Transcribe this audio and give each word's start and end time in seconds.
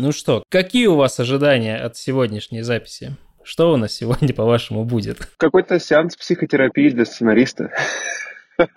Ну 0.00 0.12
что, 0.12 0.44
какие 0.48 0.86
у 0.86 0.96
вас 0.96 1.20
ожидания 1.20 1.76
от 1.76 1.94
сегодняшней 1.94 2.62
записи? 2.62 3.16
Что 3.42 3.70
у 3.70 3.76
нас 3.76 3.92
сегодня, 3.92 4.32
по-вашему, 4.34 4.84
будет? 4.84 5.18
Какой-то 5.36 5.78
сеанс 5.78 6.16
психотерапии 6.16 6.88
для 6.88 7.04
сценариста. 7.04 7.70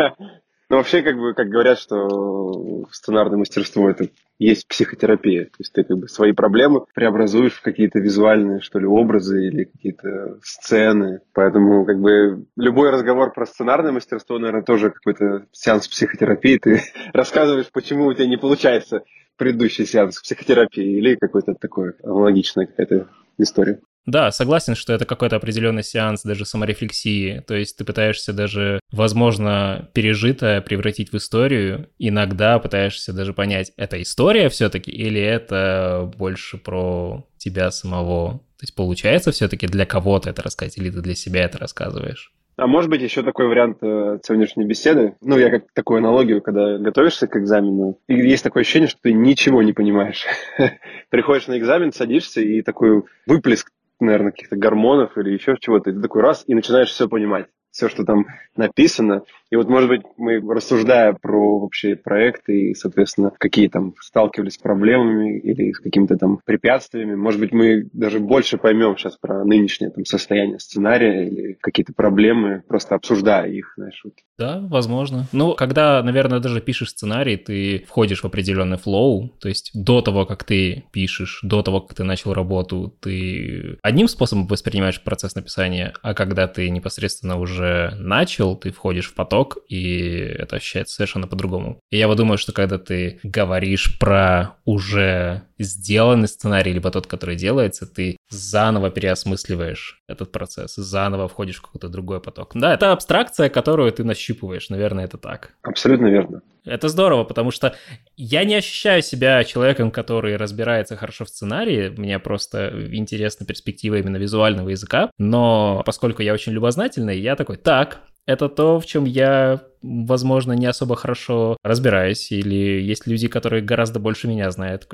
Ну, 0.70 0.78
вообще, 0.78 1.04
как 1.04 1.18
бы, 1.18 1.36
как 1.36 1.50
говорят, 1.50 1.78
что 1.78 2.88
сценарное 2.90 3.38
мастерство– 3.38 3.88
это 3.92 4.08
есть 4.40 4.68
психотерапия. 4.68 5.44
То 5.44 5.58
есть 5.60 5.72
ты 5.72 5.84
как 5.84 5.98
бы 5.98 6.08
свои 6.08 6.32
проблемы 6.32 6.86
преобразуешь 6.96 7.54
в 7.54 7.62
какие-то 7.62 8.00
визуальные, 8.00 8.62
что 8.62 8.80
ли, 8.80 8.88
образы 8.88 9.46
или 9.46 9.66
какие-то 9.66 10.40
сцены. 10.42 11.20
Поэтому, 11.34 11.86
как 11.86 12.00
бы, 12.00 12.48
любой 12.56 12.90
разговор 12.90 13.34
про 13.34 13.46
сценарное 13.46 13.92
мастерство, 13.92 14.40
наверное, 14.40 14.64
тоже 14.64 14.90
какой-то 14.90 15.46
сеанс 15.52 15.88
психотерапии. 15.88 16.58
Ты 16.58 16.82
рассказываешь, 17.14 17.70
почему 17.72 18.08
у 18.08 18.14
тебя 18.14 18.26
не 18.26 18.38
получается 18.38 19.04
предыдущий 19.38 19.86
сеанс 19.86 20.22
психотерапии 20.22 20.98
или 20.98 21.16
какой-то 21.16 21.56
такой 21.56 21.94
аналогичная 22.04 22.66
какая-то 22.66 23.10
история. 23.38 23.80
Да, 24.06 24.32
согласен, 24.32 24.76
что 24.76 24.92
это 24.92 25.06
какой-то 25.06 25.38
определенный 25.38 25.84
сеанс 25.84 26.24
даже 26.24 26.46
саморефлексии. 26.46 27.42
То 27.48 27.56
есть 27.56 27.78
ты 27.78 27.86
пытаешься 27.86 28.34
даже, 28.34 28.82
возможно, 28.92 29.90
пережитое 29.94 30.60
превратить 30.60 31.14
в 31.14 31.18
историю. 31.18 31.90
Иногда 32.00 32.60
пытаешься 32.60 33.14
даже 33.14 33.34
понять, 33.34 33.72
это 33.78 34.02
история 34.02 34.50
все-таки 34.50 34.92
или 34.92 35.22
это 35.22 36.12
больше 36.18 36.58
про 36.58 37.26
тебя 37.38 37.72
самого. 37.72 38.40
То 38.58 38.64
есть 38.64 38.76
получается 38.76 39.32
все-таки 39.32 39.68
для 39.68 39.86
кого-то 39.86 40.30
это 40.30 40.42
рассказать 40.42 40.78
или 40.78 40.90
ты 40.90 41.02
для 41.02 41.16
себя 41.16 41.44
это 41.46 41.58
рассказываешь? 41.58 42.34
А 42.56 42.68
может 42.68 42.90
быть 42.90 43.02
еще 43.02 43.24
такой 43.24 43.48
вариант 43.48 43.78
э, 43.82 44.20
сегодняшней 44.24 44.66
беседы. 44.66 45.16
Ну, 45.22 45.38
я 45.38 45.50
как 45.50 45.72
такую 45.74 45.98
аналогию, 45.98 46.42
когда 46.42 46.78
готовишься 46.78 47.28
к 47.28 47.36
экзамену, 47.36 48.00
и 48.08 48.14
есть 48.14 48.44
такое 48.44 48.62
ощущение, 48.62 48.88
что 48.88 49.00
ты 49.02 49.14
ничего 49.14 49.64
не 49.64 49.74
понимаешь. 49.74 50.26
Приходишь 51.10 51.48
на 51.48 51.58
экзамен, 51.58 51.92
садишься, 51.92 52.42
и 52.42 52.62
такой 52.62 53.04
выплеск 53.26 53.72
наверное, 54.00 54.32
каких-то 54.32 54.56
гормонов 54.58 55.18
или 55.18 55.32
еще 55.32 55.56
чего-то. 55.60 55.90
И 55.90 55.94
ты 55.94 56.02
такой 56.02 56.22
раз 56.22 56.44
и 56.46 56.54
начинаешь 56.54 56.90
все 56.90 57.08
понимать 57.08 57.48
все, 57.74 57.90
что 57.90 58.06
там 58.06 58.28
написано. 58.56 59.24
И 59.50 59.56
вот, 59.56 59.68
может 59.68 59.90
быть, 59.90 60.02
мы, 60.18 60.40
рассуждая 60.40 61.14
про 61.14 61.60
вообще 61.60 61.96
проекты 61.96 62.70
и, 62.70 62.74
соответственно, 62.76 63.32
какие 63.38 63.68
там 63.68 63.96
сталкивались 64.00 64.54
с 64.54 64.58
проблемами 64.58 65.40
или 65.40 65.72
с 65.72 65.80
какими-то 65.80 66.18
там 66.18 66.40
препятствиями, 66.46 67.16
может 67.16 67.40
быть, 67.40 67.52
мы 67.52 67.90
даже 67.94 68.20
больше 68.20 68.58
поймем 68.58 68.98
сейчас 68.98 69.18
про 69.18 69.44
нынешнее 69.44 69.90
там 69.90 70.06
состояние 70.06 70.60
сценария 70.60 71.28
или 71.28 71.58
какие-то 71.62 71.94
проблемы, 71.94 72.64
просто 72.68 72.96
обсуждая 72.96 73.50
их, 73.50 73.74
знаешь. 73.76 74.02
Вот. 74.04 74.14
Да, 74.38 74.60
возможно. 74.62 75.28
Ну, 75.32 75.54
когда, 75.54 76.02
наверное, 76.04 76.40
даже 76.40 76.62
пишешь 76.62 76.90
сценарий, 76.90 77.38
ты 77.38 77.86
входишь 77.88 78.22
в 78.22 78.26
определенный 78.26 78.78
флоу, 78.78 79.30
то 79.40 79.50
есть 79.50 79.72
до 79.74 80.02
того, 80.02 80.26
как 80.26 80.44
ты 80.44 80.84
пишешь, 80.92 81.40
до 81.44 81.62
того, 81.62 81.82
как 81.82 81.98
ты 81.98 82.04
начал 82.04 82.34
работу, 82.34 82.96
ты 83.00 83.78
одним 83.82 84.08
способом 84.08 84.48
воспринимаешь 84.48 85.04
процесс 85.04 85.36
написания, 85.36 85.94
а 86.02 86.14
когда 86.14 86.48
ты 86.48 86.70
непосредственно 86.70 87.38
уже 87.38 87.63
уже 87.64 87.96
начал, 87.98 88.56
ты 88.56 88.72
входишь 88.72 89.10
в 89.10 89.16
поток, 89.16 89.58
и 89.68 90.18
это 90.18 90.58
ощущается 90.58 90.96
совершенно 90.96 91.28
по-другому. 91.28 91.80
И 91.92 91.98
я 91.98 92.08
вот 92.08 92.18
думаю, 92.18 92.38
что 92.38 92.52
когда 92.52 92.78
ты 92.78 93.20
говоришь 93.24 93.98
про 94.00 94.58
уже 94.66 95.44
сделанный 95.58 96.28
сценарий, 96.28 96.74
либо 96.74 96.92
тот, 96.92 97.08
который 97.08 97.36
делается, 97.36 97.86
ты 97.86 98.18
заново 98.30 98.90
переосмысливаешь 98.90 100.02
этот 100.08 100.32
процесс, 100.32 100.76
заново 100.76 101.28
входишь 101.28 101.58
в 101.58 101.62
какой-то 101.62 101.90
другой 101.90 102.20
поток. 102.22 102.52
Да, 102.56 102.74
это 102.74 102.92
абстракция, 102.92 103.50
которую 103.50 103.92
ты 103.92 104.04
нащупываешь, 104.04 104.70
наверное, 104.70 105.06
это 105.06 105.18
так. 105.18 105.54
Абсолютно 105.62 106.08
верно. 106.08 106.42
Это 106.66 106.88
здорово, 106.88 107.24
потому 107.24 107.52
что 107.52 107.76
я 108.16 108.46
не 108.46 108.56
ощущаю 108.56 109.02
себя 109.02 109.44
человеком, 109.44 109.92
который 109.92 110.38
разбирается 110.38 110.96
хорошо 110.96 111.26
в 111.26 111.30
сценарии. 111.30 111.90
Мне 111.90 112.20
просто 112.20 112.88
интересна 112.92 113.46
перспектива 113.46 113.96
именно 113.96 114.18
визуального 114.18 114.70
языка. 114.70 115.10
Но 115.18 115.84
поскольку 115.86 116.22
я 116.22 116.34
очень 116.34 116.54
любознательный, 116.54 117.20
я 117.20 117.36
такой, 117.36 117.58
так, 117.58 118.00
это 118.26 118.50
то, 118.50 118.80
в 118.80 118.86
чем 118.86 119.06
я, 119.06 119.62
возможно, 119.82 120.54
не 120.54 120.66
особо 120.66 120.96
хорошо 120.96 121.58
разбираюсь, 121.64 122.32
или 122.32 122.82
есть 122.82 123.06
люди, 123.06 123.28
которые 123.28 123.62
гораздо 123.62 124.00
больше 124.00 124.28
меня 124.28 124.50
знают. 124.52 124.88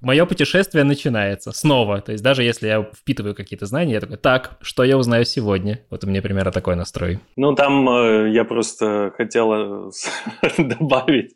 Мое 0.00 0.24
путешествие 0.26 0.84
начинается 0.84 1.52
снова. 1.52 2.00
То 2.00 2.12
есть 2.12 2.22
даже 2.22 2.44
если 2.44 2.68
я 2.68 2.82
впитываю 2.82 3.34
какие-то 3.34 3.66
знания, 3.66 3.94
я 3.94 4.00
такой, 4.00 4.18
так, 4.18 4.58
что 4.60 4.84
я 4.84 4.96
узнаю 4.96 5.24
сегодня? 5.24 5.80
Вот 5.90 6.04
у 6.04 6.06
меня 6.06 6.22
примерно 6.22 6.52
такой 6.52 6.76
настрой. 6.76 7.18
Ну, 7.36 7.54
там 7.54 7.88
э, 7.88 8.30
я 8.32 8.44
просто 8.44 9.12
хотела 9.16 9.90
добавить, 10.58 11.34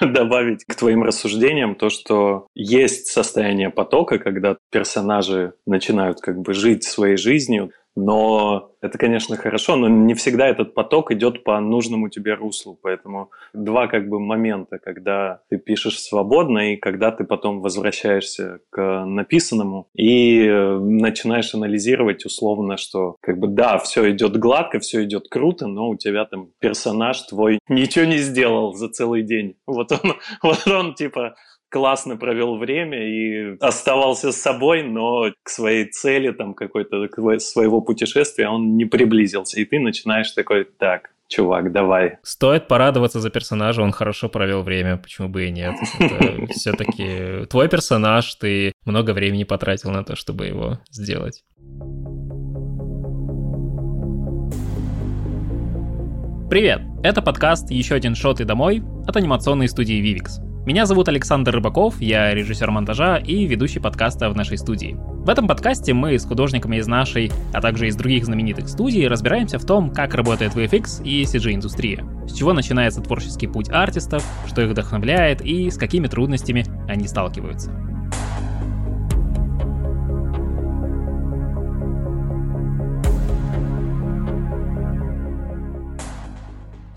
добавить 0.00 0.64
к 0.64 0.74
твоим 0.74 1.04
рассуждениям 1.04 1.76
то, 1.76 1.90
что 1.90 2.46
есть 2.54 3.06
состояние 3.06 3.70
потока, 3.70 4.18
когда 4.18 4.56
персонажи 4.70 5.52
начинают 5.66 6.20
как 6.20 6.40
бы 6.40 6.54
жить 6.54 6.84
своей 6.84 7.16
жизнью, 7.16 7.70
но 7.94 8.72
это, 8.80 8.98
конечно, 8.98 9.36
хорошо, 9.36 9.76
но 9.76 9.88
не 9.88 10.14
всегда 10.14 10.48
этот 10.48 10.74
поток 10.74 11.12
идет 11.12 11.44
по 11.44 11.60
нужному 11.60 12.08
тебе 12.08 12.34
руслу. 12.34 12.78
Поэтому 12.82 13.30
два 13.52 13.86
как 13.86 14.08
бы 14.08 14.18
момента, 14.18 14.78
когда 14.78 15.42
ты 15.50 15.58
пишешь 15.58 16.00
свободно 16.00 16.72
и 16.72 16.76
когда 16.76 17.10
ты 17.10 17.24
потом 17.24 17.60
возвращаешься 17.60 18.60
к 18.70 19.04
написанному 19.04 19.88
и 19.94 20.44
э, 20.44 20.78
начинаешь 20.78 21.54
анализировать 21.54 22.24
условно, 22.24 22.76
что 22.76 23.16
как 23.20 23.38
бы 23.38 23.46
да, 23.46 23.78
все 23.78 24.10
идет 24.10 24.36
гладко, 24.36 24.80
все 24.80 25.04
идет 25.04 25.28
круто, 25.28 25.66
но 25.66 25.90
у 25.90 25.96
тебя 25.96 26.24
там 26.24 26.48
персонаж 26.58 27.20
твой 27.22 27.58
ничего 27.68 28.04
не 28.06 28.18
сделал 28.18 28.72
за 28.72 28.88
целый 28.88 29.22
день. 29.22 29.56
Вот 29.66 29.92
он, 29.92 30.14
вот 30.42 30.66
он 30.66 30.94
типа 30.94 31.36
классно 31.72 32.16
провел 32.16 32.58
время 32.58 33.02
и 33.02 33.56
оставался 33.58 34.30
с 34.30 34.36
собой, 34.36 34.82
но 34.82 35.32
к 35.42 35.48
своей 35.48 35.86
цели, 35.86 36.30
там, 36.30 36.54
какой-то 36.54 37.08
своего 37.38 37.80
путешествия 37.80 38.48
он 38.48 38.76
не 38.76 38.84
приблизился. 38.84 39.58
И 39.58 39.64
ты 39.64 39.80
начинаешь 39.80 40.30
такой, 40.32 40.64
так, 40.64 41.10
чувак, 41.28 41.72
давай. 41.72 42.18
Стоит 42.22 42.68
порадоваться 42.68 43.20
за 43.20 43.30
персонажа, 43.30 43.80
он 43.82 43.90
хорошо 43.90 44.28
провел 44.28 44.62
время, 44.62 44.98
почему 44.98 45.28
бы 45.28 45.46
и 45.46 45.50
нет. 45.50 45.74
все-таки 46.50 47.46
твой 47.48 47.70
персонаж, 47.70 48.34
ты 48.34 48.72
много 48.84 49.12
времени 49.12 49.44
потратил 49.44 49.90
на 49.90 50.04
то, 50.04 50.14
чтобы 50.14 50.46
его 50.46 50.78
сделать. 50.90 51.42
Привет! 56.50 56.82
Это 57.02 57.22
подкаст 57.22 57.70
«Еще 57.70 57.94
один 57.94 58.14
шот 58.14 58.42
и 58.42 58.44
домой» 58.44 58.82
от 59.06 59.16
анимационной 59.16 59.68
студии 59.68 60.02
Vivix. 60.02 60.51
Меня 60.64 60.86
зовут 60.86 61.08
Александр 61.08 61.56
Рыбаков, 61.56 62.00
я 62.00 62.32
режиссер 62.32 62.70
монтажа 62.70 63.16
и 63.16 63.46
ведущий 63.46 63.80
подкаста 63.80 64.30
в 64.30 64.36
нашей 64.36 64.56
студии. 64.58 64.96
В 64.96 65.28
этом 65.28 65.48
подкасте 65.48 65.92
мы 65.92 66.16
с 66.16 66.24
художниками 66.24 66.76
из 66.76 66.86
нашей, 66.86 67.32
а 67.52 67.60
также 67.60 67.88
из 67.88 67.96
других 67.96 68.24
знаменитых 68.24 68.68
студий 68.68 69.08
разбираемся 69.08 69.58
в 69.58 69.66
том, 69.66 69.90
как 69.90 70.14
работает 70.14 70.54
VFX 70.54 71.02
и 71.02 71.24
CG-индустрия, 71.24 72.06
с 72.28 72.34
чего 72.34 72.52
начинается 72.52 73.00
творческий 73.00 73.48
путь 73.48 73.70
артистов, 73.70 74.24
что 74.46 74.62
их 74.62 74.70
вдохновляет 74.70 75.40
и 75.42 75.68
с 75.68 75.76
какими 75.76 76.06
трудностями 76.06 76.64
они 76.86 77.08
сталкиваются. 77.08 77.72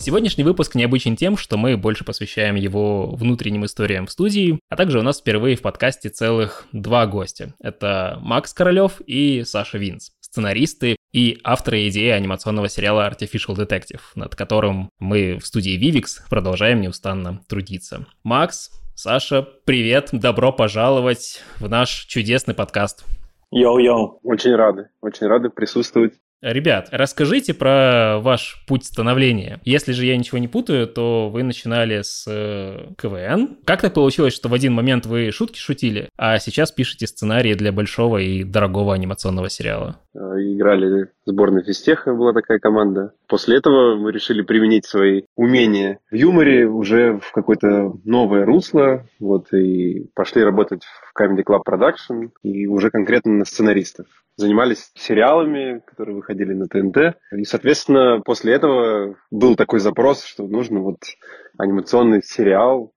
Сегодняшний 0.05 0.43
выпуск 0.43 0.75
необычен 0.75 1.15
тем, 1.15 1.35
что 1.35 1.57
мы 1.57 1.77
больше 1.77 2.05
посвящаем 2.05 2.53
его 2.53 3.07
внутренним 3.15 3.65
историям 3.65 4.05
в 4.05 4.11
студии, 4.11 4.59
а 4.69 4.75
также 4.75 4.99
у 4.99 5.01
нас 5.01 5.19
впервые 5.19 5.55
в 5.55 5.63
подкасте 5.63 6.09
целых 6.09 6.67
два 6.71 7.07
гостя. 7.07 7.55
Это 7.59 8.19
Макс 8.21 8.53
Королев 8.53 9.01
и 9.07 9.41
Саша 9.43 9.79
Винс, 9.79 10.11
сценаристы 10.19 10.95
и 11.11 11.39
авторы 11.43 11.87
идеи 11.87 12.11
анимационного 12.11 12.69
сериала 12.69 13.09
Artificial 13.09 13.55
Detective, 13.55 14.01
над 14.13 14.35
которым 14.35 14.91
мы 14.99 15.39
в 15.39 15.47
студии 15.47 15.75
Vivix 15.75 16.21
продолжаем 16.29 16.81
неустанно 16.81 17.41
трудиться. 17.49 18.05
Макс, 18.23 18.69
Саша, 18.93 19.41
привет, 19.65 20.09
добро 20.11 20.51
пожаловать 20.51 21.41
в 21.59 21.67
наш 21.67 22.05
чудесный 22.05 22.53
подкаст. 22.53 23.05
Йоу-йоу. 23.51 24.19
Очень 24.21 24.53
рады, 24.55 24.89
очень 25.01 25.25
рады 25.25 25.49
присутствовать. 25.49 26.13
Ребят, 26.41 26.89
расскажите 26.91 27.53
про 27.53 28.19
ваш 28.19 28.63
путь 28.67 28.85
становления. 28.85 29.59
Если 29.63 29.93
же 29.93 30.05
я 30.05 30.15
ничего 30.17 30.37
не 30.37 30.47
путаю, 30.47 30.87
то 30.87 31.29
вы 31.29 31.43
начинали 31.43 32.01
с 32.01 32.25
э, 32.27 32.93
КВН. 32.97 33.57
Как 33.65 33.81
так 33.81 33.93
получилось, 33.93 34.33
что 34.33 34.49
в 34.49 34.53
один 34.53 34.73
момент 34.73 35.05
вы 35.05 35.31
шутки 35.31 35.57
шутили, 35.57 36.09
а 36.17 36.37
сейчас 36.39 36.71
пишете 36.71 37.07
сценарии 37.07 37.53
для 37.53 37.71
большого 37.71 38.17
и 38.17 38.43
дорогого 38.43 38.93
анимационного 38.93 39.49
сериала? 39.49 39.99
Э, 40.35 40.53
играли 40.53 41.09
сборной 41.25 41.63
физтеха, 41.63 42.13
была 42.13 42.33
такая 42.33 42.59
команда. 42.59 43.13
После 43.27 43.57
этого 43.57 43.95
мы 43.95 44.11
решили 44.11 44.41
применить 44.41 44.85
свои 44.85 45.23
умения 45.35 45.99
в 46.11 46.15
юморе 46.15 46.67
уже 46.67 47.19
в 47.19 47.31
какое-то 47.31 47.93
новое 48.03 48.45
русло, 48.45 49.05
вот, 49.19 49.51
и 49.53 50.09
пошли 50.13 50.43
работать 50.43 50.83
в 50.83 51.19
Comedy 51.19 51.43
Club 51.43 51.61
Production, 51.67 52.31
и 52.43 52.67
уже 52.67 52.89
конкретно 52.91 53.33
на 53.33 53.45
сценаристов 53.45 54.07
занимались 54.37 54.91
сериалами, 54.95 55.81
которые 55.85 56.17
выходили 56.17 56.53
на 56.53 56.67
ТНТ. 56.67 57.17
И, 57.31 57.45
соответственно, 57.45 58.21
после 58.23 58.53
этого 58.53 59.15
был 59.31 59.55
такой 59.55 59.79
запрос, 59.79 60.25
что 60.25 60.45
нужно 60.45 60.81
вот 60.81 60.97
анимационный 61.57 62.21
сериал 62.21 62.91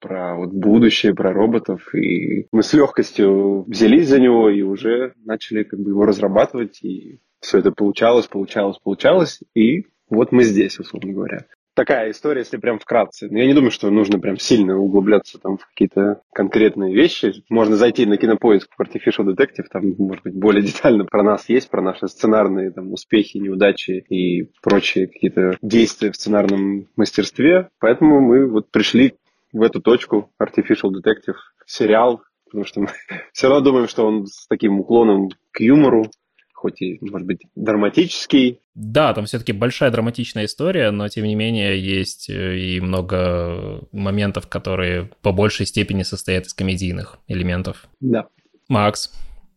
про 0.00 0.36
вот 0.36 0.50
будущее, 0.52 1.14
про 1.14 1.32
роботов. 1.32 1.94
И 1.94 2.46
мы 2.52 2.62
с 2.62 2.72
легкостью 2.72 3.64
взялись 3.68 4.08
за 4.08 4.20
него 4.20 4.50
и 4.50 4.62
уже 4.62 5.12
начали 5.24 5.62
как 5.62 5.80
бы 5.80 5.90
его 5.90 6.04
разрабатывать. 6.04 6.82
И 6.82 7.20
все 7.40 7.58
это 7.58 7.72
получалось, 7.72 8.26
получалось, 8.26 8.78
получалось. 8.78 9.40
И 9.54 9.86
вот 10.08 10.32
мы 10.32 10.44
здесь, 10.44 10.78
условно 10.78 11.12
говоря 11.12 11.46
такая 11.76 12.10
история, 12.10 12.40
если 12.40 12.56
прям 12.56 12.78
вкратце. 12.80 13.28
Я 13.30 13.46
не 13.46 13.54
думаю, 13.54 13.70
что 13.70 13.90
нужно 13.90 14.18
прям 14.18 14.38
сильно 14.38 14.76
углубляться 14.76 15.38
там 15.38 15.58
в 15.58 15.66
какие-то 15.66 16.22
конкретные 16.32 16.94
вещи. 16.94 17.44
Можно 17.50 17.76
зайти 17.76 18.06
на 18.06 18.16
кинопоиск 18.16 18.68
в 18.76 18.80
Artificial 18.80 19.26
Detective, 19.26 19.66
там, 19.70 19.94
может 19.98 20.24
быть, 20.24 20.34
более 20.34 20.62
детально 20.66 21.04
про 21.04 21.22
нас 21.22 21.48
есть, 21.48 21.70
про 21.70 21.82
наши 21.82 22.08
сценарные 22.08 22.72
там, 22.72 22.92
успехи, 22.92 23.36
неудачи 23.36 24.04
и 24.08 24.50
прочие 24.62 25.06
какие-то 25.06 25.58
действия 25.62 26.10
в 26.10 26.16
сценарном 26.16 26.88
мастерстве. 26.96 27.68
Поэтому 27.78 28.20
мы 28.20 28.50
вот 28.50 28.70
пришли 28.70 29.14
в 29.52 29.62
эту 29.62 29.80
точку 29.80 30.32
Artificial 30.42 30.90
Detective 30.90 31.36
сериал, 31.66 32.22
потому 32.44 32.64
что 32.64 32.80
мы 32.80 32.88
все 33.32 33.48
равно 33.48 33.64
думаем, 33.64 33.88
что 33.88 34.06
он 34.06 34.26
с 34.26 34.46
таким 34.46 34.80
уклоном 34.80 35.30
к 35.52 35.60
юмору, 35.60 36.10
хоть 36.52 36.80
и, 36.80 36.98
может 37.00 37.26
быть, 37.26 37.42
драматический. 37.54 38.60
Да, 38.74 39.12
там 39.14 39.26
все-таки 39.26 39.52
большая 39.52 39.90
драматичная 39.90 40.46
история, 40.46 40.90
но, 40.90 41.08
тем 41.08 41.24
не 41.24 41.34
менее, 41.34 41.80
есть 41.80 42.30
э, 42.30 42.58
и 42.58 42.80
много 42.80 43.86
моментов, 43.92 44.48
которые 44.48 45.10
по 45.22 45.32
большей 45.32 45.66
степени 45.66 46.02
состоят 46.02 46.46
из 46.46 46.54
комедийных 46.54 47.18
элементов. 47.28 47.86
Да. 48.00 48.28
Макс, 48.68 49.12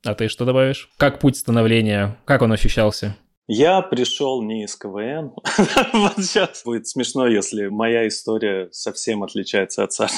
а 0.05 0.13
ты 0.13 0.27
что 0.27 0.45
добавишь? 0.45 0.89
Как 0.97 1.19
путь 1.19 1.37
становления? 1.37 2.17
Как 2.25 2.41
он 2.41 2.51
ощущался? 2.51 3.15
Я 3.51 3.81
пришел 3.81 4.43
не 4.43 4.65
из 4.65 4.75
КВН. 4.75 5.31
вот 5.93 6.13
сейчас 6.17 6.61
будет 6.63 6.87
смешно, 6.87 7.25
если 7.25 7.65
моя 7.65 8.07
история 8.07 8.69
совсем 8.71 9.23
отличается 9.23 9.83
от 9.83 9.91
Саши. 9.91 10.13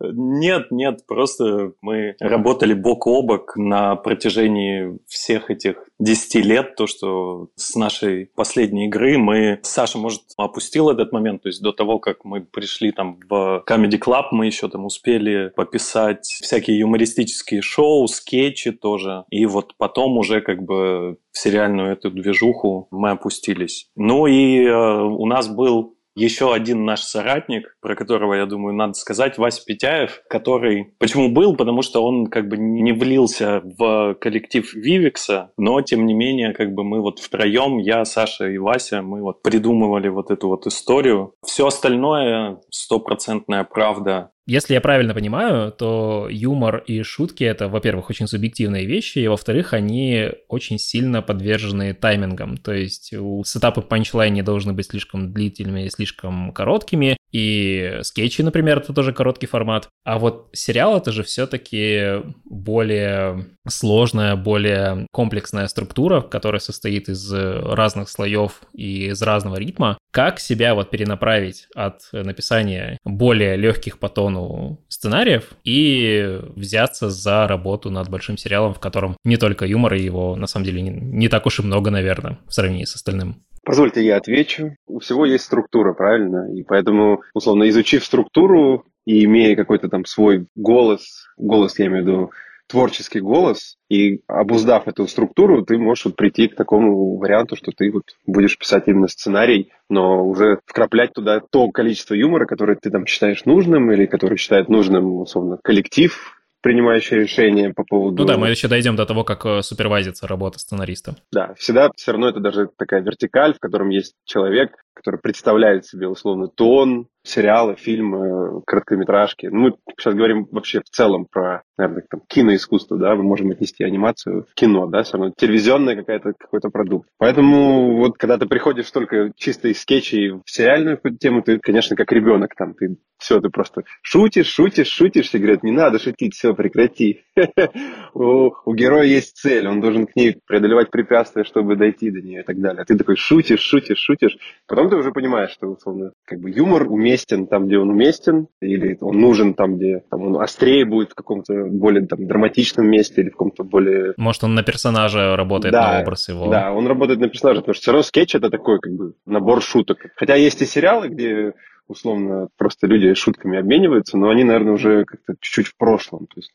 Нет, 0.00 0.70
нет, 0.70 1.06
просто 1.06 1.72
мы 1.80 2.16
работали 2.20 2.74
бок 2.74 3.06
о 3.06 3.22
бок 3.22 3.56
на 3.56 3.96
протяжении 3.96 4.98
всех 5.06 5.50
этих 5.50 5.88
10 5.98 6.44
лет, 6.44 6.74
то, 6.76 6.86
что 6.86 7.48
с 7.56 7.74
нашей 7.76 8.26
последней 8.34 8.86
игры 8.86 9.18
мы... 9.18 9.60
Саша, 9.62 9.98
может, 9.98 10.22
опустил 10.36 10.90
этот 10.90 11.12
момент, 11.12 11.42
то 11.42 11.48
есть 11.48 11.62
до 11.62 11.72
того, 11.72 11.98
как 11.98 12.24
мы 12.24 12.40
пришли 12.40 12.92
там 12.92 13.18
в 13.28 13.64
Comedy 13.68 13.98
Club, 13.98 14.26
мы 14.32 14.46
еще 14.46 14.68
там 14.68 14.84
успели 14.84 15.52
пописать 15.54 16.24
всякие 16.24 16.78
юмористические 16.78 17.62
шоу, 17.62 18.06
скетчи 18.08 18.72
тоже, 18.72 19.24
и 19.30 19.46
вот 19.46 19.74
потом 19.78 20.18
уже 20.18 20.40
как 20.40 20.62
бы 20.62 21.18
в 21.32 21.38
сериальную 21.38 21.92
эту 21.92 22.10
движуху 22.10 22.88
мы 22.90 23.10
опустились. 23.10 23.88
Ну 23.96 24.26
и 24.26 24.64
э, 24.64 25.02
у 25.02 25.26
нас 25.26 25.48
был 25.48 25.96
еще 26.14 26.52
один 26.52 26.84
наш 26.84 27.00
соратник, 27.02 27.76
про 27.80 27.94
которого, 27.94 28.34
я 28.34 28.46
думаю, 28.46 28.74
надо 28.74 28.94
сказать, 28.94 29.38
Вася 29.38 29.62
Петяев, 29.64 30.22
который... 30.28 30.94
Почему 30.98 31.30
был? 31.30 31.56
Потому 31.56 31.82
что 31.82 32.04
он 32.04 32.26
как 32.26 32.48
бы 32.48 32.56
не 32.56 32.92
влился 32.92 33.62
в 33.78 34.14
коллектив 34.20 34.72
Вивикса, 34.74 35.52
но, 35.56 35.80
тем 35.80 36.06
не 36.06 36.14
менее, 36.14 36.52
как 36.52 36.74
бы 36.74 36.84
мы 36.84 37.00
вот 37.00 37.18
втроем, 37.18 37.78
я, 37.78 38.04
Саша 38.04 38.48
и 38.48 38.58
Вася, 38.58 39.02
мы 39.02 39.22
вот 39.22 39.42
придумывали 39.42 40.08
вот 40.08 40.30
эту 40.30 40.48
вот 40.48 40.66
историю. 40.66 41.34
Все 41.44 41.66
остальное 41.66 42.58
стопроцентная 42.70 43.64
правда 43.64 44.30
если 44.46 44.74
я 44.74 44.80
правильно 44.80 45.14
понимаю, 45.14 45.70
то 45.72 46.28
юмор 46.30 46.78
и 46.78 47.02
шутки— 47.02 47.44
это, 47.44 47.68
во-первых, 47.68 48.10
очень 48.10 48.26
субъективные 48.26 48.86
вещи, 48.86 49.20
и, 49.20 49.28
во-вторых, 49.28 49.72
они 49.72 50.30
очень 50.48 50.78
сильно 50.78 51.22
подвержены 51.22 51.94
таймингам. 51.94 52.56
То 52.56 52.72
есть 52.72 53.12
у 53.14 53.44
сетапы 53.44 53.82
не 54.30 54.42
должны 54.42 54.72
быть 54.72 54.86
слишком 54.86 55.32
длительными 55.32 55.86
и 55.86 55.90
слишком 55.90 56.52
короткими, 56.52 57.16
и 57.32 57.98
скетчи, 58.02 58.42
например, 58.42 58.78
это 58.78 58.92
тоже 58.92 59.12
короткий 59.12 59.46
формат. 59.46 59.88
А 60.04 60.18
вот 60.18 60.50
сериал— 60.52 60.96
это 60.98 61.12
же 61.12 61.22
все-таки 61.22 62.22
более 62.44 63.46
сложная, 63.66 64.36
более 64.36 65.06
комплексная 65.12 65.66
структура, 65.68 66.20
которая 66.20 66.60
состоит 66.60 67.08
из 67.08 67.32
разных 67.32 68.08
слоев 68.08 68.60
и 68.74 69.06
из 69.06 69.22
разного 69.22 69.56
ритма. 69.56 69.98
Как 70.10 70.40
себя 70.40 70.74
вот 70.74 70.90
перенаправить 70.90 71.68
от 71.74 72.02
написания 72.12 72.98
более 73.04 73.56
легких 73.56 73.98
по 73.98 74.10
тону 74.10 74.84
сценариев 74.88 75.52
и 75.64 76.38
взяться 76.54 77.08
за 77.08 77.48
работу 77.48 77.90
над 77.90 78.10
большим 78.10 78.36
сериалом, 78.36 78.74
в 78.74 78.80
котором 78.80 79.16
не 79.24 79.38
только 79.38 79.64
юмор, 79.64 79.94
и 79.94 80.02
его 80.02 80.36
на 80.36 80.46
самом 80.46 80.66
деле 80.66 80.82
не, 80.82 80.90
не 80.90 81.28
так 81.28 81.46
уж 81.46 81.60
и 81.60 81.62
много, 81.62 81.90
наверное, 81.90 82.38
в 82.46 82.52
сравнении 82.52 82.84
с 82.84 82.94
остальным. 82.94 83.42
Позвольте, 83.64 84.04
я 84.04 84.16
отвечу. 84.16 84.76
У 84.86 84.98
всего 84.98 85.24
есть 85.24 85.44
структура, 85.44 85.92
правильно? 85.92 86.52
И 86.52 86.62
поэтому, 86.62 87.22
условно, 87.32 87.68
изучив 87.68 88.04
структуру 88.04 88.84
и 89.04 89.24
имея 89.24 89.54
какой-то 89.54 89.88
там 89.88 90.04
свой 90.04 90.46
голос, 90.56 91.26
голос, 91.36 91.78
я 91.78 91.86
имею 91.86 92.02
в 92.02 92.06
виду 92.06 92.30
творческий 92.66 93.20
голос, 93.20 93.76
и 93.90 94.22
обуздав 94.26 94.88
эту 94.88 95.06
структуру, 95.06 95.62
ты 95.62 95.76
можешь 95.76 96.06
вот 96.06 96.16
прийти 96.16 96.48
к 96.48 96.56
такому 96.56 97.18
варианту, 97.18 97.54
что 97.54 97.70
ты 97.70 97.90
вот 97.92 98.04
будешь 98.26 98.56
писать 98.56 98.84
именно 98.86 99.08
сценарий, 99.08 99.70
но 99.90 100.26
уже 100.26 100.58
вкраплять 100.64 101.12
туда 101.12 101.40
то 101.50 101.70
количество 101.70 102.14
юмора, 102.14 102.46
которое 102.46 102.78
ты 102.80 102.90
там 102.90 103.04
считаешь 103.04 103.44
нужным, 103.44 103.92
или 103.92 104.06
которое 104.06 104.36
считает 104.36 104.70
нужным, 104.70 105.20
условно, 105.20 105.58
коллектив, 105.62 106.41
принимающий 106.62 107.18
решение 107.18 107.74
по 107.74 107.84
поводу... 107.84 108.22
Ну 108.22 108.24
да, 108.24 108.38
мы 108.38 108.48
еще 108.48 108.68
дойдем 108.68 108.96
до 108.96 109.04
того, 109.04 109.24
как 109.24 109.44
э, 109.44 109.62
супервайзится 109.62 110.26
работа 110.26 110.58
сценариста. 110.58 111.16
Да, 111.32 111.54
всегда 111.54 111.90
все 111.94 112.12
равно 112.12 112.28
это 112.28 112.40
даже 112.40 112.70
такая 112.76 113.02
вертикаль, 113.02 113.54
в 113.54 113.58
котором 113.58 113.90
есть 113.90 114.14
человек, 114.24 114.81
который 114.94 115.20
представляет 115.20 115.86
себе 115.86 116.08
условно 116.08 116.48
тон, 116.48 117.08
сериалы, 117.24 117.76
фильмы, 117.76 118.62
короткометражки. 118.66 119.46
Ну, 119.46 119.58
мы 119.58 119.76
сейчас 119.96 120.14
говорим 120.14 120.48
вообще 120.50 120.80
в 120.80 120.90
целом 120.90 121.26
про, 121.30 121.62
наверное, 121.78 122.04
там, 122.10 122.20
киноискусство, 122.26 122.98
да, 122.98 123.14
мы 123.14 123.22
можем 123.22 123.50
отнести 123.50 123.84
анимацию 123.84 124.46
в 124.50 124.54
кино, 124.54 124.86
да, 124.86 125.02
все 125.02 125.16
равно 125.16 125.32
телевизионный 125.36 125.96
какая-то, 125.96 126.32
какой-то 126.36 126.70
продукт. 126.70 127.08
Поэтому 127.18 127.96
вот 127.96 128.18
когда 128.18 128.38
ты 128.38 128.46
приходишь 128.46 128.90
только 128.90 129.32
чисто 129.36 129.68
из 129.68 129.80
скетчей 129.80 130.32
в 130.32 130.42
сериальную 130.46 130.98
тему, 131.18 131.42
ты, 131.42 131.58
конечно, 131.58 131.96
как 131.96 132.10
ребенок 132.12 132.54
там, 132.56 132.74
ты 132.74 132.96
все, 133.18 133.40
ты 133.40 133.50
просто 133.50 133.84
шутишь, 134.02 134.48
шутишь, 134.48 134.88
шутишь, 134.88 135.28
все 135.28 135.38
говорят, 135.38 135.62
не 135.62 135.70
надо 135.70 136.00
шутить, 136.00 136.34
все, 136.34 136.54
прекрати. 136.54 137.22
У 138.14 138.74
героя 138.74 139.04
есть 139.04 139.36
цель, 139.36 139.68
он 139.68 139.80
должен 139.80 140.06
к 140.06 140.16
ней 140.16 140.38
преодолевать 140.44 140.90
препятствия, 140.90 141.44
чтобы 141.44 141.76
дойти 141.76 142.10
до 142.10 142.20
нее 142.20 142.40
и 142.40 142.44
так 142.44 142.60
далее. 142.60 142.82
А 142.82 142.84
ты 142.84 142.98
такой 142.98 143.16
шутишь, 143.16 143.60
шутишь, 143.60 143.98
шутишь, 143.98 144.36
потом 144.66 144.81
ты 144.90 144.96
уже 144.96 145.12
понимаешь, 145.12 145.50
что, 145.50 145.66
условно, 145.66 146.12
как 146.24 146.40
бы 146.40 146.50
юмор 146.50 146.86
уместен 146.90 147.46
там, 147.46 147.66
где 147.66 147.78
он 147.78 147.90
уместен, 147.90 148.48
или 148.60 148.96
он 149.00 149.20
нужен 149.20 149.54
там, 149.54 149.76
где 149.76 150.02
там, 150.10 150.22
он 150.22 150.40
острее 150.40 150.84
будет 150.84 151.10
в 151.10 151.14
каком-то 151.14 151.66
более 151.66 152.06
там, 152.06 152.26
драматичном 152.26 152.86
месте 152.86 153.22
или 153.22 153.28
в 153.28 153.32
каком-то 153.32 153.64
более... 153.64 154.14
Может, 154.16 154.44
он 154.44 154.54
на 154.54 154.62
персонажа 154.62 155.36
работает, 155.36 155.72
да, 155.72 155.94
на 155.94 156.00
образ 156.00 156.28
его. 156.28 156.48
Да, 156.48 156.72
он 156.72 156.86
работает 156.86 157.20
на 157.20 157.28
персонажа, 157.28 157.60
потому 157.60 157.74
что 157.74 157.82
все 157.82 157.92
равно 157.92 158.02
скетч 158.02 158.34
это 158.34 158.50
такой 158.50 158.80
как 158.80 158.92
бы 158.92 159.14
набор 159.26 159.62
шуток. 159.62 160.06
Хотя 160.16 160.34
есть 160.34 160.62
и 160.62 160.66
сериалы, 160.66 161.08
где 161.08 161.54
условно 161.88 162.48
просто 162.56 162.86
люди 162.86 163.12
шутками 163.14 163.58
обмениваются, 163.58 164.16
но 164.16 164.30
они, 164.30 164.44
наверное, 164.44 164.72
уже 164.72 165.04
как-то 165.04 165.34
чуть-чуть 165.40 165.66
в 165.68 165.76
прошлом. 165.76 166.26
То 166.26 166.36
есть 166.36 166.52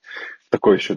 такой 0.50 0.78
еще... 0.78 0.96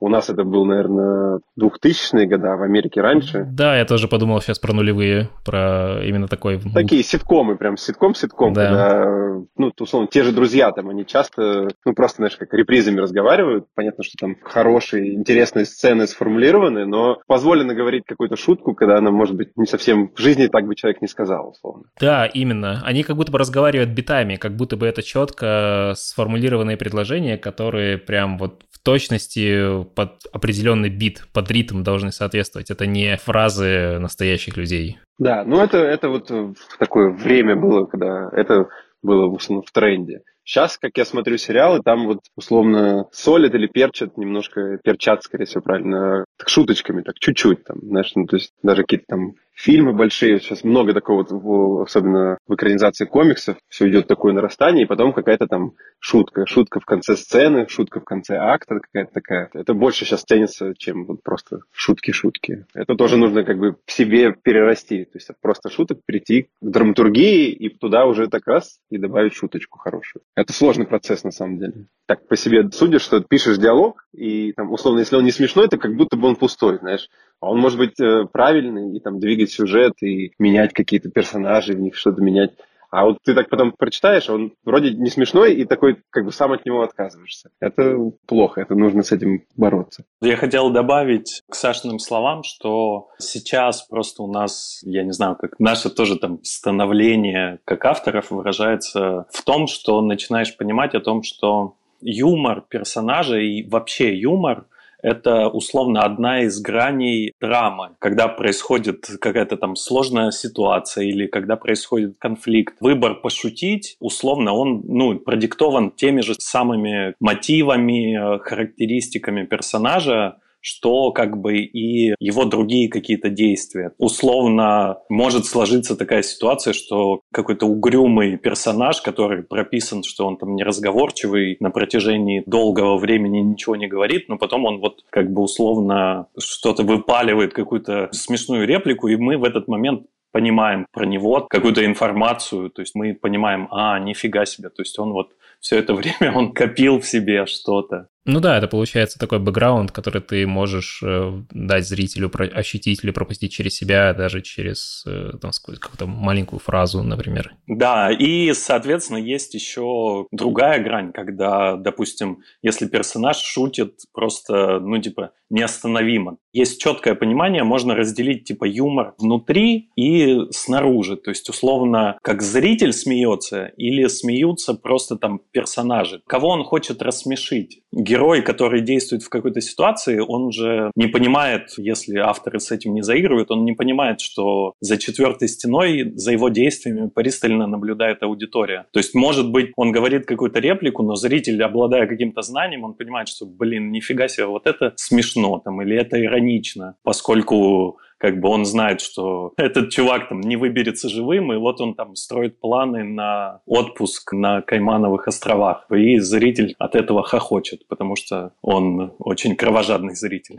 У 0.00 0.08
нас 0.08 0.28
это 0.28 0.44
был, 0.44 0.66
наверное, 0.66 1.40
2000-е 1.58 2.26
годы, 2.26 2.48
а 2.48 2.56
в 2.56 2.62
Америке 2.62 3.00
раньше. 3.00 3.46
Да, 3.50 3.78
я 3.78 3.86
тоже 3.86 4.06
подумал 4.06 4.40
сейчас 4.42 4.58
про 4.58 4.74
нулевые, 4.74 5.30
про 5.44 6.04
именно 6.04 6.28
такой... 6.28 6.60
Такие 6.74 7.02
ситкомы, 7.02 7.56
прям 7.56 7.76
ситком-ситком, 7.76 8.52
да. 8.52 8.66
когда, 8.66 9.44
ну, 9.56 9.72
условно, 9.78 10.08
те 10.10 10.22
же 10.22 10.32
друзья 10.32 10.72
там, 10.72 10.90
они 10.90 11.06
часто, 11.06 11.68
ну, 11.86 11.94
просто, 11.94 12.16
знаешь, 12.16 12.36
как 12.36 12.52
репризами 12.52 13.00
разговаривают. 13.00 13.66
Понятно, 13.74 14.04
что 14.04 14.18
там 14.18 14.36
хорошие, 14.42 15.14
интересные 15.14 15.64
сцены 15.64 16.06
сформулированы, 16.06 16.84
но 16.84 17.20
позволено 17.26 17.74
говорить 17.74 18.04
какую-то 18.06 18.36
шутку, 18.36 18.74
когда 18.74 18.98
она, 18.98 19.10
может 19.10 19.36
быть, 19.36 19.56
не 19.56 19.66
совсем 19.66 20.10
в 20.14 20.20
жизни 20.20 20.48
так 20.48 20.66
бы 20.66 20.74
человек 20.74 21.00
не 21.00 21.08
сказал, 21.08 21.50
условно. 21.50 21.84
Да, 21.98 22.26
именно. 22.26 22.82
Они 22.84 23.04
как 23.04 23.16
будто 23.16 23.32
бы 23.32 23.38
разговаривают 23.38 23.90
битами, 23.90 24.36
как 24.36 24.54
будто 24.54 24.76
бы 24.76 24.86
это 24.86 25.02
четко 25.02 25.94
сформулированные 25.96 26.76
предложения, 26.76 27.38
которые 27.38 27.96
прям 27.96 28.36
вот 28.36 28.64
точности 28.84 29.84
под 29.94 30.26
определенный 30.32 30.90
бит, 30.90 31.26
под 31.32 31.50
ритм 31.50 31.82
должны 31.82 32.12
соответствовать. 32.12 32.70
Это 32.70 32.86
не 32.86 33.16
фразы 33.16 33.98
настоящих 33.98 34.56
людей. 34.56 34.98
Да, 35.18 35.44
ну 35.44 35.60
это, 35.60 35.78
это 35.78 36.08
вот 36.08 36.30
в 36.30 36.78
такое 36.78 37.10
время 37.10 37.56
было, 37.56 37.86
когда 37.86 38.28
это 38.32 38.68
было 39.02 39.28
в 39.28 39.36
основном 39.36 39.64
в 39.64 39.72
тренде. 39.72 40.22
Сейчас, 40.44 40.78
как 40.78 40.92
я 40.96 41.04
смотрю 41.04 41.38
сериалы, 41.38 41.80
там 41.82 42.06
вот 42.06 42.20
условно 42.36 43.08
солят 43.12 43.54
или 43.54 43.66
перчат, 43.66 44.16
немножко 44.16 44.78
перчат, 44.84 45.22
скорее 45.22 45.46
всего, 45.46 45.62
правильно, 45.62 46.24
так 46.36 46.48
шуточками, 46.48 47.02
так 47.02 47.18
чуть-чуть 47.18 47.64
там, 47.64 47.78
знаешь, 47.80 48.12
ну, 48.14 48.26
то 48.26 48.36
есть 48.36 48.52
даже 48.62 48.82
какие-то 48.82 49.06
там 49.08 49.34
фильмы 49.54 49.92
большие, 49.92 50.40
сейчас 50.40 50.64
много 50.64 50.92
такого, 50.92 51.82
особенно 51.82 52.38
в 52.46 52.54
экранизации 52.54 53.04
комиксов, 53.04 53.56
все 53.68 53.88
идет 53.88 54.06
такое 54.06 54.32
нарастание, 54.32 54.84
и 54.84 54.88
потом 54.88 55.12
какая-то 55.12 55.46
там 55.46 55.72
шутка, 55.98 56.46
шутка 56.46 56.80
в 56.80 56.84
конце 56.84 57.16
сцены, 57.16 57.66
шутка 57.68 58.00
в 58.00 58.04
конце 58.04 58.36
акта 58.36 58.80
какая-то 58.80 59.12
такая. 59.12 59.50
Это 59.54 59.74
больше 59.74 60.04
сейчас 60.04 60.22
ценится, 60.22 60.74
чем 60.76 61.06
вот 61.06 61.22
просто 61.22 61.60
шутки-шутки. 61.72 62.66
Это 62.74 62.94
тоже 62.96 63.16
нужно 63.16 63.44
как 63.44 63.58
бы 63.58 63.76
в 63.86 63.92
себе 63.92 64.32
перерасти, 64.32 65.04
то 65.04 65.16
есть 65.16 65.30
от 65.30 65.40
просто 65.40 65.70
шуток 65.70 66.00
перейти 66.04 66.42
к 66.42 66.48
драматургии 66.60 67.50
и 67.50 67.68
туда 67.68 68.06
уже 68.06 68.28
так 68.28 68.46
раз 68.46 68.80
и 68.90 68.98
добавить 68.98 69.34
шуточку 69.34 69.78
хорошую. 69.78 70.22
Это 70.36 70.52
сложный 70.52 70.86
процесс 70.86 71.22
на 71.22 71.30
самом 71.30 71.58
деле. 71.58 71.86
Так 72.06 72.26
по 72.26 72.36
себе 72.36 72.68
судишь, 72.72 73.02
что 73.02 73.20
пишешь 73.20 73.58
диалог, 73.58 74.04
и 74.12 74.52
там 74.52 74.72
условно, 74.72 74.98
если 74.98 75.16
он 75.16 75.24
не 75.24 75.30
смешной, 75.30 75.68
то 75.68 75.78
как 75.78 75.94
будто 75.94 76.16
бы 76.16 76.26
он 76.26 76.36
пустой, 76.36 76.78
знаешь. 76.78 77.08
А 77.40 77.50
он 77.50 77.60
может 77.60 77.78
быть 77.78 78.00
э, 78.00 78.26
правильный 78.32 78.96
и 78.96 79.00
там 79.00 79.20
двигать 79.20 79.52
сюжет 79.52 79.92
и 80.02 80.32
менять 80.38 80.72
какие-то 80.72 81.08
персонажи, 81.08 81.74
в 81.74 81.80
них 81.80 81.94
что-то 81.94 82.20
менять. 82.20 82.52
А 82.94 83.06
вот 83.06 83.18
ты 83.24 83.34
так 83.34 83.50
потом 83.50 83.72
прочитаешь, 83.72 84.30
он 84.30 84.52
вроде 84.64 84.94
не 84.94 85.10
смешной, 85.10 85.54
и 85.54 85.64
такой 85.64 85.96
как 86.10 86.24
бы 86.24 86.30
сам 86.30 86.52
от 86.52 86.64
него 86.64 86.82
отказываешься. 86.82 87.50
Это 87.58 87.98
плохо, 88.26 88.60
это 88.60 88.76
нужно 88.76 89.02
с 89.02 89.10
этим 89.10 89.42
бороться. 89.56 90.04
Я 90.20 90.36
хотел 90.36 90.70
добавить 90.70 91.42
к 91.50 91.56
Сашиным 91.56 91.98
словам, 91.98 92.44
что 92.44 93.08
сейчас 93.18 93.82
просто 93.82 94.22
у 94.22 94.30
нас, 94.30 94.80
я 94.84 95.02
не 95.02 95.12
знаю, 95.12 95.34
как 95.34 95.58
наше 95.58 95.90
тоже 95.90 96.16
там 96.20 96.38
становление 96.44 97.58
как 97.64 97.84
авторов 97.84 98.30
выражается 98.30 99.26
в 99.32 99.42
том, 99.42 99.66
что 99.66 100.00
начинаешь 100.00 100.56
понимать 100.56 100.94
о 100.94 101.00
том, 101.00 101.24
что 101.24 101.74
юмор 102.00 102.62
персонажа 102.68 103.38
и 103.38 103.68
вообще 103.68 104.14
юмор 104.16 104.66
это 105.04 105.48
условно 105.48 106.02
одна 106.02 106.44
из 106.44 106.60
граней 106.60 107.34
драмы, 107.38 107.90
когда 107.98 108.26
происходит 108.26 109.06
какая-то 109.20 109.58
там 109.58 109.76
сложная 109.76 110.30
ситуация 110.30 111.04
или 111.04 111.26
когда 111.26 111.56
происходит 111.56 112.16
конфликт. 112.18 112.74
Выбор 112.80 113.16
пошутить, 113.16 113.96
условно, 114.00 114.54
он 114.54 114.82
ну, 114.86 115.18
продиктован 115.18 115.90
теми 115.90 116.22
же 116.22 116.34
самыми 116.38 117.14
мотивами, 117.20 118.16
э, 118.16 118.38
характеристиками 118.38 119.44
персонажа, 119.44 120.38
что 120.64 121.12
как 121.12 121.36
бы 121.36 121.58
и 121.58 122.14
его 122.18 122.44
другие 122.46 122.88
какие-то 122.88 123.28
действия. 123.28 123.92
Условно 123.98 124.98
может 125.10 125.44
сложиться 125.44 125.94
такая 125.94 126.22
ситуация, 126.22 126.72
что 126.72 127.20
какой-то 127.32 127.66
угрюмый 127.66 128.38
персонаж, 128.38 129.02
который 129.02 129.42
прописан, 129.42 130.02
что 130.02 130.26
он 130.26 130.38
там 130.38 130.56
неразговорчивый 130.56 131.58
на 131.60 131.70
протяжении 131.70 132.42
долгого 132.46 132.96
времени 132.96 133.40
ничего 133.40 133.76
не 133.76 133.86
говорит, 133.86 134.28
но 134.28 134.38
потом 134.38 134.64
он 134.64 134.80
вот 134.80 135.04
как 135.10 135.30
бы 135.30 135.42
условно 135.42 136.28
что-то 136.38 136.82
выпаливает, 136.82 137.52
какую-то 137.52 138.08
смешную 138.12 138.66
реплику, 138.66 139.08
и 139.08 139.16
мы 139.16 139.36
в 139.36 139.44
этот 139.44 139.68
момент 139.68 140.06
понимаем 140.32 140.86
про 140.92 141.04
него 141.04 141.46
какую-то 141.48 141.84
информацию, 141.84 142.70
то 142.70 142.80
есть 142.80 142.94
мы 142.94 143.14
понимаем, 143.14 143.68
а, 143.70 144.00
нифига 144.00 144.46
себе, 144.46 144.70
то 144.70 144.82
есть 144.82 144.98
он 144.98 145.12
вот 145.12 145.28
все 145.60 145.78
это 145.78 145.94
время 145.94 146.32
он 146.34 146.52
копил 146.52 147.00
в 147.00 147.06
себе 147.06 147.46
что-то. 147.46 148.08
Ну 148.26 148.40
да, 148.40 148.56
это 148.56 148.68
получается 148.68 149.18
такой 149.18 149.38
бэкграунд, 149.38 149.92
который 149.92 150.22
ты 150.22 150.46
можешь 150.46 151.02
э, 151.04 151.42
дать 151.50 151.86
зрителю, 151.86 152.30
ощутить 152.54 153.04
или 153.04 153.10
пропустить 153.10 153.52
через 153.52 153.74
себя, 153.76 154.14
даже 154.14 154.40
через 154.40 155.04
э, 155.06 155.32
там, 155.40 155.50
какую-то 155.52 156.06
маленькую 156.06 156.58
фразу, 156.58 157.02
например. 157.02 157.54
Да, 157.66 158.10
и, 158.10 158.52
соответственно, 158.54 159.18
есть 159.18 159.52
еще 159.54 160.26
другая 160.32 160.82
грань, 160.82 161.12
когда, 161.12 161.76
допустим, 161.76 162.38
если 162.62 162.86
персонаж 162.86 163.36
шутит 163.36 163.96
просто, 164.12 164.80
ну, 164.80 164.98
типа, 164.98 165.32
неостановимо. 165.50 166.38
Есть 166.52 166.80
четкое 166.80 167.14
понимание, 167.14 167.62
можно 167.62 167.94
разделить, 167.94 168.44
типа, 168.44 168.64
юмор 168.64 169.14
внутри 169.18 169.90
и 169.96 170.40
снаружи. 170.50 171.16
То 171.16 171.30
есть, 171.30 171.48
условно, 171.50 172.18
как 172.22 172.42
зритель 172.42 172.92
смеется 172.92 173.66
или 173.76 174.06
смеются 174.06 174.74
просто 174.74 175.16
там 175.16 175.40
персонажи. 175.52 176.22
Кого 176.26 176.48
он 176.48 176.64
хочет 176.64 177.02
рассмешить? 177.02 177.82
Герой, 178.14 178.42
который 178.42 178.80
действует 178.80 179.24
в 179.24 179.28
какой-то 179.28 179.60
ситуации, 179.60 180.18
он 180.20 180.52
же 180.52 180.90
не 180.94 181.08
понимает, 181.08 181.74
если 181.76 182.18
авторы 182.18 182.60
с 182.60 182.70
этим 182.70 182.94
не 182.94 183.02
заигрывают, 183.02 183.50
он 183.50 183.64
не 183.64 183.72
понимает, 183.72 184.20
что 184.20 184.74
за 184.80 184.98
четвертой 184.98 185.48
стеной, 185.48 186.12
за 186.14 186.30
его 186.32 186.48
действиями 186.48 187.10
пристально 187.12 187.66
наблюдает 187.66 188.22
аудитория. 188.22 188.86
То 188.92 189.00
есть, 189.00 189.14
может 189.14 189.50
быть, 189.50 189.72
он 189.76 189.90
говорит 189.90 190.26
какую-то 190.26 190.60
реплику, 190.60 191.02
но 191.02 191.16
зритель, 191.16 191.60
обладая 191.62 192.06
каким-то 192.06 192.42
знанием, 192.42 192.84
он 192.84 192.94
понимает, 192.94 193.28
что, 193.28 193.46
блин, 193.46 193.90
нифига 193.90 194.28
себе, 194.28 194.46
вот 194.46 194.66
это 194.66 194.92
смешно 194.96 195.60
там, 195.64 195.82
или 195.82 195.96
это 195.96 196.22
иронично, 196.22 196.94
поскольку 197.02 197.98
как 198.18 198.40
бы 198.40 198.48
он 198.48 198.64
знает, 198.64 199.00
что 199.00 199.52
этот 199.56 199.90
чувак 199.90 200.28
там 200.28 200.40
не 200.40 200.56
выберется 200.56 201.08
живым, 201.08 201.52
и 201.52 201.56
вот 201.56 201.80
он 201.80 201.94
там 201.94 202.14
строит 202.16 202.60
планы 202.60 203.04
на 203.04 203.60
отпуск 203.66 204.32
на 204.32 204.62
Каймановых 204.62 205.28
островах. 205.28 205.86
И 205.90 206.18
зритель 206.18 206.74
от 206.78 206.94
этого 206.94 207.22
хохочет, 207.22 207.86
потому 207.88 208.16
что 208.16 208.52
он 208.62 209.12
очень 209.18 209.56
кровожадный 209.56 210.14
зритель. 210.14 210.56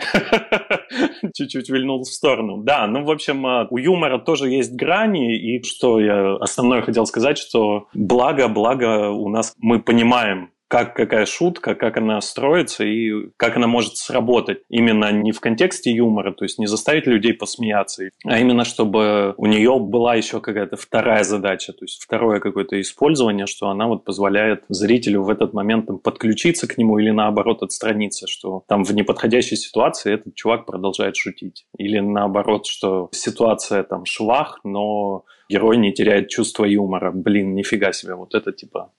Чуть-чуть 1.33 1.69
вильнул 1.69 2.03
в 2.03 2.07
сторону. 2.07 2.57
Да, 2.57 2.88
ну, 2.88 3.03
в 3.03 3.12
общем, 3.12 3.45
а, 3.45 3.67
у 3.69 3.77
юмора 3.77 4.19
тоже 4.19 4.50
есть 4.50 4.75
грани, 4.75 5.35
и 5.35 5.63
что 5.63 6.00
я 6.00 6.35
основное 6.35 6.81
хотел 6.81 7.05
сказать, 7.05 7.38
что 7.38 7.88
благо, 7.93 8.47
благо 8.47 9.09
у 9.09 9.29
нас 9.29 9.55
мы 9.57 9.79
понимаем, 9.81 10.51
как 10.75 10.94
какая 10.94 11.25
шутка, 11.25 11.74
как 11.74 11.96
она 11.96 12.20
строится 12.20 12.84
и 12.84 13.29
как 13.38 13.55
она 13.55 13.65
может 13.65 13.96
сработать. 13.96 14.60
Именно 14.67 15.10
не 15.13 15.32
в 15.32 15.39
контексте 15.39 15.89
юмора, 15.89 16.34
то 16.34 16.44
есть 16.44 16.60
не 16.60 16.67
заставить 16.67 17.08
людей 17.08 17.34
посмеяться, 17.34 18.10
а 18.25 18.39
именно 18.39 18.65
чтобы 18.65 19.34
у 19.38 19.46
нее 19.46 19.79
была 19.79 20.15
еще 20.15 20.41
какая-то 20.41 20.75
вторая 20.75 21.24
задача, 21.24 21.72
то 21.72 21.86
есть 21.86 22.03
второе 22.03 22.41
какое-то 22.41 22.82
использование, 22.82 23.46
что 23.46 23.70
она 23.70 23.88
вот 23.88 24.03
позволяет 24.03 24.65
зрителю 24.67 25.24
в 25.24 25.29
этот 25.29 25.53
момент 25.53 25.88
там, 25.88 25.98
подключиться 25.98 26.67
к 26.67 26.77
нему 26.77 27.00
или 27.00 27.12
наоборот 27.12 27.63
отстраниться, 27.63 28.27
что 28.27 28.65
там 28.67 28.84
в 28.84 28.94
неподходящей 28.94 29.55
ситуации 29.55 30.13
этот 30.13 30.36
чувак 30.36 30.65
продолжает 30.65 31.15
шутить. 31.15 31.65
Или 31.77 32.00
наоборот, 32.00 32.67
что 32.67 33.08
ситуация 33.13 33.84
там 33.84 34.03
швах, 34.05 34.60
но 34.65 35.24
герой 35.48 35.77
не 35.77 35.94
теряет 35.94 36.27
чувство 36.27 36.65
юмора. 36.65 37.12
Блин, 37.13 37.55
нифига 37.55 37.94
себе, 37.94 38.15
вот 38.15 38.36
это 38.36 38.51
типа 38.51 38.91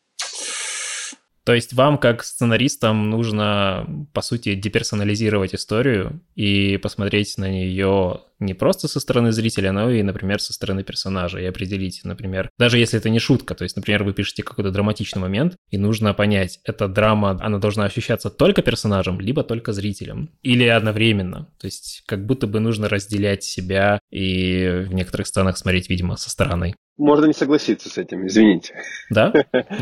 то 1.47 1.55
есть 1.55 1.75
вам, 1.75 1.97
как 1.97 2.25
сценаристам, 2.25 3.09
нужно, 3.09 3.87
по 4.13 4.21
сути, 4.21 4.57
деперсонализировать 4.57 5.55
историю 5.55 6.21
и 6.35 6.77
посмотреть 6.77 7.39
на 7.39 7.49
нее 7.49 8.23
не 8.41 8.53
просто 8.53 8.89
со 8.89 8.99
стороны 8.99 9.31
зрителя, 9.31 9.71
но 9.71 9.89
и, 9.89 10.03
например, 10.03 10.41
со 10.41 10.53
стороны 10.53 10.83
персонажа, 10.83 11.39
и 11.39 11.45
определить, 11.45 12.01
например, 12.03 12.51
даже 12.59 12.79
если 12.79 12.99
это 12.99 13.11
не 13.11 13.21
шутка, 13.21 13.55
то 13.55 13.63
есть, 13.63 13.77
например, 13.77 14.03
вы 14.03 14.13
пишете 14.13 14.43
какой-то 14.43 14.73
драматичный 14.73 15.23
момент, 15.23 15.55
и 15.71 15.79
нужно 15.79 16.13
понять, 16.15 16.59
эта 16.65 16.89
драма, 16.89 17.39
она 17.41 17.59
должна 17.59 17.85
ощущаться 17.85 18.29
только 18.29 18.63
персонажем, 18.63 19.21
либо 19.21 19.45
только 19.45 19.73
зрителем, 19.73 20.31
или 20.43 20.65
одновременно. 20.65 21.49
То 21.61 21.69
есть, 21.69 22.03
как 22.07 22.27
будто 22.27 22.49
бы 22.49 22.59
нужно 22.59 22.89
разделять 22.89 23.45
себя 23.45 24.01
и 24.11 24.85
в 24.89 24.93
некоторых 24.93 25.29
сценах 25.29 25.57
смотреть, 25.57 25.89
видимо, 25.89 26.17
со 26.17 26.29
стороны. 26.29 26.75
Можно 26.97 27.27
не 27.27 27.35
согласиться 27.35 27.91
с 27.91 27.99
этим, 27.99 28.27
извините. 28.27 28.75
Да? 29.11 29.33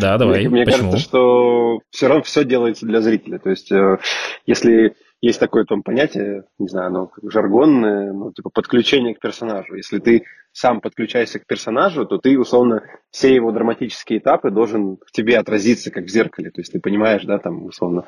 Да, 0.01 0.19
давай. 0.19 0.41
Мне, 0.41 0.49
мне 0.49 0.65
кажется, 0.65 0.99
что 0.99 1.81
все 1.91 2.09
равно 2.09 2.23
все 2.25 2.45
делается 2.45 2.87
для 2.87 3.01
зрителя. 3.01 3.39
То 3.39 3.51
есть, 3.51 3.71
э, 3.71 3.99
если 4.47 4.97
есть 5.21 5.41
такое 5.41 5.65
там 5.65 5.83
понятие, 5.83 6.45
не 6.59 6.69
знаю, 6.69 6.89
оно 6.89 7.11
жаргонное, 7.23 8.13
ну, 8.13 8.33
типа 8.33 8.51
подключение 8.51 9.15
к 9.15 9.21
персонажу. 9.21 9.75
Если 9.75 9.99
ты 9.99 10.25
сам 10.53 10.81
подключаешься 10.81 11.39
к 11.39 11.47
персонажу, 11.47 12.05
то 12.05 12.19
ты, 12.19 12.39
условно, 12.39 12.83
все 13.15 13.33
его 13.33 13.53
драматические 13.53 14.19
этапы 14.19 14.51
должен 14.51 14.99
в 15.07 15.13
тебе 15.13 15.39
отразиться, 15.39 15.93
как 15.93 16.07
в 16.07 16.09
зеркале. 16.09 16.51
То 16.51 16.61
есть 16.61 16.73
ты 16.73 16.81
понимаешь, 16.81 17.23
да, 17.23 17.39
там, 17.39 17.67
условно, 17.67 18.07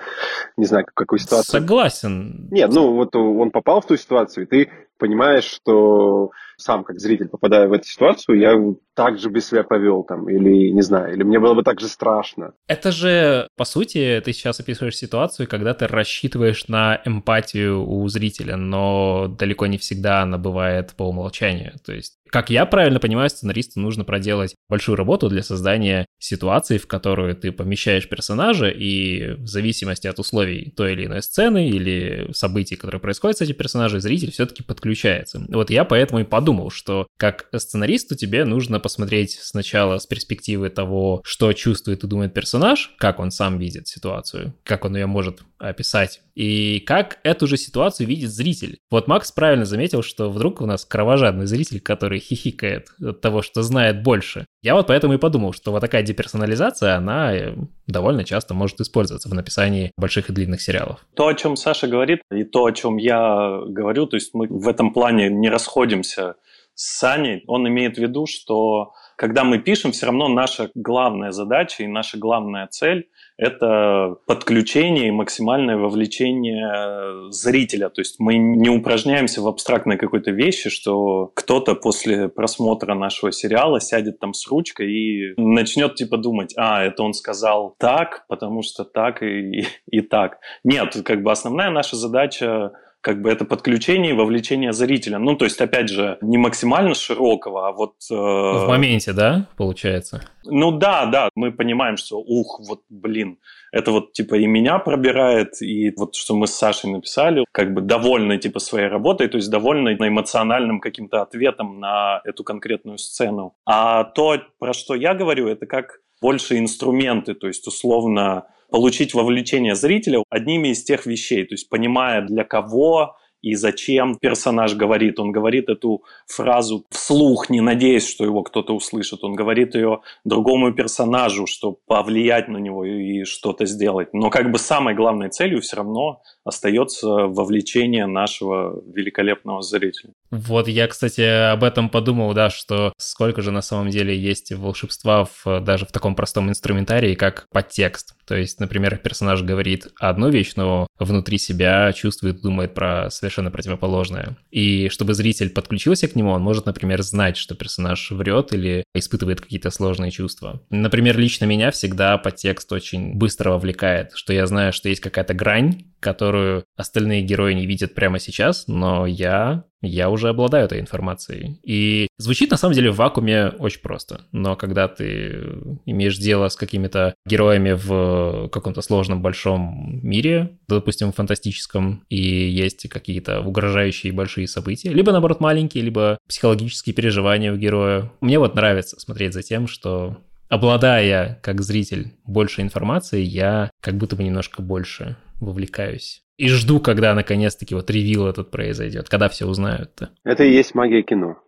не 0.56 0.64
знаю, 0.64 0.84
какую 0.92 1.20
ситуацию. 1.20 1.60
Согласен. 1.60 2.48
Нет, 2.50 2.72
ну 2.72 2.92
вот 2.92 3.14
он 3.14 3.52
попал 3.52 3.80
в 3.80 3.86
ту 3.86 3.96
ситуацию, 3.96 4.46
и 4.46 4.48
ты 4.48 4.70
понимаешь, 4.98 5.44
что 5.44 6.30
сам 6.56 6.84
как 6.84 6.98
зритель, 6.98 7.28
попадая 7.28 7.68
в 7.68 7.72
эту 7.72 7.86
ситуацию, 7.86 8.38
я 8.38 8.54
так 8.94 9.18
же 9.18 9.28
бы 9.28 9.40
себя 9.42 9.62
повел 9.62 10.02
там, 10.02 10.28
или 10.28 10.70
не 10.70 10.80
знаю, 10.80 11.12
или 11.12 11.22
мне 11.22 11.38
было 11.38 11.52
бы 11.52 11.62
так 11.62 11.80
же 11.80 11.86
страшно. 11.86 12.54
Это 12.66 12.92
же, 12.92 13.46
по 13.56 13.64
сути, 13.64 14.22
ты 14.24 14.32
сейчас 14.32 14.58
описываешь 14.58 14.96
ситуацию, 14.96 15.46
когда 15.48 15.74
ты 15.74 15.86
рассчитываешь 15.86 16.66
на 16.68 17.00
эмпатию 17.04 17.86
у 17.86 18.08
зрителя, 18.08 18.56
но 18.56 19.28
далеко 19.28 19.66
не 19.66 19.76
всегда 19.76 20.22
она 20.22 20.38
бывает 20.38 20.94
по 20.96 21.02
умолчанию. 21.02 21.74
То 21.84 21.92
есть 21.92 22.16
Как 22.30 22.48
я 22.48 22.64
правильно 22.64 23.00
понимаю, 23.00 23.28
сценаристу 23.28 23.78
нужно 23.80 24.04
проделать 24.04 24.54
большую 24.68 24.95
работу 24.96 25.28
для 25.28 25.42
создания 25.42 26.06
ситуации, 26.18 26.78
в 26.78 26.86
которую 26.86 27.34
ты 27.36 27.52
помещаешь 27.52 28.08
персонажа, 28.08 28.68
и 28.68 29.34
в 29.34 29.46
зависимости 29.46 30.06
от 30.06 30.18
условий 30.18 30.72
той 30.76 30.92
или 30.92 31.06
иной 31.06 31.22
сцены 31.22 31.68
или 31.68 32.30
событий, 32.32 32.76
которые 32.76 33.00
происходят 33.00 33.38
с 33.38 33.42
этим 33.42 33.54
персонажем, 33.54 34.00
зритель 34.00 34.32
все-таки 34.32 34.62
подключается. 34.62 35.44
Вот 35.48 35.70
я 35.70 35.84
поэтому 35.84 36.20
и 36.20 36.24
подумал, 36.24 36.70
что 36.70 37.06
как 37.16 37.48
сценаристу 37.54 38.16
тебе 38.16 38.44
нужно 38.44 38.80
посмотреть 38.80 39.38
сначала 39.40 39.98
с 39.98 40.06
перспективы 40.06 40.70
того, 40.70 41.22
что 41.24 41.52
чувствует 41.52 42.04
и 42.04 42.06
думает 42.06 42.34
персонаж, 42.34 42.94
как 42.98 43.20
он 43.20 43.30
сам 43.30 43.58
видит 43.58 43.88
ситуацию, 43.88 44.54
как 44.64 44.84
он 44.84 44.96
ее 44.96 45.06
может 45.06 45.40
описать, 45.58 46.20
и 46.34 46.80
как 46.80 47.18
эту 47.22 47.46
же 47.46 47.56
ситуацию 47.56 48.06
видит 48.06 48.30
зритель. 48.30 48.78
Вот 48.90 49.08
Макс 49.08 49.32
правильно 49.32 49.64
заметил, 49.64 50.02
что 50.02 50.30
вдруг 50.30 50.60
у 50.60 50.66
нас 50.66 50.84
кровожадный 50.84 51.46
зритель, 51.46 51.80
который 51.80 52.18
хихикает 52.18 52.88
от 53.00 53.20
того, 53.20 53.42
что 53.42 53.62
знает 53.62 54.02
больше. 54.02 54.46
Я 54.62 54.74
вот 54.74 54.86
поэтому 54.88 55.14
и 55.14 55.18
подумал, 55.18 55.52
что 55.52 55.70
вот 55.70 55.80
такая 55.80 56.02
деперсонализация, 56.02 56.96
она 56.96 57.34
э, 57.34 57.54
довольно 57.86 58.24
часто 58.24 58.52
может 58.54 58.80
использоваться 58.80 59.28
в 59.28 59.34
написании 59.34 59.92
больших 59.96 60.28
и 60.28 60.32
длинных 60.32 60.60
сериалов. 60.60 61.06
То, 61.14 61.28
о 61.28 61.34
чем 61.34 61.56
Саша 61.56 61.86
говорит, 61.86 62.20
и 62.30 62.44
то, 62.44 62.64
о 62.64 62.72
чем 62.72 62.96
я 62.96 63.60
говорю, 63.66 64.06
то 64.06 64.16
есть 64.16 64.34
мы 64.34 64.46
в 64.48 64.68
этом 64.68 64.92
плане 64.92 65.30
не 65.30 65.48
расходимся 65.48 66.36
с 66.74 66.98
Саней. 66.98 67.42
Он 67.46 67.66
имеет 67.68 67.96
в 67.96 68.00
виду, 68.00 68.26
что 68.26 68.92
когда 69.16 69.44
мы 69.44 69.58
пишем, 69.58 69.92
все 69.92 70.06
равно 70.06 70.28
наша 70.28 70.70
главная 70.74 71.32
задача 71.32 71.82
и 71.82 71.86
наша 71.86 72.18
главная 72.18 72.66
цель– 72.66 73.08
это 73.36 74.16
подключение 74.26 75.08
и 75.08 75.12
максимальное 75.12 75.76
вовлечение 75.76 77.30
зрителя. 77.30 77.90
То 77.90 78.00
есть 78.00 78.16
мы 78.18 78.36
не 78.36 78.70
упражняемся 78.70 79.42
в 79.42 79.48
абстрактной 79.48 79.98
какой-то 79.98 80.30
вещи, 80.30 80.70
что 80.70 81.30
кто-то 81.34 81.74
после 81.74 82.28
просмотра 82.28 82.94
нашего 82.94 83.32
сериала 83.32 83.80
сядет 83.80 84.18
там 84.18 84.32
с 84.32 84.46
ручкой 84.48 84.90
и 84.90 85.34
начнет 85.36 85.96
типа 85.96 86.16
думать, 86.16 86.54
а, 86.56 86.82
это 86.82 87.02
он 87.02 87.12
сказал 87.12 87.74
так, 87.78 88.24
потому 88.28 88.62
что 88.62 88.84
так 88.84 89.22
и, 89.22 89.60
и, 89.60 89.66
и 89.90 90.00
так. 90.00 90.38
Нет, 90.64 90.96
как 91.04 91.22
бы 91.22 91.30
основная 91.30 91.70
наша 91.70 91.96
задача 91.96 92.72
как 93.06 93.22
бы 93.22 93.30
это 93.30 93.44
подключение 93.44 94.10
и 94.10 94.16
вовлечение 94.16 94.72
зрителя. 94.72 95.20
Ну, 95.20 95.36
то 95.36 95.44
есть, 95.44 95.60
опять 95.60 95.88
же, 95.88 96.18
не 96.22 96.38
максимально 96.38 96.92
широкого, 96.96 97.68
а 97.68 97.70
вот... 97.70 97.94
Э... 98.10 98.14
В 98.14 98.66
моменте, 98.66 99.12
да, 99.12 99.46
получается? 99.56 100.28
Ну 100.44 100.72
да, 100.72 101.06
да, 101.06 101.28
мы 101.36 101.52
понимаем, 101.52 101.98
что, 101.98 102.18
ух, 102.18 102.60
вот, 102.66 102.80
блин, 102.88 103.38
это 103.70 103.92
вот, 103.92 104.12
типа, 104.12 104.34
и 104.34 104.46
меня 104.48 104.80
пробирает, 104.80 105.62
и 105.62 105.92
вот, 105.96 106.16
что 106.16 106.34
мы 106.34 106.48
с 106.48 106.54
Сашей 106.54 106.90
написали, 106.90 107.44
как 107.52 107.74
бы 107.74 107.80
довольны, 107.80 108.38
типа, 108.38 108.58
своей 108.58 108.88
работой, 108.88 109.28
то 109.28 109.36
есть 109.36 109.50
довольны 109.50 109.90
эмоциональным 109.90 110.80
каким-то 110.80 111.22
ответом 111.22 111.78
на 111.78 112.20
эту 112.24 112.42
конкретную 112.42 112.98
сцену. 112.98 113.54
А 113.64 114.02
то, 114.02 114.36
про 114.58 114.72
что 114.72 114.96
я 114.96 115.14
говорю, 115.14 115.46
это 115.46 115.66
как 115.66 116.00
больше 116.20 116.58
инструменты, 116.58 117.34
то 117.34 117.46
есть, 117.46 117.68
условно, 117.68 118.48
получить 118.70 119.14
вовлечение 119.14 119.74
зрителя 119.74 120.22
одними 120.30 120.68
из 120.68 120.82
тех 120.84 121.06
вещей, 121.06 121.44
то 121.44 121.54
есть 121.54 121.68
понимая 121.68 122.22
для 122.22 122.44
кого 122.44 123.16
и 123.46 123.54
зачем 123.54 124.18
персонаж 124.18 124.74
говорит. 124.74 125.20
Он 125.20 125.30
говорит 125.30 125.68
эту 125.68 126.02
фразу 126.26 126.84
вслух, 126.90 127.48
не 127.48 127.60
надеясь, 127.60 128.08
что 128.08 128.24
его 128.24 128.42
кто-то 128.42 128.74
услышит. 128.74 129.22
Он 129.22 129.34
говорит 129.36 129.76
ее 129.76 130.00
другому 130.24 130.72
персонажу, 130.72 131.46
чтобы 131.46 131.76
повлиять 131.86 132.48
на 132.48 132.58
него 132.58 132.84
и 132.84 133.22
что-то 133.22 133.66
сделать. 133.66 134.08
Но 134.12 134.30
как 134.30 134.50
бы 134.50 134.58
самой 134.58 134.96
главной 134.96 135.28
целью 135.28 135.60
все 135.60 135.76
равно 135.76 136.22
остается 136.44 137.06
вовлечение 137.06 138.06
нашего 138.06 138.82
великолепного 138.92 139.62
зрителя. 139.62 140.12
Вот 140.30 140.66
я, 140.66 140.88
кстати, 140.88 141.20
об 141.52 141.62
этом 141.62 141.88
подумал, 141.88 142.34
да, 142.34 142.50
что 142.50 142.92
сколько 142.98 143.42
же 143.42 143.52
на 143.52 143.62
самом 143.62 143.90
деле 143.90 144.16
есть 144.16 144.52
волшебства 144.52 145.24
в, 145.24 145.60
даже 145.60 145.86
в 145.86 145.92
таком 145.92 146.16
простом 146.16 146.48
инструментарии, 146.48 147.14
как 147.14 147.46
подтекст. 147.52 148.16
То 148.26 148.34
есть, 148.34 148.58
например, 148.58 148.98
персонаж 148.98 149.42
говорит 149.42 149.88
одну 150.00 150.30
вещь, 150.30 150.54
но 150.56 150.88
внутри 150.98 151.38
себя 151.38 151.92
чувствует, 151.92 152.40
думает 152.40 152.74
про 152.74 153.08
совершенно 153.10 153.35
противоположное. 153.50 154.36
И 154.50 154.88
чтобы 154.88 155.14
зритель 155.14 155.50
подключился 155.50 156.08
к 156.08 156.16
нему, 156.16 156.30
он 156.30 156.42
может, 156.42 156.66
например, 156.66 157.02
знать, 157.02 157.36
что 157.36 157.54
персонаж 157.54 158.10
врет 158.10 158.52
или 158.52 158.84
испытывает 158.94 159.40
какие-то 159.40 159.70
сложные 159.70 160.10
чувства. 160.10 160.62
Например, 160.70 161.18
лично 161.18 161.44
меня 161.44 161.70
всегда 161.70 162.18
подтекст 162.18 162.72
очень 162.72 163.14
быстро 163.14 163.50
вовлекает, 163.50 164.12
что 164.14 164.32
я 164.32 164.46
знаю, 164.46 164.72
что 164.72 164.88
есть 164.88 165.00
какая-то 165.00 165.34
грань, 165.34 165.84
которую 166.06 166.64
остальные 166.76 167.22
герои 167.22 167.52
не 167.52 167.66
видят 167.66 167.96
прямо 167.96 168.20
сейчас, 168.20 168.68
но 168.68 169.06
я, 169.06 169.64
я 169.82 170.08
уже 170.08 170.28
обладаю 170.28 170.66
этой 170.66 170.78
информацией. 170.78 171.58
И 171.64 172.06
звучит 172.16 172.52
на 172.52 172.56
самом 172.56 172.74
деле 172.74 172.92
в 172.92 172.96
вакууме 172.96 173.48
очень 173.58 173.80
просто, 173.80 174.20
но 174.30 174.54
когда 174.54 174.86
ты 174.86 175.42
имеешь 175.84 176.16
дело 176.16 176.48
с 176.48 176.54
какими-то 176.54 177.16
героями 177.26 177.72
в 177.72 178.48
каком-то 178.50 178.82
сложном 178.82 179.20
большом 179.20 179.98
мире, 180.04 180.58
допустим, 180.68 181.10
фантастическом, 181.10 182.04
и 182.08 182.20
есть 182.20 182.88
какие-то 182.88 183.40
угрожающие 183.40 184.12
большие 184.12 184.46
события, 184.46 184.90
либо, 184.90 185.10
наоборот, 185.10 185.40
маленькие, 185.40 185.82
либо 185.82 186.18
психологические 186.28 186.94
переживания 186.94 187.52
у 187.52 187.56
героя. 187.56 188.12
Мне 188.20 188.38
вот 188.38 188.54
нравится 188.54 189.00
смотреть 189.00 189.34
за 189.34 189.42
тем, 189.42 189.66
что 189.66 190.18
обладая 190.48 191.40
как 191.42 191.62
зритель 191.62 192.12
больше 192.24 192.62
информации, 192.62 193.22
я 193.22 193.70
как 193.80 193.96
будто 193.96 194.14
бы 194.14 194.22
немножко 194.22 194.62
больше 194.62 195.16
вовлекаюсь. 195.40 196.22
И 196.36 196.48
жду, 196.48 196.80
когда 196.80 197.14
наконец-таки 197.14 197.74
вот 197.74 197.90
ревил 197.90 198.26
этот 198.26 198.50
произойдет, 198.50 199.08
когда 199.08 199.28
все 199.28 199.46
узнают-то. 199.46 200.10
Это 200.24 200.44
и 200.44 200.52
есть 200.52 200.74
магия 200.74 201.02
кино. 201.02 201.38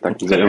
Так 0.00 0.18
назовем 0.20 0.48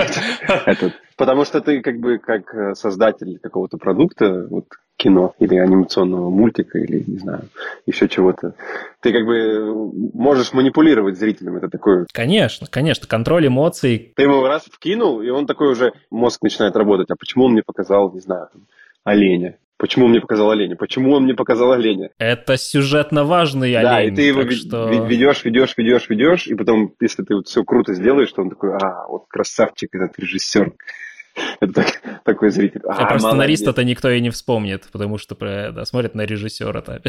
это. 0.65 0.93
Потому 1.17 1.43
что 1.43 1.59
ты 1.59 1.81
как 1.81 1.99
бы 1.99 2.17
как 2.17 2.53
э, 2.53 2.75
создатель 2.75 3.39
какого-то 3.39 3.77
продукта, 3.77 4.47
вот 4.49 4.67
кино 4.95 5.33
или 5.39 5.55
анимационного 5.57 6.29
мультика 6.29 6.77
или, 6.77 7.03
не 7.07 7.17
знаю, 7.17 7.49
еще 7.85 8.07
чего-то. 8.07 8.53
Ты 9.01 9.13
как 9.13 9.25
бы 9.25 9.91
можешь 10.13 10.53
манипулировать 10.53 11.17
зрителем. 11.17 11.57
Это 11.57 11.69
такое... 11.69 12.05
Конечно, 12.11 12.67
конечно. 12.67 13.07
Контроль 13.07 13.47
эмоций. 13.47 14.13
Ты 14.15 14.23
ему 14.23 14.45
раз 14.45 14.65
вкинул, 14.65 15.21
и 15.21 15.29
он 15.29 15.47
такой 15.47 15.71
уже, 15.71 15.93
мозг 16.11 16.41
начинает 16.41 16.75
работать. 16.75 17.09
А 17.09 17.15
почему 17.15 17.45
он 17.45 17.53
мне 17.53 17.63
показал, 17.65 18.13
не 18.13 18.19
знаю, 18.19 18.49
оленя? 19.03 19.57
Почему 19.79 20.05
он 20.07 20.11
мне 20.11 20.19
показал 20.19 20.51
оленя? 20.51 20.75
Почему 20.75 21.13
он 21.13 21.23
мне 21.23 21.33
показал 21.33 21.71
оленя? 21.71 22.09
Это 22.17 22.57
сюжетно 22.57 23.23
важный 23.23 23.73
олень. 23.73 23.89
Да, 23.89 24.03
и 24.03 24.11
ты 24.11 24.23
его 24.23 24.41
что... 24.51 24.89
ведешь, 24.89 25.45
ведешь, 25.45 25.73
ведешь, 25.77 26.09
ведешь, 26.09 26.47
и 26.47 26.55
потом, 26.55 26.93
если 26.99 27.23
ты 27.23 27.33
вот 27.33 27.47
все 27.47 27.63
круто 27.63 27.93
сделаешь, 27.93 28.29
то 28.33 28.41
он 28.41 28.49
такой, 28.49 28.73
а, 28.73 29.07
вот 29.07 29.27
красавчик 29.29 29.95
этот 29.95 30.19
режиссер. 30.19 30.73
Это 31.61 31.73
так, 31.73 32.01
такой 32.25 32.49
зритель. 32.49 32.81
А, 32.83 33.05
а 33.05 33.05
про 33.05 33.19
сценариста-то 33.19 33.85
никто 33.85 34.09
и 34.09 34.19
не 34.19 34.31
вспомнит, 34.31 34.83
потому 34.91 35.17
что 35.17 35.37
да, 35.39 35.85
смотрит 35.85 36.13
на 36.13 36.25
режиссера-то. 36.25 37.01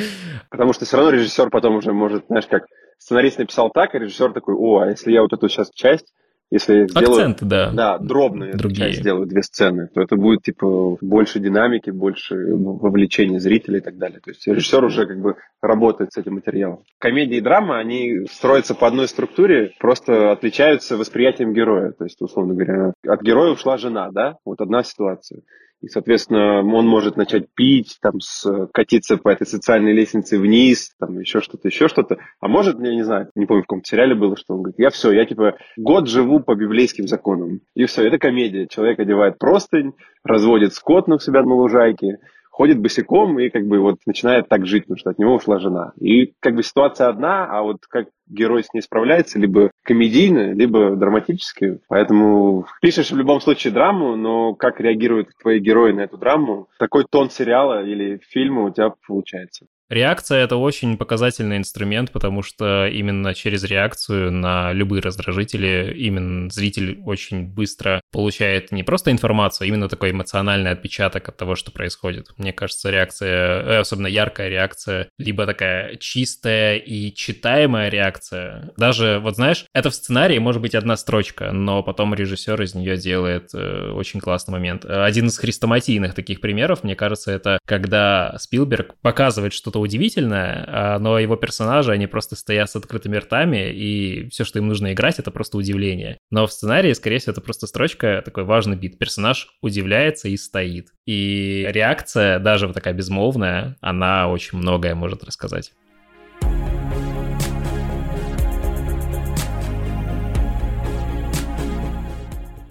Потому 0.50 0.74
что 0.74 0.84
все 0.84 0.98
равно 0.98 1.12
режиссер 1.12 1.48
потом 1.48 1.76
уже 1.76 1.94
может, 1.94 2.26
знаешь, 2.26 2.46
как 2.46 2.66
сценарист 2.98 3.38
написал 3.38 3.70
так, 3.70 3.94
а 3.94 3.98
режиссер 3.98 4.34
такой, 4.34 4.54
о, 4.54 4.80
а 4.80 4.90
если 4.90 5.12
я 5.12 5.22
вот 5.22 5.32
эту 5.32 5.48
сейчас 5.48 5.70
часть 5.70 6.12
если 6.50 6.86
Акценты, 6.94 7.44
да. 7.44 7.70
Да, 7.70 7.98
дробные 7.98 8.54
Другие. 8.54 8.88
часть 8.88 9.00
сделаю 9.00 9.26
две 9.26 9.42
сцены, 9.42 9.88
то 9.92 10.00
это 10.00 10.16
будет 10.16 10.42
типа 10.42 10.96
больше 11.00 11.40
динамики, 11.40 11.90
больше 11.90 12.36
вовлечения 12.54 13.38
зрителей 13.38 13.78
и 13.78 13.82
так 13.82 13.98
далее. 13.98 14.20
То 14.20 14.30
есть 14.30 14.46
режиссер 14.46 14.82
уже 14.84 15.06
как 15.06 15.20
бы 15.20 15.36
работает 15.60 16.12
с 16.12 16.16
этим 16.16 16.34
материалом. 16.34 16.84
Комедия 16.98 17.38
и 17.38 17.42
драма, 17.42 17.78
они 17.78 18.26
строятся 18.30 18.74
по 18.74 18.86
одной 18.86 19.08
структуре, 19.08 19.72
просто 19.78 20.32
отличаются 20.32 20.96
восприятием 20.96 21.52
героя. 21.52 21.92
То 21.92 22.04
есть, 22.04 22.20
условно 22.20 22.54
говоря, 22.54 22.92
от 23.06 23.22
героя 23.22 23.52
ушла 23.52 23.76
жена, 23.76 24.10
да, 24.10 24.36
вот 24.44 24.60
одна 24.60 24.82
ситуация. 24.82 25.42
И, 25.80 25.86
соответственно, 25.86 26.58
он 26.60 26.88
может 26.88 27.16
начать 27.16 27.46
пить, 27.54 27.98
там, 28.02 28.20
с, 28.20 28.68
катиться 28.72 29.16
по 29.16 29.28
этой 29.28 29.46
социальной 29.46 29.92
лестнице 29.92 30.36
вниз, 30.38 30.92
там, 30.98 31.20
еще 31.20 31.40
что-то, 31.40 31.68
еще 31.68 31.86
что-то. 31.86 32.18
А 32.40 32.48
может, 32.48 32.80
я 32.80 32.94
не 32.94 33.04
знаю, 33.04 33.30
не 33.36 33.46
помню, 33.46 33.62
в 33.62 33.66
каком 33.66 33.84
сериале 33.84 34.16
было, 34.16 34.36
что 34.36 34.54
он 34.54 34.62
говорит, 34.62 34.78
я 34.78 34.90
все, 34.90 35.12
я, 35.12 35.24
типа, 35.24 35.56
год 35.76 36.08
живу 36.08 36.40
по 36.40 36.56
библейским 36.56 37.06
законам. 37.06 37.60
И 37.74 37.84
все, 37.84 38.06
это 38.06 38.18
комедия. 38.18 38.66
Человек 38.66 38.98
одевает 38.98 39.38
простынь, 39.38 39.92
разводит 40.24 40.74
скот 40.74 41.06
на 41.06 41.20
себя 41.20 41.42
на 41.42 41.54
лужайке, 41.54 42.18
ходит 42.58 42.80
босиком 42.80 43.38
и 43.38 43.50
как 43.50 43.68
бы 43.68 43.78
вот 43.78 43.98
начинает 44.04 44.48
так 44.48 44.66
жить, 44.66 44.82
потому 44.82 44.98
что 44.98 45.10
от 45.10 45.18
него 45.20 45.36
ушла 45.36 45.60
жена. 45.60 45.92
И 46.00 46.32
как 46.40 46.56
бы 46.56 46.64
ситуация 46.64 47.06
одна, 47.06 47.46
а 47.46 47.62
вот 47.62 47.86
как 47.88 48.08
герой 48.26 48.64
с 48.64 48.74
ней 48.74 48.80
справляется, 48.80 49.38
либо 49.38 49.70
комедийно, 49.84 50.54
либо 50.54 50.96
драматически. 50.96 51.78
Поэтому 51.86 52.66
пишешь 52.82 53.12
в 53.12 53.16
любом 53.16 53.40
случае 53.40 53.72
драму, 53.72 54.16
но 54.16 54.54
как 54.54 54.80
реагируют 54.80 55.28
твои 55.40 55.60
герои 55.60 55.92
на 55.92 56.00
эту 56.00 56.18
драму, 56.18 56.66
такой 56.80 57.04
тон 57.08 57.30
сериала 57.30 57.84
или 57.84 58.20
фильма 58.28 58.64
у 58.64 58.70
тебя 58.70 58.92
получается. 59.06 59.66
Реакция— 59.90 60.38
это 60.44 60.56
очень 60.56 60.98
показательный 60.98 61.56
инструмент, 61.56 62.12
потому 62.12 62.42
что 62.42 62.86
именно 62.86 63.34
через 63.34 63.64
реакцию 63.64 64.30
на 64.30 64.72
любые 64.74 65.00
раздражители 65.00 65.94
именно 65.96 66.50
зритель 66.50 67.00
очень 67.06 67.46
быстро 67.46 68.02
получает 68.12 68.70
не 68.70 68.82
просто 68.82 69.10
информацию, 69.10 69.64
а 69.64 69.68
именно 69.68 69.88
такой 69.88 70.10
эмоциональный 70.10 70.72
отпечаток 70.72 71.30
от 71.30 71.38
того, 71.38 71.54
что 71.54 71.72
происходит. 71.72 72.28
Мне 72.36 72.52
кажется, 72.52 72.90
реакция, 72.90 73.62
э, 73.62 73.78
особенно 73.78 74.08
яркая 74.08 74.50
реакция, 74.50 75.08
либо 75.16 75.46
такая 75.46 75.96
чистая 75.96 76.76
и 76.76 77.14
читаемая 77.14 77.88
реакция. 77.88 78.72
Даже, 78.76 79.20
вот 79.22 79.36
знаешь, 79.36 79.64
это 79.72 79.88
в 79.88 79.94
сценарии 79.94 80.36
может 80.38 80.60
быть 80.60 80.74
одна 80.74 80.98
строчка, 80.98 81.50
но 81.52 81.82
потом 81.82 82.12
режиссер 82.12 82.60
из 82.60 82.74
нее 82.74 82.98
делает 82.98 83.54
э, 83.54 83.90
очень 83.92 84.20
классный 84.20 84.52
момент. 84.52 84.84
Один 84.84 85.28
из 85.28 85.38
хрестоматийных 85.38 86.14
таких 86.14 86.42
примеров, 86.42 86.84
мне 86.84 86.94
кажется, 86.94 87.32
это 87.32 87.58
когда 87.64 88.36
Спилберг 88.38 88.94
показывает 89.00 89.54
что-то 89.54 89.77
что-то 89.78 89.80
удивительное, 89.80 90.64
а, 90.66 90.98
но 90.98 91.18
его 91.18 91.36
персонажи, 91.36 91.92
они 91.92 92.06
просто 92.06 92.36
стоят 92.36 92.70
с 92.70 92.76
открытыми 92.76 93.16
ртами, 93.16 93.72
и 93.72 94.28
все, 94.30 94.44
что 94.44 94.58
им 94.58 94.68
нужно 94.68 94.92
играть, 94.92 95.18
это 95.18 95.30
просто 95.30 95.56
удивление. 95.56 96.18
Но 96.30 96.46
в 96.46 96.52
сценарии, 96.52 96.92
скорее 96.94 97.18
всего, 97.18 97.32
это 97.32 97.40
просто 97.40 97.66
строчка, 97.66 98.22
такой 98.24 98.44
важный 98.44 98.76
бит. 98.76 98.98
Персонаж 98.98 99.48
удивляется 99.62 100.28
и 100.28 100.36
стоит. 100.36 100.88
И 101.06 101.66
реакция, 101.70 102.38
даже 102.38 102.66
вот 102.66 102.74
такая 102.74 102.94
безмолвная, 102.94 103.76
она 103.80 104.28
очень 104.28 104.58
многое 104.58 104.94
может 104.94 105.24
рассказать. 105.24 105.72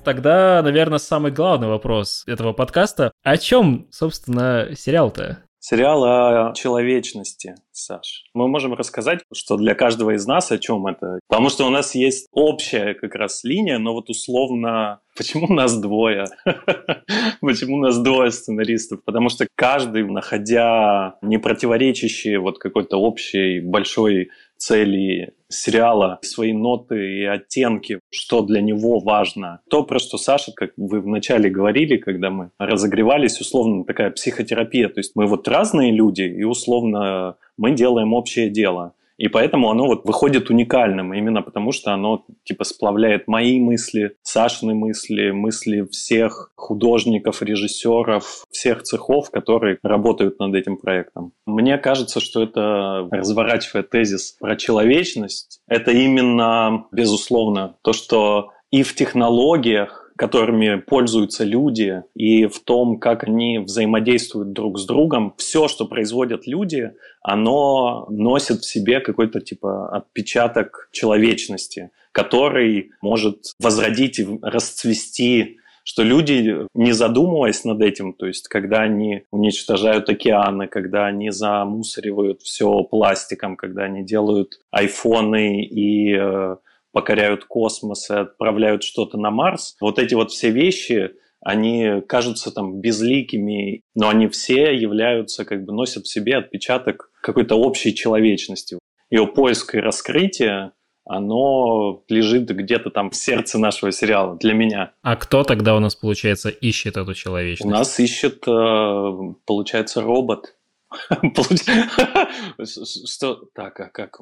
Тогда, 0.03 0.61
наверное, 0.63 0.99
самый 0.99 1.33
главный 1.33 1.67
вопрос 1.67 2.23
этого 2.27 2.53
подкаста. 2.53 3.11
О 3.23 3.35
чем, 3.35 3.87
собственно, 3.91 4.69
сериал-то? 4.73 5.46
Сериал 5.59 6.03
о 6.03 6.53
человечности, 6.53 7.55
Саш. 7.71 8.25
Мы 8.33 8.47
можем 8.47 8.73
рассказать, 8.73 9.21
что 9.33 9.57
для 9.57 9.73
каждого 9.73 10.15
из 10.15 10.25
нас 10.27 10.51
о 10.51 10.59
чем 10.59 10.85
это. 10.87 11.19
Потому 11.27 11.49
что 11.49 11.65
у 11.65 11.69
нас 11.69 11.95
есть 11.95 12.27
общая 12.31 12.93
как 12.93 13.15
раз 13.15 13.43
линия, 13.43 13.79
но 13.79 13.93
вот 13.93 14.09
условно, 14.09 15.01
почему 15.17 15.51
нас 15.51 15.77
двое? 15.79 16.25
почему 17.41 17.77
нас 17.77 17.97
двое 17.97 18.31
сценаристов? 18.31 19.03
Потому 19.03 19.29
что 19.29 19.47
каждый, 19.55 20.05
находя 20.05 21.15
не 21.21 21.39
противоречащие 21.39 22.39
вот 22.39 22.59
какой-то 22.59 22.97
общей 22.97 23.59
большой 23.59 24.29
цели 24.57 25.33
сериала, 25.49 26.19
свои 26.21 26.53
ноты 26.53 27.19
и 27.19 27.23
оттенки, 27.23 27.99
что 28.09 28.41
для 28.41 28.61
него 28.61 28.99
важно. 28.99 29.61
То, 29.69 29.83
про 29.83 29.99
что 29.99 30.17
Саша, 30.17 30.51
как 30.53 30.71
вы 30.77 30.99
вначале 30.99 31.49
говорили, 31.49 31.97
когда 31.97 32.29
мы 32.29 32.51
разогревались, 32.57 33.39
условно 33.39 33.85
такая 33.85 34.11
психотерапия. 34.11 34.89
То 34.89 34.99
есть 34.99 35.13
мы 35.15 35.25
вот 35.25 35.47
разные 35.47 35.91
люди, 35.91 36.23
и 36.23 36.43
условно 36.43 37.37
мы 37.57 37.71
делаем 37.71 38.13
общее 38.13 38.49
дело. 38.49 38.93
И 39.17 39.27
поэтому 39.27 39.69
оно 39.69 39.87
вот 39.87 40.05
выходит 40.05 40.49
уникальным, 40.49 41.13
именно 41.13 41.41
потому 41.41 41.71
что 41.71 41.93
оно 41.93 42.25
типа 42.43 42.63
сплавляет 42.63 43.27
мои 43.27 43.59
мысли, 43.59 44.15
Сашины 44.21 44.75
мысли, 44.75 45.31
мысли 45.31 45.87
всех 45.91 46.51
художников, 46.55 47.41
режиссеров, 47.41 48.45
всех 48.51 48.83
цехов, 48.83 49.31
которые 49.31 49.79
работают 49.81 50.39
над 50.39 50.53
этим 50.55 50.77
проектом. 50.77 51.33
Мне 51.45 51.77
кажется, 51.77 52.19
что 52.19 52.43
это, 52.43 53.07
разворачивая 53.11 53.83
тезис 53.83 54.37
про 54.39 54.55
человечность, 54.55 55.61
это 55.67 55.91
именно, 55.91 56.85
безусловно, 56.91 57.75
то, 57.81 57.93
что 57.93 58.51
и 58.69 58.83
в 58.83 58.95
технологиях, 58.95 59.96
которыми 60.17 60.81
пользуются 60.81 61.43
люди, 61.43 62.03
и 62.15 62.47
в 62.47 62.59
том, 62.59 62.99
как 62.99 63.23
они 63.23 63.59
взаимодействуют 63.59 64.51
друг 64.51 64.79
с 64.79 64.85
другом. 64.85 65.33
Все, 65.37 65.67
что 65.67 65.85
производят 65.85 66.47
люди, 66.47 66.91
оно 67.21 68.07
носит 68.09 68.61
в 68.61 68.69
себе 68.69 68.99
какой-то 68.99 69.39
типа 69.39 69.95
отпечаток 69.95 70.89
человечности, 70.91 71.91
который 72.11 72.91
может 73.01 73.53
возродить 73.59 74.19
и 74.19 74.27
расцвести 74.41 75.57
что 75.87 76.03
люди, 76.03 76.67
не 76.73 76.91
задумываясь 76.91 77.63
над 77.63 77.81
этим, 77.81 78.11
то 78.11 78.25
есть 78.25 78.49
когда 78.49 78.81
они 78.81 79.23
уничтожают 79.31 80.09
океаны, 80.09 80.67
когда 80.67 81.05
они 81.05 81.29
замусоривают 81.29 82.41
все 82.41 82.83
пластиком, 82.83 83.55
когда 83.55 83.83
они 83.83 84.03
делают 84.03 84.59
айфоны 84.69 85.63
и 85.63 86.13
э, 86.13 86.57
покоряют 86.97 87.45
космос 87.45 88.09
и 88.09 88.15
отправляют 88.15 88.81
что-то 88.81 89.19
на 89.19 89.29
Марс. 89.29 89.75
Вот 89.79 89.99
эти 89.99 90.15
вот 90.15 90.31
все 90.31 90.49
вещи, 90.49 91.11
они 91.41 92.01
кажутся 92.07 92.49
там 92.49 92.81
безликими, 92.81 93.83
но 93.93 94.09
они 94.09 94.27
все 94.29 94.75
являются, 94.75 95.45
как 95.45 95.63
бы 95.63 95.73
носят 95.73 96.05
в 96.05 96.11
себе 96.11 96.37
отпечаток 96.37 97.11
какой-то 97.21 97.53
общей 97.53 97.93
человечности. 97.93 98.79
Ее 99.11 99.27
поиск 99.27 99.75
и 99.75 99.79
раскрытие 99.79 100.71
оно 101.09 102.03
лежит 102.09 102.49
где-то 102.49 102.89
там 102.89 103.11
в 103.11 103.15
сердце 103.15 103.59
нашего 103.59 103.91
сериала 103.91 104.35
для 104.35 104.53
меня. 104.53 104.91
А 105.03 105.15
кто 105.15 105.43
тогда 105.43 105.75
у 105.75 105.79
нас, 105.79 105.95
получается, 105.95 106.49
ищет 106.49 106.97
эту 106.97 107.13
человечность? 107.13 107.65
У 107.65 107.69
нас 107.69 107.97
ищет, 107.99 108.43
э, 108.45 109.33
получается, 109.45 110.01
робот. 110.01 110.55
Что? 113.05 113.43
Так, 113.53 113.79
а 113.79 113.89
как, 113.89 114.19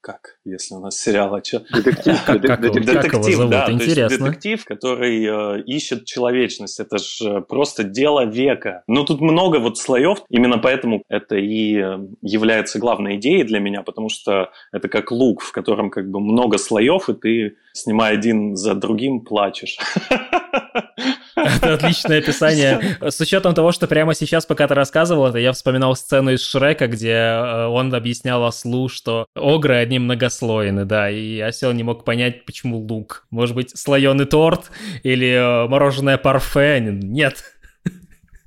как, 0.00 0.38
если 0.44 0.74
у 0.74 0.80
нас 0.80 1.00
сериал, 1.00 1.34
а 1.34 1.42
что? 1.42 1.60
Детектив. 1.60 2.18
Детектив, 2.26 3.48
да. 3.48 3.66
Детектив, 3.68 4.64
который 4.64 5.24
э, 5.24 5.62
ищет 5.62 6.04
человечность. 6.04 6.80
Это 6.80 6.98
же 6.98 7.40
просто 7.40 7.84
дело 7.84 8.26
века. 8.26 8.82
Но 8.86 9.04
тут 9.04 9.20
много 9.20 9.58
вот 9.58 9.78
слоев. 9.78 10.22
Именно 10.28 10.58
поэтому 10.58 11.02
это 11.08 11.36
и 11.36 11.76
э, 11.76 11.98
является 12.20 12.78
главной 12.78 13.16
идеей 13.16 13.44
для 13.44 13.60
меня, 13.60 13.82
потому 13.82 14.10
что 14.10 14.50
это 14.70 14.88
как 14.88 15.10
лук, 15.12 15.40
в 15.40 15.52
котором 15.52 15.90
как 15.90 16.10
бы 16.10 16.20
много 16.20 16.58
слоев, 16.58 17.08
и 17.08 17.14
ты, 17.14 17.56
снимая 17.72 18.12
один 18.12 18.56
за 18.56 18.74
другим, 18.74 19.20
плачешь. 19.20 19.78
Это 21.44 21.74
отличное 21.74 22.18
описание. 22.18 22.98
С 23.00 23.20
учетом 23.20 23.54
того, 23.54 23.72
что 23.72 23.86
прямо 23.86 24.14
сейчас, 24.14 24.46
пока 24.46 24.68
ты 24.68 24.74
рассказывал 24.74 25.26
это, 25.26 25.38
я 25.38 25.52
вспоминал 25.52 25.96
сцену 25.96 26.32
из 26.32 26.46
Шрека, 26.46 26.86
где 26.86 27.12
э, 27.12 27.66
он 27.66 27.94
объяснял 27.94 28.44
ослу, 28.44 28.88
что 28.88 29.26
огры 29.34 29.76
одни 29.76 29.98
многослойны, 29.98 30.84
да, 30.84 31.10
и 31.10 31.40
осел 31.40 31.72
не 31.72 31.82
мог 31.82 32.04
понять, 32.04 32.44
почему 32.44 32.78
лук. 32.78 33.26
Может 33.30 33.54
быть, 33.54 33.76
слоеный 33.76 34.26
торт 34.26 34.70
или 35.02 35.28
э, 35.28 35.68
мороженое 35.68 36.18
парфе? 36.18 36.80
Нет. 36.80 37.44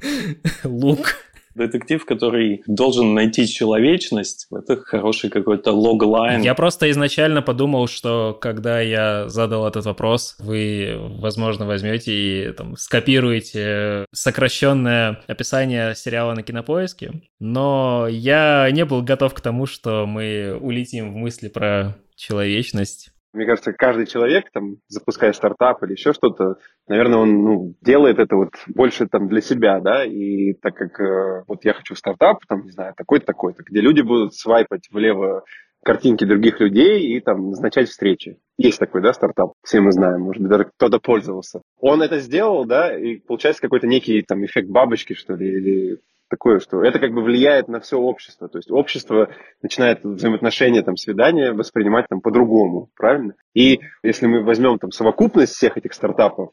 Лук 0.63 1.15
детектив, 1.55 2.05
который 2.05 2.63
должен 2.67 3.13
найти 3.13 3.47
человечность, 3.47 4.47
это 4.51 4.77
хороший 4.77 5.29
какой-то 5.29 5.71
логлайн. 5.71 6.41
Я 6.41 6.53
просто 6.53 6.91
изначально 6.91 7.41
подумал, 7.41 7.87
что 7.87 8.37
когда 8.39 8.81
я 8.81 9.27
задал 9.29 9.67
этот 9.67 9.85
вопрос, 9.85 10.35
вы, 10.39 10.95
возможно, 11.19 11.65
возьмете 11.65 12.13
и 12.13 12.51
там, 12.51 12.75
скопируете 12.77 14.05
сокращенное 14.11 15.21
описание 15.27 15.95
сериала 15.95 16.33
на 16.33 16.43
кинопоиске, 16.43 17.21
но 17.39 18.07
я 18.09 18.69
не 18.71 18.85
был 18.85 19.01
готов 19.01 19.33
к 19.33 19.41
тому, 19.41 19.65
что 19.65 20.05
мы 20.05 20.57
улетим 20.59 21.13
в 21.13 21.15
мысли 21.15 21.47
про 21.47 21.95
человечность. 22.15 23.11
Мне 23.35 23.45
кажется, 23.45 23.73
каждый 23.73 24.07
человек, 24.07 24.49
там, 24.51 24.77
запуская 24.87 25.33
стартап 25.33 25.83
или 25.83 25.91
еще 25.91 26.13
что-то, 26.13 26.55
наверное, 26.87 27.19
он 27.19 27.43
ну, 27.43 27.75
делает 27.81 28.17
это 28.17 28.35
вот 28.35 28.53
больше 28.67 29.07
там 29.07 29.27
для 29.27 29.41
себя, 29.41 29.81
да, 29.81 30.05
и 30.05 30.53
так 30.53 30.75
как 30.75 30.99
э, 31.01 31.43
вот 31.47 31.65
я 31.65 31.73
хочу 31.73 31.95
стартап, 31.95 32.39
там, 32.47 32.63
не 32.63 32.71
знаю, 32.71 32.93
такой-то, 32.95 33.25
такой-то, 33.25 33.63
где 33.63 33.81
люди 33.81 34.01
будут 34.01 34.35
свайпать 34.35 34.87
влево 34.89 35.43
картинки 35.83 36.25
других 36.25 36.59
людей 36.61 37.15
и 37.15 37.19
там 37.19 37.49
назначать 37.49 37.89
встречи. 37.89 38.39
Есть 38.57 38.79
такой, 38.79 39.01
да, 39.01 39.13
стартап, 39.13 39.51
все 39.63 39.81
мы 39.81 39.91
знаем, 39.91 40.21
может 40.21 40.41
быть, 40.41 40.49
даже 40.49 40.65
кто-то 40.65 40.99
пользовался. 40.99 41.61
Он 41.79 42.01
это 42.01 42.19
сделал, 42.19 42.65
да, 42.65 42.97
и 42.97 43.17
получается 43.17 43.61
какой-то 43.61 43.85
некий 43.85 44.21
там 44.21 44.45
эффект 44.45 44.69
бабочки, 44.69 45.13
что 45.13 45.35
ли, 45.35 45.47
или 45.47 45.99
такое, 46.29 46.59
что 46.59 46.83
это 46.83 46.99
как 46.99 47.11
бы 47.11 47.21
влияет 47.21 47.67
на 47.67 47.79
все 47.79 47.97
общество. 47.97 48.47
То 48.47 48.57
есть 48.57 48.71
общество 48.71 49.29
начинает 49.61 50.03
взаимоотношения, 50.03 50.81
там, 50.81 50.97
свидания 50.97 51.53
воспринимать 51.53 52.07
там 52.09 52.21
по-другому, 52.21 52.89
правильно? 52.95 53.35
И 53.53 53.79
если 54.03 54.27
мы 54.27 54.43
возьмем 54.43 54.79
там 54.79 54.91
совокупность 54.91 55.53
всех 55.53 55.77
этих 55.77 55.93
стартапов, 55.93 56.51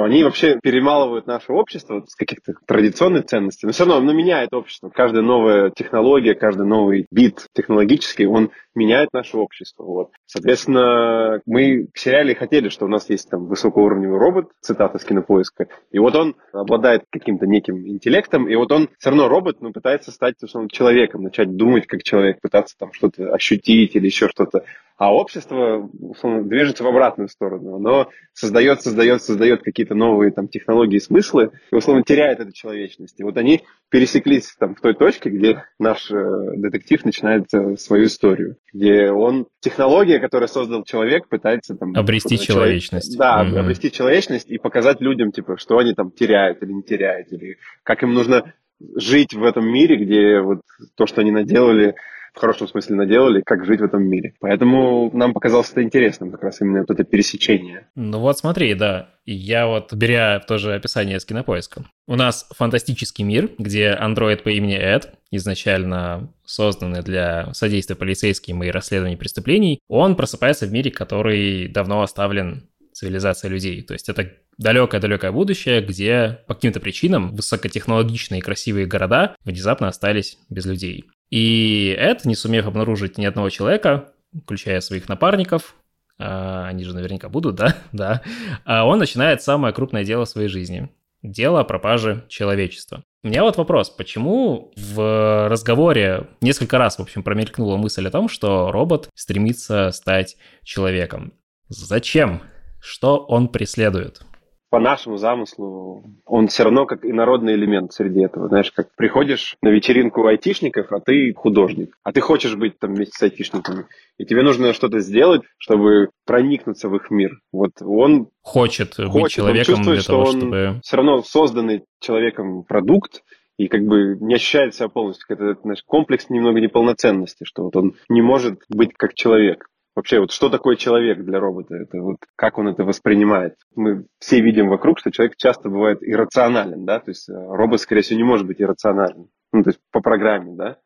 то 0.00 0.04
они 0.04 0.24
вообще 0.24 0.58
перемалывают 0.62 1.26
наше 1.26 1.52
общество 1.52 2.02
с 2.08 2.14
каких-то 2.14 2.54
традиционных 2.66 3.26
ценностей. 3.26 3.66
Но 3.66 3.72
все 3.72 3.84
равно 3.84 3.98
оно 3.98 4.14
меняет 4.14 4.54
общество. 4.54 4.88
Каждая 4.88 5.22
новая 5.22 5.70
технология, 5.76 6.34
каждый 6.34 6.66
новый 6.66 7.06
бит 7.10 7.44
технологический, 7.52 8.24
он 8.24 8.50
меняет 8.74 9.12
наше 9.12 9.36
общество. 9.36 9.84
Вот. 9.84 10.10
Соответственно, 10.24 11.42
мы 11.44 11.88
в 11.92 11.98
сериале 12.00 12.34
хотели, 12.34 12.70
что 12.70 12.86
у 12.86 12.88
нас 12.88 13.10
есть 13.10 13.28
там 13.28 13.46
высокоуровневый 13.46 14.18
робот, 14.18 14.46
цитата 14.62 14.98
с 14.98 15.04
кинопоиска, 15.04 15.66
и 15.90 15.98
вот 15.98 16.14
он 16.16 16.34
обладает 16.52 17.02
каким-то 17.10 17.46
неким 17.46 17.86
интеллектом, 17.86 18.48
и 18.48 18.54
вот 18.54 18.72
он 18.72 18.88
все 18.98 19.10
равно 19.10 19.28
робот, 19.28 19.60
но 19.60 19.70
пытается 19.70 20.12
стать 20.12 20.42
условно, 20.42 20.70
человеком, 20.70 21.24
начать 21.24 21.56
думать 21.56 21.86
как 21.86 22.02
человек, 22.04 22.40
пытаться 22.40 22.74
там 22.78 22.92
что-то 22.94 23.34
ощутить 23.34 23.96
или 23.96 24.06
еще 24.06 24.28
что-то. 24.28 24.64
А 25.00 25.14
общество 25.14 25.88
условно, 25.98 26.44
движется 26.44 26.84
в 26.84 26.86
обратную 26.86 27.30
сторону. 27.30 27.76
Оно 27.76 28.10
создает, 28.34 28.82
создает, 28.82 29.22
создает 29.22 29.62
какие-то 29.62 29.94
новые 29.94 30.30
там, 30.30 30.46
технологии 30.46 30.96
и 30.96 31.00
смыслы, 31.00 31.52
и 31.72 31.74
условно 31.74 32.02
теряет 32.02 32.38
эту 32.38 32.52
человечность. 32.52 33.18
И 33.18 33.22
вот 33.22 33.38
они 33.38 33.62
пересеклись 33.88 34.54
там, 34.58 34.74
в 34.74 34.80
той 34.82 34.94
точке, 34.94 35.30
где 35.30 35.64
наш 35.78 36.10
э, 36.10 36.16
детектив 36.56 37.02
начинает 37.06 37.46
э, 37.54 37.78
свою 37.78 38.04
историю, 38.04 38.58
где 38.74 39.10
он 39.10 39.46
технология, 39.60 40.20
которую 40.20 40.48
создал 40.48 40.84
человек, 40.84 41.28
пытается 41.28 41.74
там... 41.76 41.94
Обрести 41.96 42.38
человечность. 42.38 43.16
Да, 43.16 43.42
mm-hmm. 43.42 43.58
обрести 43.58 43.90
человечность 43.90 44.50
и 44.50 44.58
показать 44.58 45.00
людям, 45.00 45.32
типа, 45.32 45.56
что 45.56 45.78
они 45.78 45.94
там 45.94 46.10
теряют 46.10 46.62
или 46.62 46.72
не 46.72 46.82
теряют, 46.82 47.32
или 47.32 47.56
как 47.84 48.02
им 48.02 48.12
нужно 48.12 48.52
жить 48.96 49.32
в 49.32 49.44
этом 49.44 49.66
мире, 49.66 49.96
где 49.96 50.40
вот 50.40 50.60
то, 50.94 51.06
что 51.06 51.22
они 51.22 51.30
наделали, 51.30 51.94
в 52.34 52.38
хорошем 52.38 52.68
смысле 52.68 52.96
наделали, 52.96 53.42
как 53.42 53.64
жить 53.64 53.80
в 53.80 53.84
этом 53.84 54.04
мире. 54.04 54.34
Поэтому 54.40 55.10
нам 55.12 55.32
показалось 55.32 55.70
это 55.70 55.82
интересным, 55.82 56.30
как 56.30 56.42
раз 56.42 56.60
именно 56.60 56.80
вот 56.80 56.90
это 56.90 57.04
пересечение. 57.04 57.88
Ну 57.94 58.18
вот 58.20 58.38
смотри, 58.38 58.74
да, 58.74 59.10
я 59.24 59.66
вот, 59.66 59.92
беря 59.92 60.40
тоже 60.40 60.74
описание 60.74 61.20
с 61.20 61.24
кинопоиска, 61.24 61.84
у 62.06 62.16
нас 62.16 62.48
фантастический 62.56 63.24
мир, 63.24 63.50
где 63.58 63.90
андроид 63.90 64.42
по 64.42 64.48
имени 64.48 64.76
Эд, 64.76 65.12
изначально 65.30 66.32
созданный 66.44 67.02
для 67.02 67.52
содействия 67.54 67.96
полицейским 67.96 68.62
и 68.64 68.70
расследований 68.70 69.16
преступлений, 69.16 69.80
он 69.88 70.16
просыпается 70.16 70.66
в 70.66 70.72
мире, 70.72 70.90
который 70.90 71.68
давно 71.68 72.02
оставлен 72.02 72.68
цивилизацией 72.92 73.52
людей. 73.52 73.82
То 73.82 73.94
есть 73.94 74.08
это 74.08 74.32
далекое-далекое 74.58 75.32
будущее, 75.32 75.80
где 75.80 76.40
по 76.46 76.54
каким-то 76.54 76.80
причинам 76.80 77.34
высокотехнологичные 77.34 78.40
и 78.40 78.42
красивые 78.42 78.86
города 78.86 79.34
внезапно 79.44 79.88
остались 79.88 80.38
без 80.50 80.66
людей. 80.66 81.06
И 81.30 81.94
Эд, 81.98 82.24
не 82.24 82.34
сумев 82.34 82.66
обнаружить 82.66 83.18
ни 83.18 83.24
одного 83.24 83.50
человека, 83.50 84.12
включая 84.44 84.80
своих 84.80 85.08
напарников, 85.08 85.74
а, 86.18 86.66
они 86.66 86.84
же 86.84 86.94
наверняка 86.94 87.28
будут, 87.28 87.56
да? 87.56 87.76
да. 87.92 88.22
А 88.64 88.84
он 88.84 88.98
начинает 88.98 89.42
самое 89.42 89.72
крупное 89.72 90.04
дело 90.04 90.24
в 90.24 90.28
своей 90.28 90.48
жизни. 90.48 90.90
Дело 91.22 91.60
о 91.60 91.64
пропаже 91.64 92.24
человечества. 92.28 93.02
У 93.22 93.28
меня 93.28 93.42
вот 93.42 93.58
вопрос, 93.58 93.90
почему 93.90 94.72
в 94.76 95.48
разговоре 95.48 96.28
несколько 96.40 96.78
раз, 96.78 96.98
в 96.98 97.02
общем, 97.02 97.22
промелькнула 97.22 97.76
мысль 97.76 98.06
о 98.06 98.10
том, 98.10 98.28
что 98.28 98.72
робот 98.72 99.10
стремится 99.14 99.90
стать 99.92 100.38
человеком? 100.64 101.34
Зачем? 101.68 102.42
Что 102.80 103.18
он 103.18 103.48
преследует? 103.48 104.22
По 104.70 104.78
нашему 104.78 105.16
замыслу 105.16 106.04
он 106.24 106.46
все 106.46 106.62
равно 106.62 106.86
как 106.86 107.04
инородный 107.04 107.54
элемент 107.54 107.92
среди 107.92 108.22
этого. 108.22 108.48
Знаешь, 108.48 108.70
как 108.70 108.94
приходишь 108.96 109.56
на 109.62 109.68
вечеринку 109.68 110.24
айтишников, 110.26 110.92
а 110.92 111.00
ты 111.00 111.34
художник, 111.34 111.96
а 112.04 112.12
ты 112.12 112.20
хочешь 112.20 112.54
быть 112.54 112.78
там 112.78 112.94
вместе 112.94 113.18
с 113.18 113.22
айтишниками, 113.22 113.86
и 114.16 114.24
тебе 114.24 114.42
нужно 114.42 114.72
что-то 114.72 115.00
сделать, 115.00 115.42
чтобы 115.58 116.10
проникнуться 116.24 116.88
в 116.88 116.96
их 116.96 117.10
мир. 117.10 117.40
Вот 117.52 117.72
он 117.80 118.28
хочет, 118.42 118.94
хочет 118.94 119.12
быть 119.20 119.32
человеком 119.32 119.74
он 119.74 119.82
для 119.82 120.02
того, 120.02 120.02
что 120.02 120.20
он 120.20 120.40
чтобы... 120.40 120.80
все 120.82 120.96
равно 120.96 121.22
созданный 121.22 121.84
человеком 122.00 122.62
продукт, 122.62 123.22
и 123.58 123.68
как 123.68 123.82
бы 123.82 124.16
не 124.20 124.36
ощущает 124.36 124.74
себя 124.74 124.88
полностью. 124.88 125.26
Это, 125.28 125.60
знаешь, 125.60 125.82
комплекс 125.84 126.30
немного 126.30 126.60
неполноценности, 126.60 127.44
что 127.44 127.64
вот 127.64 127.76
он 127.76 127.94
не 128.08 128.22
может 128.22 128.62
быть 128.70 128.94
как 128.96 129.12
человек. 129.12 129.66
Вообще, 129.96 130.20
вот 130.20 130.30
что 130.30 130.48
такое 130.48 130.76
человек 130.76 131.18
для 131.24 131.40
робота? 131.40 131.74
Это 131.74 131.98
вот 131.98 132.18
как 132.36 132.58
он 132.58 132.68
это 132.68 132.84
воспринимает? 132.84 133.56
Мы 133.74 134.06
все 134.18 134.40
видим 134.40 134.68
вокруг, 134.68 135.00
что 135.00 135.10
человек 135.10 135.36
часто 135.36 135.68
бывает 135.68 135.98
иррационален, 136.02 136.84
да, 136.84 137.00
то 137.00 137.10
есть 137.10 137.28
э, 137.28 137.32
робот, 137.32 137.80
скорее 137.80 138.02
всего, 138.02 138.18
не 138.18 138.24
может 138.24 138.46
быть 138.46 138.60
иррационален, 138.60 139.28
ну, 139.52 139.62
то 139.62 139.70
есть 139.70 139.80
по 139.90 140.00
программе, 140.00 140.54
да. 140.54 140.78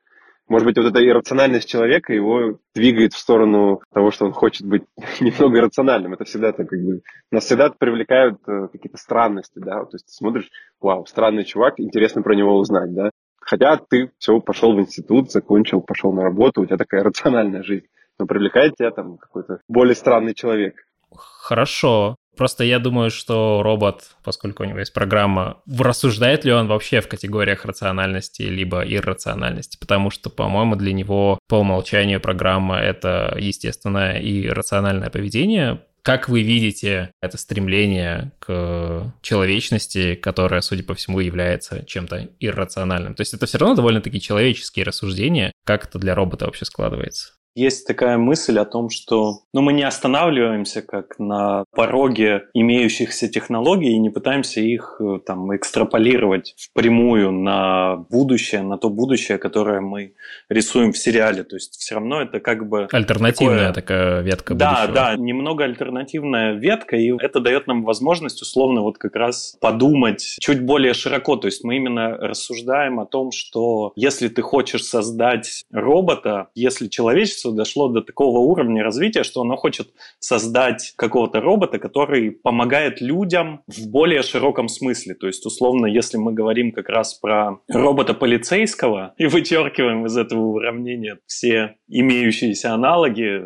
Может 0.47 0.67
быть, 0.67 0.77
вот 0.77 0.87
эта 0.87 1.07
иррациональность 1.07 1.69
человека 1.69 2.13
его 2.13 2.59
двигает 2.75 3.15
в 3.15 3.19
сторону 3.19 3.81
того, 3.95 4.11
что 4.11 4.27
он 4.27 4.33
хочет 4.33 4.67
быть 4.67 4.83
немного 5.21 5.59
иррациональным. 5.59 6.13
Это 6.13 6.25
всегда 6.25 6.53
так 6.53 6.69
как 6.69 6.79
бы... 6.81 7.01
Нас 7.31 7.45
всегда 7.45 7.71
привлекают 7.71 8.41
э, 8.47 8.69
какие-то 8.71 8.99
странности, 8.99 9.59
да. 9.59 9.85
То 9.85 9.95
есть 9.95 10.07
ты 10.07 10.13
смотришь, 10.13 10.51
вау, 10.81 11.07
странный 11.07 11.45
чувак, 11.45 11.81
интересно 11.81 12.21
про 12.23 12.35
него 12.35 12.57
узнать, 12.59 12.93
да. 12.93 13.11
Хотя 13.41 13.77
ты 13.77 14.11
все, 14.19 14.39
пошел 14.41 14.75
в 14.75 14.81
институт, 14.81 15.31
закончил, 15.31 15.81
пошел 15.81 16.13
на 16.13 16.23
работу, 16.23 16.63
у 16.63 16.67
тебя 16.67 16.77
такая 16.77 17.03
рациональная 17.05 17.63
жизнь 17.63 17.87
но 18.19 18.27
привлекает 18.27 18.77
тебя 18.77 18.91
там 18.91 19.19
какой-то 19.19 19.61
более 19.69 19.95
странный 19.95 20.35
человек. 20.35 20.75
Хорошо. 21.17 22.17
Просто 22.37 22.65
я 22.65 22.81
думаю, 22.81 23.11
что 23.11 23.63
робот, 23.63 24.17
поскольку 24.25 24.65
у 24.65 24.67
него 24.67 24.81
есть 24.81 24.93
программа, 24.93 25.63
рассуждает 25.67 26.45
ли 26.45 26.53
он 26.53 26.67
вообще 26.67 27.01
в 27.01 27.07
категориях 27.07 27.65
рациональности 27.65 28.43
либо 28.43 28.83
иррациональности, 28.83 29.79
потому 29.79 30.11
что, 30.11 30.31
по-моему, 30.31 30.75
для 30.75 30.93
него 30.93 31.39
по 31.49 31.61
умолчанию 31.61 32.21
программа— 32.21 32.79
это 32.81 33.37
естественное 33.39 34.19
и 34.19 34.49
рациональное 34.49 35.11
поведение. 35.11 35.83
Как 36.03 36.29
вы 36.29 36.43
видите 36.43 37.13
это 37.23 37.39
стремление 37.39 38.33
к 38.39 39.15
человечности, 39.23 40.17
которое, 40.17 40.61
судя 40.61 40.83
по 40.83 40.95
всему, 40.95 41.21
является 41.21 41.87
чем-то 41.87 42.29
иррациональным? 42.41 43.15
То 43.15 43.23
есть 43.23 43.33
это 43.33 43.47
все 43.47 43.59
равно 43.59 43.77
довольно-таки 43.77 44.21
человеческие 44.21 44.85
рассуждения. 44.85 45.53
Как 45.65 45.87
это 45.87 45.99
для 45.99 46.15
робота 46.15 46.45
вообще 46.45 46.67
складывается? 46.67 47.33
Есть 47.55 47.87
такая 47.87 48.19
мысль 48.19 48.59
о 48.59 48.65
том, 48.65 48.91
что 48.91 49.41
ну, 49.53 49.61
мы 49.61 49.73
не 49.73 49.85
останавливаемся 49.85 50.83
как 50.83 51.19
на 51.19 51.65
пороге 51.71 52.49
имеющихся 52.53 53.29
технологий 53.29 53.93
и 53.93 53.99
не 53.99 54.11
пытаемся 54.11 54.61
их 54.61 54.97
э, 55.01 55.21
там 55.25 55.55
экстраполировать 55.55 56.55
впрямую 56.59 57.31
на 57.31 57.97
будущее, 58.11 58.63
на 58.63 58.77
то 58.77 58.91
будущее, 58.91 59.39
которое 59.39 59.81
мы 59.81 60.15
рисуем 60.49 60.93
в 60.93 60.99
сериале. 60.99 61.45
То 61.45 61.55
есть 61.57 61.77
все 61.79 61.95
равно 61.95 62.23
это 62.23 62.41
как 62.41 62.69
бы... 62.69 62.89
Альтернативная 62.91 63.73
такое... 63.73 63.73
такая 63.73 64.21
ветка 64.23 64.55
Да, 64.55 64.71
будущего. 64.71 64.95
да, 64.95 65.17
немного 65.17 65.65
альтернативная 65.65 66.55
ветка, 66.55 66.97
и 66.97 67.13
это 67.21 67.39
дает 67.39 67.69
нам 67.69 67.85
возможность 67.85 68.43
условно 68.43 68.81
вот 68.81 68.99
как 68.99 69.15
раз 69.15 69.57
подумать 69.61 70.37
чуть 70.41 70.61
более 70.63 70.95
широко. 70.95 71.37
То 71.37 71.47
есть 71.47 71.63
мы 71.63 71.77
именно 71.77 72.17
рассуждаем 72.17 72.99
о 72.99 73.07
том, 73.07 73.31
что 73.31 73.93
если 73.95 74.27
ты 74.29 74.43
хочешь 74.43 74.85
создать 74.85 75.65
робота, 75.73 76.49
если 76.55 76.89
человечество 76.89 77.44
человечество 77.45 77.53
дошло 77.53 77.89
до 77.89 78.01
такого 78.03 78.39
уровня 78.39 78.83
развития, 78.83 79.25
что 79.25 79.41
оно 79.41 79.57
хочет 79.57 79.89
создать 80.19 80.95
какого-то 80.97 81.41
робота, 81.41 81.79
который 81.79 82.31
помогает 82.31 83.01
людям 83.01 83.61
в 83.67 83.89
более 83.91 84.23
широком 84.23 84.69
смысле. 84.69 85.15
То 85.15 85.27
есть, 85.27 85.47
условно, 85.47 85.87
если 85.87 86.19
мы 86.19 86.33
говорим 86.33 86.73
как 86.73 86.89
раз 86.89 87.15
про 87.15 87.59
робота 87.69 88.15
полицейского 88.15 89.15
и 89.19 89.27
вычеркиваем 89.27 90.07
из 90.07 90.17
этого 90.17 90.41
уравнения 90.41 91.19
все 91.27 91.77
имеющиеся 91.89 92.75
аналоги 92.75 93.43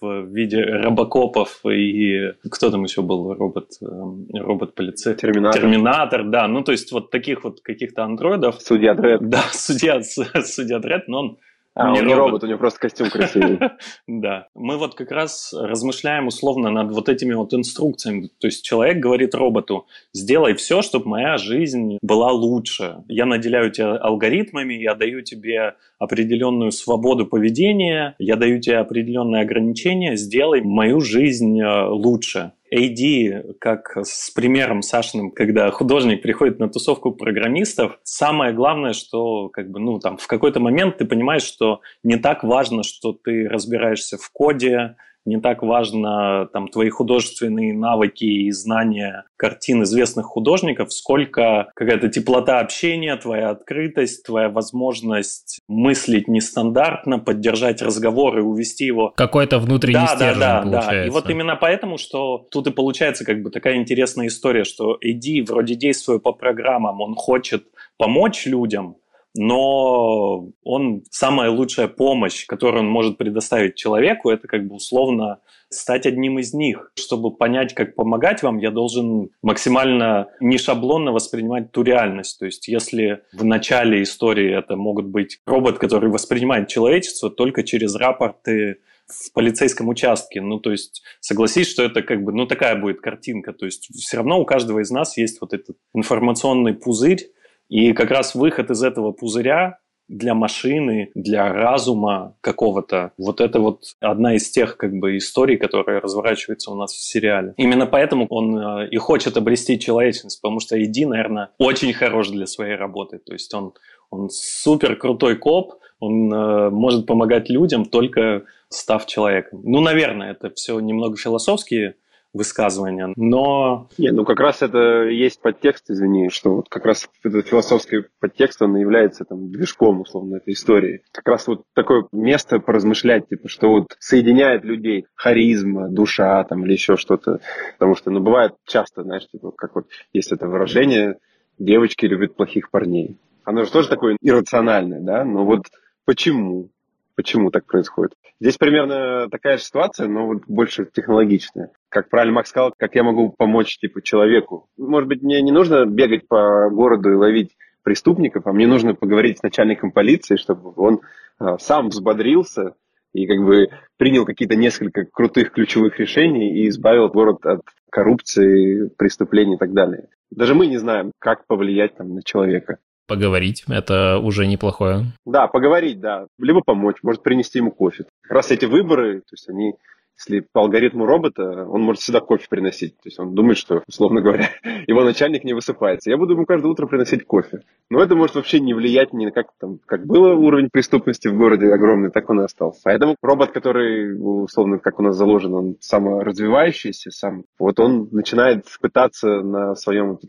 в 0.00 0.26
виде 0.26 0.62
робокопов 0.62 1.60
и 1.64 2.32
кто 2.50 2.70
там 2.70 2.84
еще 2.84 3.02
был 3.02 3.34
робот, 3.34 3.70
эм, 3.82 4.26
робот 4.34 4.74
полицей? 4.74 5.14
Терминатор. 5.14 5.60
Терминатор, 5.60 6.24
да. 6.24 6.48
Ну, 6.48 6.62
то 6.62 6.72
есть 6.72 6.92
вот 6.92 7.10
таких 7.10 7.44
вот 7.44 7.60
каких-то 7.60 8.04
андроидов. 8.04 8.56
Судья 8.60 8.94
Дред. 8.94 9.28
Да, 9.28 9.42
судья, 9.52 10.02
судья 10.02 10.78
Дред, 10.78 11.08
но 11.08 11.18
он 11.18 11.38
а, 11.76 11.92
не 11.92 12.00
он 12.00 12.06
не 12.06 12.14
робот. 12.14 12.26
робот, 12.26 12.44
у 12.44 12.46
него 12.46 12.58
просто 12.58 12.80
костюм 12.80 13.10
красивый. 13.10 13.58
Да. 14.06 14.48
Мы 14.54 14.78
вот 14.78 14.94
как 14.94 15.10
раз 15.10 15.52
размышляем 15.52 16.26
условно 16.26 16.70
над 16.70 16.90
вот 16.90 17.08
этими 17.10 17.34
вот 17.34 17.52
инструкциями. 17.52 18.30
То 18.40 18.46
есть 18.46 18.64
человек 18.64 18.98
говорит 18.98 19.34
роботу, 19.34 19.86
сделай 20.14 20.54
все, 20.54 20.80
чтобы 20.80 21.08
моя 21.08 21.36
жизнь 21.36 21.98
была 22.00 22.32
лучше. 22.32 23.04
Я 23.08 23.26
наделяю 23.26 23.70
тебя 23.70 23.96
алгоритмами, 23.96 24.72
я 24.72 24.94
даю 24.94 25.20
тебе 25.20 25.74
определенную 25.98 26.72
свободу 26.72 27.26
поведения, 27.26 28.14
я 28.18 28.36
даю 28.36 28.58
тебе 28.58 28.78
определенные 28.78 29.42
ограничения, 29.42 30.16
сделай 30.16 30.62
мою 30.62 31.00
жизнь 31.00 31.60
э, 31.60 31.88
лучше. 31.88 32.52
AD, 32.72 33.54
как 33.58 33.96
с 33.96 34.30
примером 34.30 34.82
Сашиным, 34.82 35.30
когда 35.30 35.70
художник 35.70 36.22
приходит 36.22 36.58
на 36.58 36.68
тусовку 36.68 37.12
программистов, 37.12 37.98
самое 38.02 38.52
главное, 38.52 38.92
что 38.92 39.48
как 39.48 39.70
бы, 39.70 39.78
ну, 39.80 39.98
там, 39.98 40.16
в 40.16 40.26
какой-то 40.26 40.60
момент 40.60 40.98
ты 40.98 41.04
понимаешь, 41.04 41.44
что 41.44 41.80
не 42.02 42.16
так 42.16 42.44
важно, 42.44 42.82
что 42.82 43.12
ты 43.12 43.48
разбираешься 43.48 44.16
в 44.16 44.30
коде, 44.32 44.96
не 45.26 45.40
так 45.40 45.62
важно 45.62 46.48
там 46.52 46.68
твои 46.68 46.88
художественные 46.88 47.74
навыки 47.74 48.24
и 48.24 48.50
знания 48.52 49.24
картин 49.36 49.82
известных 49.82 50.26
художников, 50.26 50.92
сколько 50.92 51.70
какая-то 51.74 52.08
теплота 52.08 52.60
общения, 52.60 53.16
твоя 53.16 53.50
открытость, 53.50 54.24
твоя 54.24 54.48
возможность 54.48 55.60
мыслить 55.68 56.28
нестандартно, 56.28 57.18
поддержать 57.18 57.82
разговор 57.82 58.38
и 58.38 58.42
увести 58.42 58.84
его. 58.84 59.12
Какой-то 59.16 59.58
внутренний 59.58 59.94
да, 59.94 60.06
стержень 60.06 60.40
да, 60.40 60.62
да, 60.62 60.62
получается. 60.62 60.90
Да. 60.90 61.06
И 61.06 61.10
вот 61.10 61.30
именно 61.30 61.56
поэтому, 61.56 61.98
что 61.98 62.46
тут 62.50 62.68
и 62.68 62.70
получается 62.70 63.24
как 63.24 63.42
бы 63.42 63.50
такая 63.50 63.76
интересная 63.76 64.28
история, 64.28 64.64
что 64.64 64.96
иди 65.00 65.42
вроде 65.42 65.74
действуя 65.74 66.18
по 66.18 66.32
программам, 66.32 67.00
он 67.00 67.14
хочет 67.14 67.66
помочь 67.98 68.46
людям, 68.46 68.96
но 69.36 70.48
он 70.64 71.04
самая 71.10 71.50
лучшая 71.50 71.88
помощь, 71.88 72.46
которую 72.46 72.84
он 72.84 72.88
может 72.88 73.18
предоставить 73.18 73.74
человеку, 73.74 74.30
это 74.30 74.48
как 74.48 74.66
бы 74.66 74.76
условно 74.76 75.40
стать 75.68 76.06
одним 76.06 76.38
из 76.38 76.54
них. 76.54 76.92
Чтобы 76.96 77.34
понять, 77.34 77.74
как 77.74 77.94
помогать 77.94 78.42
вам, 78.42 78.58
я 78.58 78.70
должен 78.70 79.30
максимально 79.42 80.28
не 80.40 80.58
шаблонно 80.58 81.12
воспринимать 81.12 81.72
ту 81.72 81.82
реальность. 81.82 82.38
То 82.38 82.46
есть 82.46 82.68
если 82.68 83.22
в 83.32 83.44
начале 83.44 84.02
истории 84.02 84.56
это 84.56 84.76
могут 84.76 85.06
быть 85.06 85.38
робот, 85.46 85.78
который 85.78 86.10
воспринимает 86.10 86.68
человечество 86.68 87.30
только 87.30 87.62
через 87.62 87.94
рапорты 87.94 88.78
в 89.06 89.32
полицейском 89.32 89.88
участке. 89.88 90.40
Ну, 90.40 90.58
то 90.58 90.72
есть, 90.72 91.02
согласись, 91.20 91.70
что 91.70 91.84
это 91.84 92.02
как 92.02 92.24
бы, 92.24 92.32
ну, 92.32 92.46
такая 92.46 92.74
будет 92.74 93.00
картинка. 93.00 93.52
То 93.52 93.64
есть, 93.66 93.88
все 93.94 94.16
равно 94.16 94.40
у 94.40 94.44
каждого 94.44 94.80
из 94.80 94.90
нас 94.90 95.16
есть 95.16 95.40
вот 95.40 95.52
этот 95.52 95.76
информационный 95.94 96.74
пузырь, 96.74 97.30
и 97.68 97.92
как 97.92 98.10
раз 98.10 98.34
выход 98.34 98.70
из 98.70 98.82
этого 98.82 99.12
пузыря 99.12 99.78
для 100.08 100.34
машины, 100.34 101.10
для 101.14 101.52
разума 101.52 102.36
какого-то. 102.40 103.12
Вот 103.18 103.40
это 103.40 103.58
вот 103.58 103.96
одна 104.00 104.36
из 104.36 104.48
тех 104.50 104.76
как 104.76 104.92
бы 104.92 105.16
историй, 105.16 105.56
которая 105.56 106.00
разворачивается 106.00 106.70
у 106.70 106.76
нас 106.76 106.92
в 106.92 107.02
сериале. 107.02 107.54
Именно 107.56 107.86
поэтому 107.86 108.26
он 108.28 108.56
э, 108.56 108.88
и 108.88 108.96
хочет 108.98 109.36
обрести 109.36 109.78
человечность, 109.78 110.40
потому 110.40 110.60
что 110.60 110.80
Иди, 110.82 111.06
наверное, 111.06 111.50
очень 111.58 111.92
хорош 111.92 112.28
для 112.28 112.46
своей 112.46 112.76
работы. 112.76 113.18
То 113.18 113.32
есть 113.32 113.52
он, 113.52 113.72
он 114.10 114.30
супер 114.30 114.94
крутой 114.96 115.36
коп, 115.36 115.74
он 115.98 116.32
э, 116.32 116.70
может 116.70 117.06
помогать 117.06 117.48
людям 117.48 117.84
только 117.84 118.44
став 118.68 119.06
человеком. 119.06 119.62
Ну, 119.64 119.80
наверное, 119.80 120.32
это 120.32 120.50
все 120.50 120.78
немного 120.78 121.16
философские 121.16 121.96
высказывания, 122.36 123.12
но... 123.16 123.88
Не, 123.98 124.10
ну 124.10 124.24
как 124.24 124.40
раз 124.40 124.62
это 124.62 125.04
есть 125.04 125.40
подтекст, 125.40 125.90
извини, 125.90 126.28
что 126.28 126.56
вот 126.56 126.68
как 126.68 126.84
раз 126.84 127.08
этот 127.24 127.46
философский 127.46 128.04
подтекст, 128.20 128.62
он 128.62 128.76
является 128.76 129.24
там 129.24 129.50
движком, 129.50 130.00
условно, 130.00 130.36
этой 130.36 130.54
истории. 130.54 131.02
Как 131.12 131.26
раз 131.26 131.46
вот 131.46 131.62
такое 131.74 132.06
место 132.12 132.58
поразмышлять, 132.60 133.28
типа, 133.28 133.48
что 133.48 133.68
вот 133.70 133.96
соединяет 133.98 134.64
людей 134.64 135.06
харизма, 135.14 135.88
душа 135.88 136.42
там 136.44 136.64
или 136.64 136.72
еще 136.72 136.96
что-то. 136.96 137.40
Потому 137.78 137.94
что, 137.96 138.10
ну, 138.10 138.20
бывает 138.20 138.52
часто, 138.66 139.02
знаешь, 139.02 139.26
типа, 139.28 139.52
как 139.52 139.74
вот 139.74 139.86
есть 140.12 140.32
это 140.32 140.46
выражение, 140.46 141.16
девочки 141.58 142.06
любят 142.06 142.36
плохих 142.36 142.70
парней. 142.70 143.18
Оно 143.44 143.64
же 143.64 143.70
тоже 143.70 143.88
такое 143.88 144.16
иррациональное, 144.20 145.00
да, 145.00 145.24
но 145.24 145.44
вот 145.44 145.66
почему? 146.04 146.70
Почему 147.16 147.50
так 147.50 147.64
происходит? 147.66 148.12
Здесь 148.40 148.58
примерно 148.58 149.28
такая 149.30 149.56
же 149.56 149.64
ситуация, 149.64 150.06
но 150.06 150.26
вот 150.26 150.42
больше 150.46 150.84
технологичная. 150.84 151.70
Как 151.88 152.10
правильно 152.10 152.34
Макс 152.34 152.50
сказал, 152.50 152.74
как 152.76 152.94
я 152.94 153.02
могу 153.02 153.30
помочь 153.30 153.78
типа 153.78 154.02
человеку. 154.02 154.68
Может 154.76 155.08
быть, 155.08 155.22
мне 155.22 155.40
не 155.40 155.50
нужно 155.50 155.86
бегать 155.86 156.28
по 156.28 156.68
городу 156.70 157.10
и 157.10 157.14
ловить 157.14 157.56
преступников, 157.82 158.46
а 158.46 158.52
мне 158.52 158.66
нужно 158.66 158.94
поговорить 158.94 159.38
с 159.38 159.42
начальником 159.42 159.92
полиции, 159.92 160.36
чтобы 160.36 160.72
он 160.76 161.00
а, 161.38 161.56
сам 161.58 161.88
взбодрился 161.88 162.74
и 163.14 163.26
как 163.26 163.38
бы 163.38 163.68
принял 163.96 164.26
какие-то 164.26 164.56
несколько 164.56 165.06
крутых 165.06 165.52
ключевых 165.52 165.98
решений 165.98 166.58
и 166.58 166.68
избавил 166.68 167.08
город 167.08 167.46
от 167.46 167.62
коррупции, 167.90 168.88
преступлений 168.98 169.54
и 169.54 169.58
так 169.58 169.72
далее. 169.72 170.08
Даже 170.30 170.54
мы 170.54 170.66
не 170.66 170.76
знаем, 170.76 171.12
как 171.18 171.46
повлиять 171.46 171.96
там, 171.96 172.14
на 172.14 172.22
человека. 172.22 172.78
Поговорить– 173.06 173.64
это 173.68 174.18
уже 174.18 174.46
неплохое. 174.46 175.06
Да, 175.24 175.46
поговорить, 175.46 176.00
да. 176.00 176.26
Либо 176.38 176.60
помочь, 176.60 176.96
может 177.02 177.22
принести 177.22 177.58
ему 177.58 177.70
кофе. 177.70 178.06
Как 178.22 178.32
раз 178.32 178.50
эти 178.50 178.64
выборы, 178.64 179.20
то 179.20 179.32
есть 179.32 179.48
они 179.48 179.74
если 180.18 180.40
по 180.40 180.62
алгоритму 180.62 181.04
робота, 181.04 181.66
он 181.68 181.82
может 181.82 182.00
всегда 182.00 182.20
кофе 182.20 182.46
приносить. 182.48 182.94
То 182.96 183.02
есть 183.04 183.18
он 183.18 183.34
думает, 183.34 183.58
что, 183.58 183.82
условно 183.86 184.22
говоря, 184.22 184.48
его 184.86 185.04
начальник 185.04 185.44
не 185.44 185.52
высыпается. 185.52 186.10
Я 186.10 186.16
буду 186.16 186.32
ему 186.34 186.46
каждое 186.46 186.68
утро 186.68 186.86
приносить 186.86 187.26
кофе. 187.26 187.62
Но 187.90 188.02
это 188.02 188.16
может 188.16 188.36
вообще 188.36 188.60
не 188.60 188.74
влиять 188.74 189.12
ни 189.12 189.26
на 189.26 189.30
как 189.30 189.48
там, 189.60 189.78
как 189.84 190.06
было 190.06 190.34
уровень 190.34 190.70
преступности 190.70 191.28
в 191.28 191.36
городе 191.36 191.66
огромный, 191.66 192.10
так 192.10 192.28
он 192.30 192.40
и 192.40 192.44
остался. 192.44 192.80
Поэтому 192.84 193.16
робот, 193.22 193.52
который, 193.52 194.16
условно, 194.18 194.78
как 194.78 194.98
у 194.98 195.02
нас 195.02 195.16
заложен, 195.16 195.54
он 195.54 195.76
саморазвивающийся, 195.80 197.10
сам, 197.10 197.44
вот 197.58 197.78
он 197.78 198.08
начинает 198.10 198.64
пытаться 198.80 199.40
на 199.42 199.74
своем 199.74 200.12
вот 200.12 200.22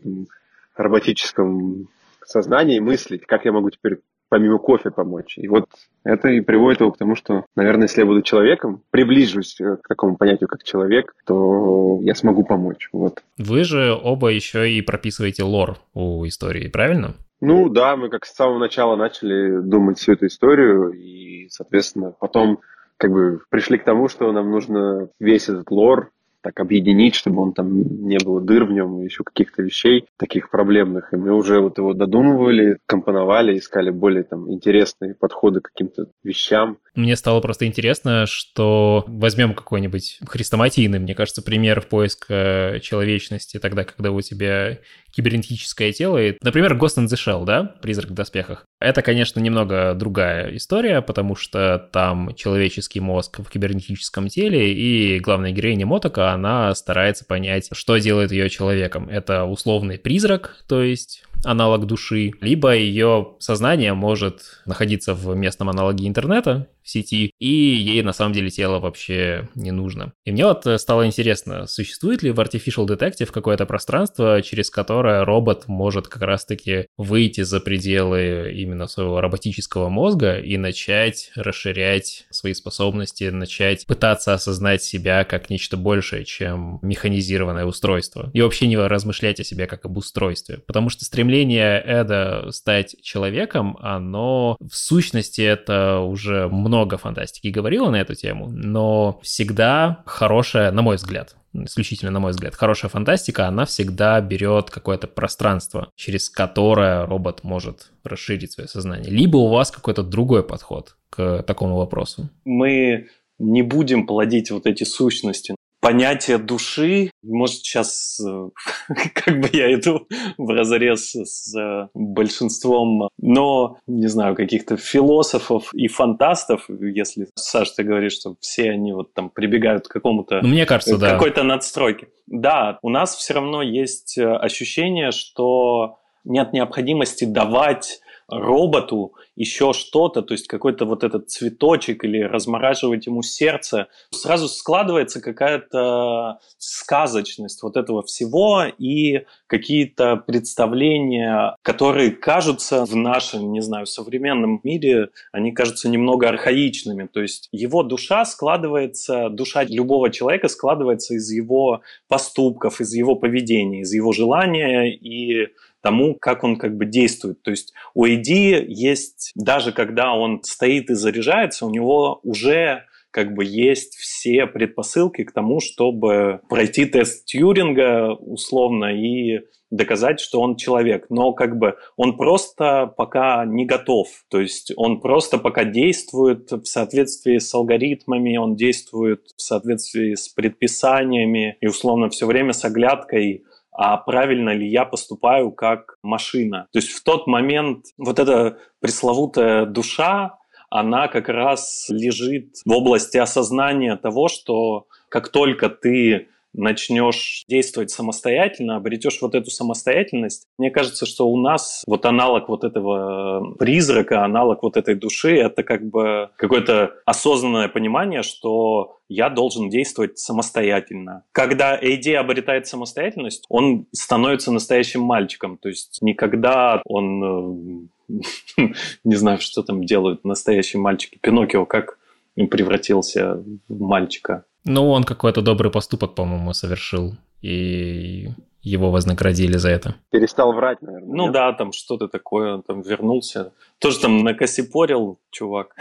роботическом 2.28 2.42
сознании 2.42 2.80
мыслить, 2.80 3.26
как 3.26 3.44
я 3.44 3.52
могу 3.52 3.70
теперь 3.70 3.98
помимо 4.28 4.58
кофе 4.58 4.90
помочь. 4.90 5.38
И 5.38 5.48
вот 5.48 5.64
это 6.04 6.28
и 6.28 6.40
приводит 6.42 6.80
его 6.80 6.92
к 6.92 6.98
тому, 6.98 7.16
что, 7.16 7.46
наверное, 7.56 7.84
если 7.84 8.00
я 8.02 8.06
буду 8.06 8.20
человеком, 8.20 8.82
приближусь 8.90 9.58
э, 9.58 9.78
к 9.82 9.88
такому 9.88 10.16
понятию, 10.18 10.48
как 10.48 10.64
человек, 10.64 11.14
то 11.24 11.98
я 12.02 12.14
смогу 12.14 12.44
помочь. 12.44 12.90
Вот. 12.92 13.22
Вы 13.38 13.64
же 13.64 13.94
оба 13.94 14.28
еще 14.28 14.70
и 14.70 14.82
прописываете 14.82 15.44
лор 15.44 15.78
у 15.94 16.26
истории, 16.26 16.68
правильно? 16.68 17.14
Ну 17.40 17.70
да, 17.70 17.96
мы 17.96 18.10
как 18.10 18.26
с 18.26 18.34
самого 18.34 18.58
начала 18.58 18.96
начали 18.96 19.62
думать 19.62 19.98
всю 19.98 20.12
эту 20.12 20.26
историю, 20.26 20.90
и, 20.90 21.48
соответственно, 21.48 22.12
потом 22.20 22.60
как 22.98 23.12
бы 23.12 23.40
пришли 23.48 23.78
к 23.78 23.84
тому, 23.84 24.08
что 24.08 24.30
нам 24.32 24.50
нужно 24.50 25.08
весь 25.18 25.48
этот 25.48 25.70
лор 25.70 26.10
так 26.48 26.60
объединить, 26.60 27.14
чтобы 27.14 27.42
он 27.42 27.52
там 27.52 28.06
не 28.08 28.16
было 28.24 28.40
дыр 28.40 28.64
в 28.64 28.72
нем 28.72 29.02
и 29.02 29.04
еще 29.04 29.22
каких-то 29.22 29.62
вещей 29.62 30.06
таких 30.16 30.48
проблемных. 30.48 31.12
И 31.12 31.16
мы 31.16 31.34
уже 31.34 31.60
вот 31.60 31.76
его 31.76 31.92
додумывали, 31.92 32.78
компоновали, 32.86 33.58
искали 33.58 33.90
более 33.90 34.22
там 34.22 34.50
интересные 34.50 35.14
подходы 35.14 35.60
к 35.60 35.68
каким-то 35.70 36.06
вещам. 36.24 36.78
Мне 36.94 37.16
стало 37.16 37.42
просто 37.42 37.66
интересно, 37.66 38.24
что 38.26 39.04
возьмем 39.06 39.52
какой-нибудь 39.52 40.20
хрестоматийный, 40.26 40.98
мне 40.98 41.14
кажется, 41.14 41.42
пример 41.42 41.82
в 41.82 41.88
поиск 41.88 42.28
человечности, 42.28 43.58
тогда, 43.58 43.84
когда 43.84 44.10
у 44.10 44.22
тебя 44.22 44.78
кибернетическое 45.12 45.92
тело. 45.92 46.18
И, 46.18 46.36
например, 46.42 46.74
Ghost 46.76 46.98
in 46.98 47.06
the 47.06 47.16
Shell, 47.16 47.44
да, 47.44 47.64
«Призрак 47.82 48.10
в 48.10 48.14
доспехах». 48.14 48.64
Это, 48.80 49.02
конечно, 49.02 49.40
немного 49.40 49.94
другая 49.94 50.54
история, 50.56 51.02
потому 51.02 51.34
что 51.34 51.88
там 51.92 52.34
человеческий 52.34 53.00
мозг 53.00 53.40
в 53.40 53.50
кибернетическом 53.50 54.28
теле, 54.28 54.72
и 54.72 55.18
главная 55.18 55.50
героиня 55.50 55.86
Мотока, 55.86 56.32
она 56.32 56.74
старается 56.74 57.24
понять, 57.24 57.68
что 57.72 57.96
делает 57.96 58.30
ее 58.30 58.48
человеком. 58.48 59.08
Это 59.08 59.44
условный 59.44 59.98
призрак, 59.98 60.64
то 60.68 60.82
есть 60.82 61.24
аналог 61.44 61.86
души, 61.86 62.32
либо 62.40 62.74
ее 62.74 63.34
сознание 63.38 63.94
может 63.94 64.62
находиться 64.66 65.14
в 65.14 65.34
местном 65.34 65.70
аналоге 65.70 66.06
интернета, 66.06 66.68
сети, 66.88 67.32
и 67.38 67.48
ей 67.48 68.02
на 68.02 68.12
самом 68.12 68.32
деле 68.32 68.50
тело 68.50 68.78
вообще 68.78 69.48
не 69.54 69.70
нужно. 69.70 70.12
И 70.24 70.32
мне 70.32 70.46
вот 70.46 70.66
э, 70.66 70.78
стало 70.78 71.06
интересно, 71.06 71.66
существует 71.66 72.22
ли 72.22 72.30
в 72.30 72.40
Artificial 72.40 72.86
Detective 72.86 73.30
какое-то 73.30 73.66
пространство, 73.66 74.42
через 74.42 74.70
которое 74.70 75.24
робот 75.24 75.68
может 75.68 76.08
как 76.08 76.22
раз-таки 76.22 76.86
выйти 76.96 77.42
за 77.42 77.60
пределы 77.60 78.52
именно 78.54 78.86
своего 78.86 79.20
роботического 79.20 79.88
мозга 79.88 80.38
и 80.38 80.56
начать 80.56 81.30
расширять 81.34 82.26
свои 82.30 82.54
способности, 82.54 83.24
начать 83.24 83.86
пытаться 83.86 84.34
осознать 84.34 84.82
себя 84.82 85.24
как 85.24 85.50
нечто 85.50 85.76
большее, 85.76 86.24
чем 86.24 86.78
механизированное 86.82 87.64
устройство. 87.64 88.30
И 88.32 88.40
вообще 88.40 88.66
не 88.66 88.78
размышлять 88.78 89.40
о 89.40 89.44
себе 89.44 89.66
как 89.66 89.84
об 89.84 89.96
устройстве. 89.96 90.58
Потому 90.66 90.88
что 90.88 91.04
стремление 91.04 91.82
Эда 91.84 92.48
стать 92.50 92.96
человеком, 93.02 93.76
оно 93.80 94.56
в 94.60 94.76
сущности 94.76 95.42
это 95.42 95.98
уже 95.98 96.48
много 96.48 96.77
много 96.78 96.96
фантастики 96.96 97.48
говорила 97.48 97.90
на 97.90 97.96
эту 97.96 98.14
тему, 98.14 98.48
но 98.52 99.18
всегда 99.22 100.02
хорошая, 100.06 100.70
на 100.70 100.82
мой 100.82 100.96
взгляд, 100.96 101.36
исключительно 101.52 102.12
на 102.12 102.20
мой 102.20 102.30
взгляд, 102.30 102.54
хорошая 102.54 102.88
фантастика, 102.88 103.48
она 103.48 103.64
всегда 103.64 104.20
берет 104.20 104.70
какое-то 104.70 105.08
пространство, 105.08 105.90
через 105.96 106.30
которое 106.30 107.04
робот 107.04 107.42
может 107.42 107.90
расширить 108.04 108.52
свое 108.52 108.68
сознание. 108.68 109.10
Либо 109.10 109.38
у 109.38 109.48
вас 109.48 109.72
какой-то 109.72 110.04
другой 110.04 110.44
подход 110.44 110.96
к 111.10 111.42
такому 111.42 111.76
вопросу. 111.76 112.28
Мы 112.44 113.08
не 113.38 113.62
будем 113.62 114.06
плодить 114.06 114.50
вот 114.52 114.66
эти 114.66 114.84
сущности 114.84 115.56
понятие 115.80 116.38
души, 116.38 117.10
может, 117.22 117.56
сейчас 117.56 118.20
э, 118.20 118.48
как 119.14 119.40
бы 119.40 119.48
я 119.52 119.72
иду 119.74 120.06
в 120.38 120.48
разрез 120.50 121.14
с 121.14 121.56
э, 121.56 121.88
большинством, 121.94 123.08
но, 123.18 123.78
не 123.86 124.08
знаю, 124.08 124.34
каких-то 124.34 124.76
философов 124.76 125.72
и 125.74 125.88
фантастов, 125.88 126.68
если, 126.68 127.28
Саш, 127.34 127.70
ты 127.70 127.82
говоришь, 127.82 128.14
что 128.14 128.36
все 128.40 128.70
они 128.70 128.92
вот 128.92 129.14
там 129.14 129.30
прибегают 129.30 129.88
к 129.88 129.92
какому-то... 129.92 130.40
Ну, 130.42 130.48
мне 130.48 130.66
кажется, 130.66 130.98
да. 130.98 131.12
Какой-то 131.12 131.42
надстройке. 131.42 132.08
Да, 132.26 132.78
у 132.82 132.90
нас 132.90 133.16
все 133.16 133.34
равно 133.34 133.62
есть 133.62 134.18
э, 134.18 134.24
ощущение, 134.24 135.12
что 135.12 135.98
нет 136.24 136.52
необходимости 136.52 137.24
давать 137.24 138.00
роботу 138.28 139.14
еще 139.36 139.72
что-то, 139.72 140.22
то 140.22 140.34
есть 140.34 140.46
какой-то 140.46 140.84
вот 140.84 141.04
этот 141.04 141.30
цветочек 141.30 142.04
или 142.04 142.20
размораживать 142.20 143.06
ему 143.06 143.22
сердце, 143.22 143.88
сразу 144.10 144.48
складывается 144.48 145.20
какая-то 145.20 146.38
сказочность 146.58 147.62
вот 147.62 147.76
этого 147.76 148.02
всего 148.02 148.64
и 148.78 149.24
какие-то 149.46 150.16
представления, 150.16 151.56
которые 151.62 152.10
кажутся 152.10 152.84
в 152.84 152.94
нашем, 152.94 153.52
не 153.52 153.60
знаю, 153.60 153.86
современном 153.86 154.60
мире, 154.62 155.08
они 155.32 155.52
кажутся 155.52 155.88
немного 155.88 156.28
архаичными. 156.28 157.06
То 157.06 157.20
есть 157.20 157.48
его 157.52 157.82
душа 157.82 158.24
складывается, 158.24 159.28
душа 159.30 159.64
любого 159.64 160.10
человека 160.10 160.48
складывается 160.48 161.14
из 161.14 161.30
его 161.30 161.82
поступков, 162.08 162.80
из 162.80 162.92
его 162.92 163.16
поведения, 163.16 163.80
из 163.82 163.94
его 163.94 164.12
желания 164.12 164.92
и 164.92 165.48
тому, 165.88 166.14
как 166.14 166.44
он 166.44 166.56
как 166.56 166.76
бы 166.76 166.84
действует. 166.84 167.42
То 167.42 167.50
есть 167.50 167.72
у 167.94 168.04
AD 168.04 168.66
есть, 168.68 169.32
даже 169.34 169.72
когда 169.72 170.12
он 170.12 170.42
стоит 170.42 170.90
и 170.90 170.94
заряжается, 170.94 171.64
у 171.64 171.70
него 171.70 172.20
уже 172.24 172.84
как 173.10 173.32
бы 173.32 173.42
есть 173.42 173.96
все 173.96 174.46
предпосылки 174.46 175.24
к 175.24 175.32
тому, 175.32 175.60
чтобы 175.60 176.40
пройти 176.50 176.84
тест 176.84 177.24
Тьюринга 177.24 178.12
условно 178.12 178.94
и 178.94 179.40
доказать, 179.70 180.20
что 180.20 180.42
он 180.42 180.56
человек. 180.56 181.06
Но 181.08 181.32
как 181.32 181.58
бы 181.58 181.76
он 181.96 182.18
просто 182.18 182.92
пока 182.94 183.46
не 183.46 183.64
готов. 183.64 184.08
То 184.28 184.40
есть 184.40 184.72
он 184.76 185.00
просто 185.00 185.38
пока 185.38 185.64
действует 185.64 186.50
в 186.50 186.66
соответствии 186.66 187.38
с 187.38 187.54
алгоритмами, 187.54 188.36
он 188.36 188.56
действует 188.56 189.22
в 189.38 189.40
соответствии 189.40 190.14
с 190.14 190.28
предписаниями 190.28 191.56
и 191.62 191.66
условно 191.66 192.10
все 192.10 192.26
время 192.26 192.52
с 192.52 192.62
оглядкой 192.66 193.44
а 193.78 193.96
правильно 193.96 194.50
ли 194.50 194.68
я 194.68 194.84
поступаю 194.84 195.52
как 195.52 195.98
машина. 196.02 196.66
То 196.72 196.80
есть 196.80 196.90
в 196.90 197.04
тот 197.04 197.28
момент 197.28 197.84
вот 197.96 198.18
эта 198.18 198.58
пресловутая 198.80 199.66
душа, 199.66 200.36
она 200.68 201.06
как 201.06 201.28
раз 201.28 201.86
лежит 201.88 202.56
в 202.64 202.72
области 202.72 203.18
осознания 203.18 203.94
того, 203.94 204.26
что 204.26 204.88
как 205.08 205.28
только 205.28 205.70
ты 205.70 206.26
начнешь 206.58 207.44
действовать 207.48 207.90
самостоятельно, 207.90 208.76
обретешь 208.76 209.20
вот 209.22 209.34
эту 209.34 209.50
самостоятельность, 209.50 210.44
мне 210.58 210.70
кажется, 210.70 211.06
что 211.06 211.28
у 211.28 211.40
нас 211.40 211.82
вот 211.86 212.04
аналог 212.04 212.48
вот 212.48 212.64
этого 212.64 213.54
призрака, 213.54 214.24
аналог 214.24 214.62
вот 214.62 214.76
этой 214.76 214.94
души, 214.94 215.36
это 215.36 215.62
как 215.62 215.88
бы 215.88 216.30
какое-то 216.36 216.92
осознанное 217.06 217.68
понимание, 217.68 218.22
что 218.22 218.98
я 219.08 219.30
должен 219.30 219.70
действовать 219.70 220.18
самостоятельно. 220.18 221.24
Когда 221.32 221.78
AD 221.80 222.14
обретает 222.14 222.66
самостоятельность, 222.66 223.44
он 223.48 223.86
становится 223.92 224.52
настоящим 224.52 225.00
мальчиком, 225.00 225.56
то 225.56 225.68
есть 225.68 225.98
никогда 226.02 226.82
он 226.84 227.88
э, 228.08 228.18
не 229.04 229.14
знаю, 229.14 229.38
что 229.40 229.62
там 229.62 229.84
делают 229.84 230.24
настоящие 230.24 230.80
мальчики. 230.80 231.18
Пиноккио 231.20 231.64
как 231.66 231.98
превратился 232.46 233.42
в 233.68 233.80
мальчика. 233.80 234.44
Ну, 234.64 234.88
он 234.90 235.04
какой-то 235.04 235.42
добрый 235.42 235.70
поступок, 235.70 236.14
по-моему, 236.14 236.52
совершил. 236.52 237.16
И 237.40 238.28
его 238.62 238.90
вознаградили 238.90 239.56
за 239.56 239.70
это. 239.70 239.94
Перестал 240.10 240.52
врать, 240.52 240.82
наверное. 240.82 241.08
Ну 241.08 241.24
нет? 241.24 241.32
да, 241.32 241.52
там 241.52 241.72
что-то 241.72 242.08
такое, 242.08 242.54
он 242.54 242.62
там 242.62 242.82
вернулся. 242.82 243.52
Тоже 243.78 244.00
там 244.00 244.24
накосипорил, 244.24 245.18
чувак. 245.30 245.76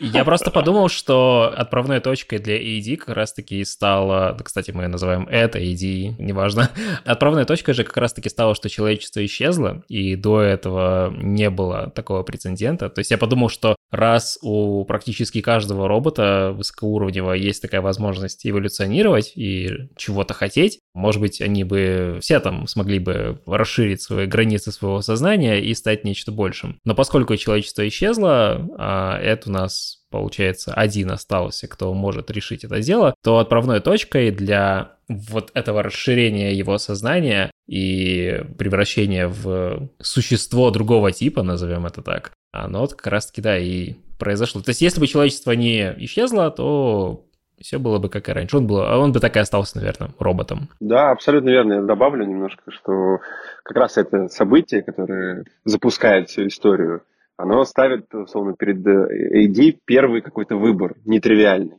Я 0.00 0.24
просто 0.24 0.50
подумал, 0.50 0.88
что 0.88 1.52
отправной 1.54 2.00
точкой 2.00 2.38
для 2.38 2.56
AD 2.60 2.96
как 2.96 3.16
раз-таки 3.16 3.64
стало, 3.64 4.36
кстати, 4.42 4.70
мы 4.70 4.86
называем 4.86 5.26
это 5.28 5.58
AD, 5.58 6.14
неважно. 6.18 6.70
Отправной 7.04 7.44
точкой 7.44 7.72
же 7.74 7.84
как 7.84 7.96
раз-таки 7.96 8.28
стало, 8.28 8.54
что 8.54 8.68
человечество 8.68 9.24
исчезло, 9.24 9.82
и 9.88 10.14
до 10.14 10.40
этого 10.40 11.12
не 11.16 11.50
было 11.50 11.90
такого 11.90 12.22
прецедента. 12.22 12.88
То 12.88 13.00
есть 13.00 13.10
я 13.10 13.18
подумал, 13.18 13.48
что 13.48 13.76
раз 13.94 14.38
у 14.42 14.84
практически 14.84 15.40
каждого 15.40 15.88
робота 15.88 16.52
высокоуровневого 16.54 17.32
есть 17.32 17.62
такая 17.62 17.80
возможность 17.80 18.46
эволюционировать 18.46 19.32
и 19.36 19.70
чего-то 19.96 20.34
хотеть, 20.34 20.80
может 20.94 21.20
быть, 21.20 21.40
они 21.40 21.64
бы 21.64 22.18
все 22.20 22.40
там 22.40 22.66
смогли 22.66 22.98
бы 22.98 23.40
расширить 23.46 24.02
свои 24.02 24.26
границы 24.26 24.72
своего 24.72 25.00
сознания 25.00 25.60
и 25.60 25.74
стать 25.74 26.04
нечто 26.04 26.32
большим. 26.32 26.78
Но 26.84 26.94
поскольку 26.94 27.36
человечество 27.36 27.86
исчезло, 27.86 28.68
а 28.78 29.18
это 29.18 29.50
у 29.50 29.52
нас 29.52 30.04
получается, 30.14 30.72
один 30.72 31.10
остался, 31.10 31.66
кто 31.66 31.92
может 31.92 32.30
решить 32.30 32.62
это 32.62 32.80
дело, 32.80 33.16
то 33.24 33.38
отправной 33.40 33.80
точкой 33.80 34.30
для 34.30 34.92
вот 35.08 35.50
этого 35.54 35.82
расширения 35.82 36.54
его 36.54 36.78
сознания 36.78 37.50
и 37.66 38.42
превращения 38.58 39.28
в 39.28 39.88
существо 40.00 40.70
другого 40.70 41.12
типа, 41.12 41.42
назовем 41.42 41.86
это 41.86 42.02
так, 42.02 42.32
оно 42.52 42.80
вот 42.80 42.94
как 42.94 43.06
раз-таки, 43.06 43.40
да, 43.40 43.58
и 43.58 43.94
произошло. 44.18 44.60
То 44.62 44.70
есть 44.70 44.82
если 44.82 45.00
бы 45.00 45.06
человечество 45.06 45.52
не 45.52 45.94
исчезло, 46.04 46.50
то 46.50 47.24
все 47.60 47.78
было 47.78 47.98
бы 47.98 48.08
как 48.08 48.28
и 48.28 48.32
раньше. 48.32 48.56
Он, 48.56 48.66
был, 48.66 48.76
он 48.76 49.12
бы 49.12 49.20
так 49.20 49.36
и 49.36 49.40
остался, 49.40 49.78
наверное, 49.78 50.10
роботом. 50.18 50.68
Да, 50.80 51.10
абсолютно 51.10 51.50
верно. 51.50 51.74
Я 51.74 51.82
добавлю 51.82 52.26
немножко, 52.26 52.70
что 52.70 53.18
как 53.62 53.76
раз 53.76 53.96
это 53.96 54.28
событие, 54.28 54.82
которое 54.82 55.44
запускает 55.64 56.28
всю 56.28 56.46
историю, 56.46 57.02
оно 57.36 57.64
ставит, 57.64 58.14
условно, 58.14 58.54
перед 58.54 58.86
AD 58.86 59.78
первый 59.84 60.20
какой-то 60.20 60.56
выбор, 60.56 60.94
нетривиальный. 61.04 61.78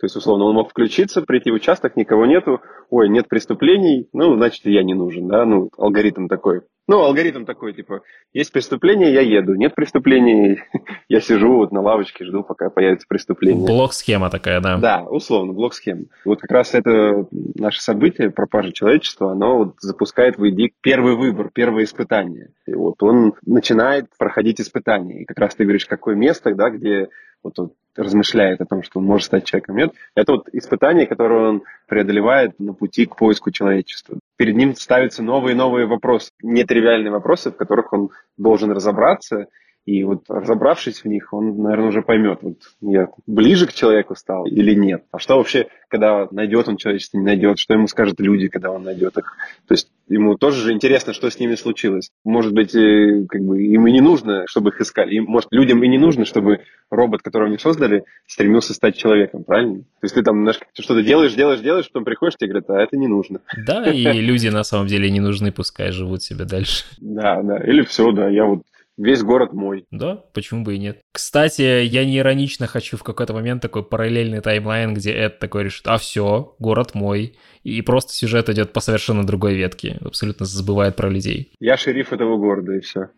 То 0.00 0.06
есть, 0.06 0.14
условно, 0.14 0.44
он 0.44 0.54
мог 0.54 0.70
включиться, 0.70 1.22
прийти 1.22 1.50
в 1.50 1.54
участок, 1.54 1.96
никого 1.96 2.24
нету, 2.24 2.60
ой, 2.88 3.08
нет 3.08 3.28
преступлений, 3.28 4.08
ну, 4.12 4.36
значит, 4.36 4.64
я 4.64 4.84
не 4.84 4.94
нужен, 4.94 5.26
да, 5.26 5.44
ну, 5.44 5.70
алгоритм 5.76 6.28
такой. 6.28 6.62
Ну, 6.86 7.00
алгоритм 7.00 7.44
такой, 7.44 7.74
типа, 7.74 8.02
есть 8.32 8.52
преступление, 8.52 9.12
я 9.12 9.20
еду, 9.20 9.54
нет 9.54 9.74
преступлений, 9.74 10.60
я 11.08 11.20
сижу 11.20 11.56
вот 11.56 11.72
на 11.72 11.82
лавочке, 11.82 12.24
жду, 12.24 12.44
пока 12.44 12.70
появится 12.70 13.06
преступление. 13.08 13.66
Блок-схема 13.66 14.30
такая, 14.30 14.60
да. 14.60 14.78
Да, 14.78 15.02
условно, 15.02 15.52
блок-схема. 15.52 16.04
Вот 16.24 16.40
как 16.40 16.50
раз 16.52 16.74
это 16.74 17.26
наше 17.56 17.82
событие, 17.82 18.30
пропажа 18.30 18.72
человечества, 18.72 19.32
оно 19.32 19.58
вот 19.58 19.74
запускает 19.80 20.38
в 20.38 20.44
ID 20.44 20.70
первый 20.80 21.16
выбор, 21.16 21.50
первое 21.52 21.84
испытание. 21.84 22.52
И 22.66 22.72
вот 22.72 23.02
он 23.02 23.34
начинает 23.44 24.06
проходить 24.16 24.60
испытания. 24.60 25.22
И 25.22 25.24
как 25.24 25.38
раз 25.38 25.56
ты 25.56 25.64
говоришь, 25.64 25.86
какое 25.86 26.14
место, 26.14 26.54
да, 26.54 26.70
где 26.70 27.08
вот 27.42 27.58
он 27.58 27.72
размышляет 27.96 28.60
о 28.60 28.66
том, 28.66 28.82
что 28.82 29.00
он 29.00 29.06
может 29.06 29.26
стать 29.26 29.44
человеком. 29.44 29.76
Нет, 29.76 29.92
это 30.14 30.32
вот 30.32 30.48
испытание, 30.52 31.06
которое 31.06 31.48
он 31.48 31.62
преодолевает 31.86 32.58
на 32.60 32.72
пути 32.72 33.06
к 33.06 33.16
поиску 33.16 33.50
человечества. 33.50 34.18
Перед 34.36 34.54
ним 34.54 34.74
ставятся 34.74 35.22
новые 35.22 35.54
и 35.54 35.58
новые 35.58 35.86
вопросы, 35.86 36.30
нетривиальные 36.42 37.10
вопросы, 37.10 37.50
в 37.50 37.56
которых 37.56 37.92
он 37.92 38.10
должен 38.36 38.70
разобраться 38.70 39.46
и 39.88 40.04
вот 40.04 40.24
разобравшись 40.28 41.02
в 41.02 41.06
них, 41.06 41.32
он, 41.32 41.62
наверное, 41.62 41.88
уже 41.88 42.02
поймет, 42.02 42.40
вот 42.42 42.56
я 42.82 43.08
ближе 43.26 43.66
к 43.66 43.72
человеку 43.72 44.14
стал 44.16 44.44
или 44.44 44.74
нет. 44.74 45.04
А 45.10 45.18
что 45.18 45.38
вообще, 45.38 45.68
когда 45.88 46.28
найдет 46.30 46.68
он 46.68 46.76
человечество, 46.76 47.16
не 47.16 47.24
найдет, 47.24 47.58
что 47.58 47.72
ему 47.72 47.86
скажут 47.86 48.20
люди, 48.20 48.48
когда 48.48 48.70
он 48.70 48.82
найдет 48.82 49.16
их. 49.16 49.34
То 49.66 49.72
есть 49.72 49.88
ему 50.06 50.36
тоже 50.36 50.60
же 50.60 50.72
интересно, 50.72 51.14
что 51.14 51.30
с 51.30 51.40
ними 51.40 51.54
случилось. 51.54 52.10
Может 52.22 52.52
быть, 52.52 52.74
э, 52.74 53.24
как 53.30 53.40
бы 53.40 53.62
им 53.62 53.86
и 53.86 53.92
не 53.92 54.02
нужно, 54.02 54.44
чтобы 54.46 54.70
их 54.70 54.80
искали. 54.82 55.14
Им, 55.14 55.24
может, 55.24 55.48
людям 55.52 55.82
и 55.82 55.88
не 55.88 55.98
нужно, 55.98 56.26
чтобы 56.26 56.60
робот, 56.90 57.22
которого 57.22 57.48
они 57.48 57.56
создали, 57.56 58.04
стремился 58.26 58.74
стать 58.74 58.94
человеком, 58.94 59.42
правильно? 59.42 59.78
То 59.78 60.02
есть 60.02 60.14
ты 60.14 60.22
там 60.22 60.46
что-то 60.74 61.02
делаешь, 61.02 61.32
делаешь, 61.32 61.60
делаешь, 61.60 61.86
потом 61.90 62.04
приходишь, 62.04 62.36
тебе 62.36 62.50
говорят, 62.50 62.68
а 62.68 62.82
это 62.82 62.98
не 62.98 63.06
нужно. 63.06 63.40
Да, 63.56 63.90
и 63.90 64.20
люди 64.20 64.48
на 64.48 64.64
самом 64.64 64.86
деле 64.86 65.10
не 65.10 65.20
нужны, 65.20 65.50
пускай 65.50 65.92
живут 65.92 66.22
себе 66.22 66.44
дальше. 66.44 66.84
Да, 66.98 67.40
да. 67.42 67.56
Или 67.64 67.82
все, 67.84 68.12
да, 68.12 68.28
я 68.28 68.44
вот 68.44 68.64
Весь 68.98 69.22
город 69.22 69.52
мой. 69.52 69.86
Да, 69.92 70.16
почему 70.34 70.64
бы 70.64 70.74
и 70.74 70.78
нет. 70.78 71.00
Кстати, 71.12 71.84
я 71.84 72.04
не 72.04 72.18
иронично 72.18 72.66
хочу 72.66 72.96
в 72.96 73.04
какой-то 73.04 73.32
момент 73.32 73.62
такой 73.62 73.84
параллельный 73.84 74.40
таймлайн, 74.40 74.92
где 74.92 75.12
Эд 75.12 75.38
такой 75.38 75.64
решит, 75.64 75.86
а 75.86 75.98
все, 75.98 76.56
город 76.58 76.94
мой. 76.94 77.38
И 77.62 77.80
просто 77.82 78.12
сюжет 78.12 78.48
идет 78.48 78.72
по 78.72 78.80
совершенно 78.80 79.24
другой 79.24 79.54
ветке. 79.54 79.98
Абсолютно 80.04 80.46
забывает 80.46 80.96
про 80.96 81.08
людей. 81.08 81.52
Я 81.60 81.76
шериф 81.76 82.12
этого 82.12 82.36
города, 82.38 82.74
и 82.74 82.80
все. 82.80 83.10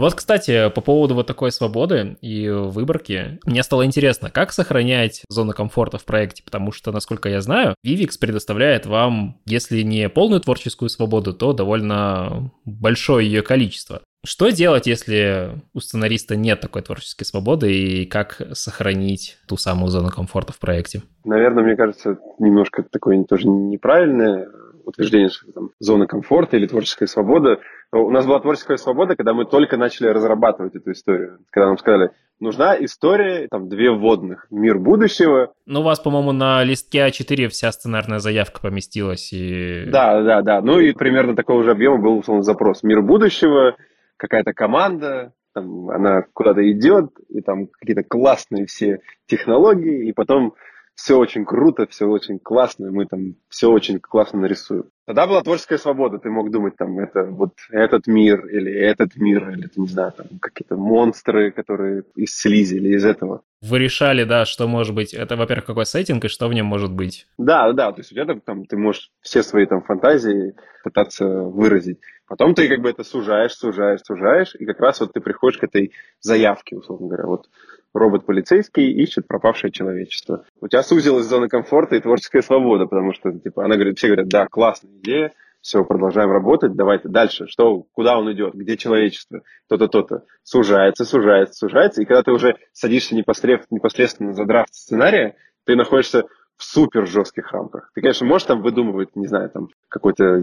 Вот, 0.00 0.14
кстати, 0.14 0.70
по 0.70 0.80
поводу 0.80 1.14
вот 1.14 1.26
такой 1.26 1.52
свободы 1.52 2.16
и 2.22 2.48
выборки, 2.48 3.38
мне 3.44 3.62
стало 3.62 3.84
интересно, 3.84 4.30
как 4.30 4.50
сохранять 4.50 5.24
зону 5.28 5.52
комфорта 5.52 5.98
в 5.98 6.06
проекте, 6.06 6.42
потому 6.42 6.72
что, 6.72 6.90
насколько 6.90 7.28
я 7.28 7.42
знаю, 7.42 7.74
Vivix 7.86 8.12
предоставляет 8.18 8.86
вам, 8.86 9.38
если 9.44 9.82
не 9.82 10.08
полную 10.08 10.40
творческую 10.40 10.88
свободу, 10.88 11.34
то 11.34 11.52
довольно 11.52 12.50
большое 12.64 13.26
ее 13.26 13.42
количество. 13.42 14.00
Что 14.24 14.48
делать, 14.48 14.86
если 14.86 15.60
у 15.74 15.80
сценариста 15.80 16.34
нет 16.34 16.62
такой 16.62 16.80
творческой 16.80 17.24
свободы, 17.24 17.70
и 17.70 18.06
как 18.06 18.40
сохранить 18.52 19.36
ту 19.46 19.58
самую 19.58 19.90
зону 19.90 20.08
комфорта 20.08 20.54
в 20.54 20.58
проекте? 20.58 21.02
Наверное, 21.24 21.62
мне 21.62 21.76
кажется, 21.76 22.18
немножко 22.38 22.84
такое 22.90 23.22
тоже 23.24 23.48
неправильное 23.48 24.48
утверждение, 24.84 25.28
что 25.28 25.52
там 25.52 25.70
зона 25.78 26.06
комфорта 26.06 26.56
или 26.56 26.66
творческая 26.66 27.06
свобода. 27.06 27.60
У 27.92 28.10
нас 28.10 28.24
была 28.24 28.38
творческая 28.38 28.76
свобода, 28.76 29.16
когда 29.16 29.34
мы 29.34 29.44
только 29.44 29.76
начали 29.76 30.06
разрабатывать 30.06 30.76
эту 30.76 30.92
историю. 30.92 31.40
Когда 31.50 31.66
нам 31.66 31.78
сказали, 31.78 32.10
нужна 32.38 32.76
история, 32.84 33.48
там, 33.50 33.68
две 33.68 33.90
вводных. 33.90 34.46
Мир 34.50 34.78
будущего. 34.78 35.52
Ну, 35.66 35.80
у 35.80 35.82
вас, 35.82 35.98
по-моему, 35.98 36.30
на 36.30 36.62
листке 36.62 37.08
А4 37.08 37.48
вся 37.48 37.72
сценарная 37.72 38.20
заявка 38.20 38.60
поместилась. 38.60 39.32
И... 39.32 39.86
Да, 39.86 40.22
да, 40.22 40.42
да. 40.42 40.60
Ну 40.60 40.78
и 40.78 40.92
примерно 40.92 41.34
такого 41.34 41.64
же 41.64 41.72
объема 41.72 41.98
был, 41.98 42.18
условно, 42.18 42.44
запрос. 42.44 42.84
Мир 42.84 43.02
будущего, 43.02 43.76
какая-то 44.16 44.52
команда, 44.52 45.32
там, 45.52 45.90
она 45.90 46.22
куда-то 46.32 46.70
идет, 46.70 47.10
и 47.28 47.40
там 47.40 47.66
какие-то 47.66 48.04
классные 48.04 48.66
все 48.66 49.00
технологии, 49.26 50.08
и 50.08 50.12
потом 50.12 50.54
все 51.02 51.16
очень 51.16 51.46
круто, 51.46 51.86
все 51.86 52.04
очень 52.06 52.38
классно, 52.38 52.92
мы 52.92 53.06
там 53.06 53.36
все 53.48 53.70
очень 53.70 54.00
классно 54.00 54.40
нарисуем. 54.40 54.84
Тогда 55.06 55.26
была 55.26 55.40
творческая 55.40 55.78
свобода, 55.78 56.18
ты 56.18 56.28
мог 56.28 56.50
думать, 56.50 56.76
там, 56.76 56.98
это 56.98 57.24
вот 57.24 57.54
этот 57.70 58.06
мир, 58.06 58.46
или 58.46 58.70
этот 58.70 59.16
мир, 59.16 59.48
или, 59.48 59.66
ты 59.66 59.80
не 59.80 59.88
знаю, 59.88 60.12
там, 60.12 60.26
какие-то 60.38 60.76
монстры, 60.76 61.52
которые 61.52 62.04
из 62.16 62.36
слизи, 62.36 62.74
или 62.74 62.94
из 62.94 63.06
этого. 63.06 63.40
Вы 63.62 63.78
решали, 63.78 64.24
да, 64.24 64.44
что 64.44 64.68
может 64.68 64.94
быть, 64.94 65.14
это, 65.14 65.36
во-первых, 65.36 65.64
какой 65.64 65.86
сеттинг, 65.86 66.26
и 66.26 66.28
что 66.28 66.48
в 66.48 66.52
нем 66.52 66.66
может 66.66 66.92
быть? 66.92 67.26
Да, 67.38 67.72
да, 67.72 67.92
то 67.92 68.00
есть 68.00 68.12
у 68.12 68.14
тебя 68.14 68.26
там, 68.44 68.66
ты 68.66 68.76
можешь 68.76 69.10
все 69.22 69.42
свои 69.42 69.64
там 69.64 69.82
фантазии 69.82 70.54
пытаться 70.84 71.24
выразить. 71.26 71.98
Потом 72.28 72.54
ты 72.54 72.68
как 72.68 72.80
бы 72.80 72.90
это 72.90 73.04
сужаешь, 73.04 73.54
сужаешь, 73.54 74.02
сужаешь, 74.04 74.54
и 74.54 74.66
как 74.66 74.78
раз 74.80 75.00
вот 75.00 75.14
ты 75.14 75.20
приходишь 75.20 75.58
к 75.58 75.64
этой 75.64 75.92
заявке, 76.20 76.76
условно 76.76 77.08
говоря. 77.08 77.26
Вот 77.26 77.48
робот-полицейский 77.92 78.90
ищет 78.92 79.26
пропавшее 79.26 79.70
человечество. 79.72 80.44
У 80.60 80.68
тебя 80.68 80.82
сузилась 80.82 81.26
зона 81.26 81.48
комфорта 81.48 81.96
и 81.96 82.00
творческая 82.00 82.42
свобода, 82.42 82.86
потому 82.86 83.12
что, 83.12 83.32
типа, 83.32 83.64
она 83.64 83.74
говорит, 83.74 83.98
все 83.98 84.08
говорят, 84.08 84.28
да, 84.28 84.46
классная 84.46 84.92
идея, 84.98 85.32
все, 85.60 85.84
продолжаем 85.84 86.30
работать, 86.30 86.74
давайте 86.74 87.08
дальше. 87.08 87.46
Что, 87.46 87.84
куда 87.92 88.18
он 88.18 88.32
идет, 88.32 88.54
где 88.54 88.76
человечество, 88.76 89.42
то-то, 89.68 89.88
то-то. 89.88 90.24
Сужается, 90.42 91.04
сужается, 91.04 91.54
сужается. 91.54 92.02
И 92.02 92.06
когда 92.06 92.22
ты 92.22 92.32
уже 92.32 92.56
садишься 92.72 93.14
непосредственно, 93.14 93.76
непосредственно 93.76 94.32
за 94.32 94.46
драфт 94.46 94.74
сценария, 94.74 95.36
ты 95.64 95.76
находишься 95.76 96.24
в 96.56 96.64
супер 96.64 97.06
жестких 97.06 97.52
рамках. 97.52 97.90
Ты, 97.94 98.00
конечно, 98.00 98.26
можешь 98.26 98.46
там 98.46 98.62
выдумывать, 98.62 99.16
не 99.16 99.26
знаю, 99.26 99.50
там 99.50 99.68
какой-то 99.88 100.40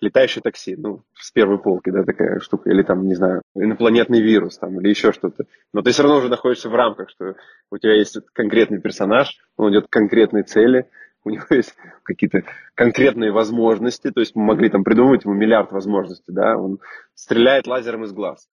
летающее 0.00 0.42
такси, 0.42 0.76
ну, 0.76 1.02
с 1.14 1.30
первой 1.30 1.58
полки, 1.58 1.90
да, 1.90 2.04
такая 2.04 2.40
штука, 2.40 2.70
или 2.70 2.82
там, 2.82 3.06
не 3.06 3.14
знаю, 3.14 3.42
инопланетный 3.54 4.20
вирус, 4.20 4.58
там, 4.58 4.80
или 4.80 4.88
еще 4.88 5.12
что-то. 5.12 5.44
Но 5.72 5.82
ты 5.82 5.92
все 5.92 6.02
равно 6.02 6.18
уже 6.18 6.28
находишься 6.28 6.68
в 6.68 6.74
рамках, 6.74 7.10
что 7.10 7.36
у 7.70 7.78
тебя 7.78 7.94
есть 7.94 8.18
конкретный 8.32 8.80
персонаж, 8.80 9.38
он 9.56 9.72
идет 9.72 9.86
к 9.86 9.90
конкретной 9.90 10.42
цели, 10.42 10.88
у 11.24 11.30
него 11.30 11.44
есть 11.50 11.74
какие-то 12.02 12.42
конкретные 12.74 13.32
возможности, 13.32 14.10
то 14.10 14.20
есть 14.20 14.34
мы 14.34 14.44
могли 14.44 14.68
там 14.68 14.84
придумать 14.84 15.24
ему 15.24 15.34
миллиард 15.34 15.72
возможностей, 15.72 16.32
да, 16.32 16.56
он 16.56 16.80
стреляет 17.14 17.66
лазером 17.66 18.04
из 18.04 18.12
глаз. 18.12 18.48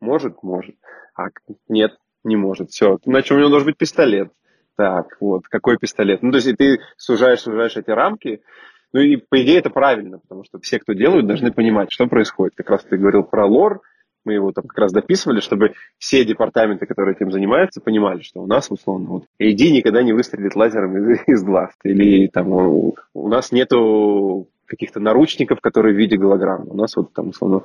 Может? 0.00 0.42
Может. 0.42 0.76
А 1.14 1.28
нет, 1.68 1.96
не 2.24 2.36
может. 2.36 2.70
Все. 2.70 2.98
Значит, 3.04 3.32
у 3.32 3.38
него 3.38 3.48
должен 3.48 3.66
быть 3.66 3.78
пистолет. 3.78 4.32
Так, 4.76 5.16
вот, 5.20 5.48
какой 5.48 5.76
пистолет? 5.76 6.22
Ну, 6.22 6.30
то 6.30 6.36
есть, 6.36 6.46
и 6.46 6.54
ты 6.54 6.78
сужаешь, 6.96 7.40
сужаешь 7.40 7.76
эти 7.76 7.90
рамки, 7.90 8.42
ну 8.92 9.00
и 9.00 9.16
по 9.16 9.42
идее 9.42 9.58
это 9.58 9.70
правильно, 9.70 10.18
потому 10.18 10.44
что 10.44 10.58
все, 10.60 10.78
кто 10.78 10.92
делают, 10.92 11.26
должны 11.26 11.52
понимать, 11.52 11.92
что 11.92 12.06
происходит. 12.06 12.54
Как 12.56 12.70
раз 12.70 12.84
ты 12.84 12.96
говорил 12.96 13.22
про 13.22 13.46
лор, 13.46 13.82
мы 14.24 14.34
его 14.34 14.52
там 14.52 14.64
как 14.66 14.78
раз 14.78 14.92
дописывали, 14.92 15.40
чтобы 15.40 15.72
все 15.98 16.24
департаменты, 16.24 16.86
которые 16.86 17.16
этим 17.16 17.30
занимаются, 17.30 17.80
понимали, 17.80 18.20
что 18.20 18.42
у 18.42 18.46
нас, 18.46 18.70
условно, 18.70 19.08
вот, 19.08 19.22
AD 19.40 19.70
никогда 19.70 20.02
не 20.02 20.12
выстрелит 20.12 20.54
лазером 20.54 20.96
из, 20.96 21.20
из 21.26 21.42
глаз. 21.42 21.72
Или 21.84 22.28
там 22.28 22.52
у, 22.52 22.96
у 23.14 23.28
нас 23.28 23.52
нету 23.52 24.48
каких-то 24.66 25.00
наручников, 25.00 25.60
которые 25.60 25.94
в 25.94 25.98
виде 25.98 26.16
голограмм. 26.16 26.68
У 26.68 26.74
нас 26.74 26.94
вот 26.94 27.12
там, 27.14 27.28
условно, 27.28 27.62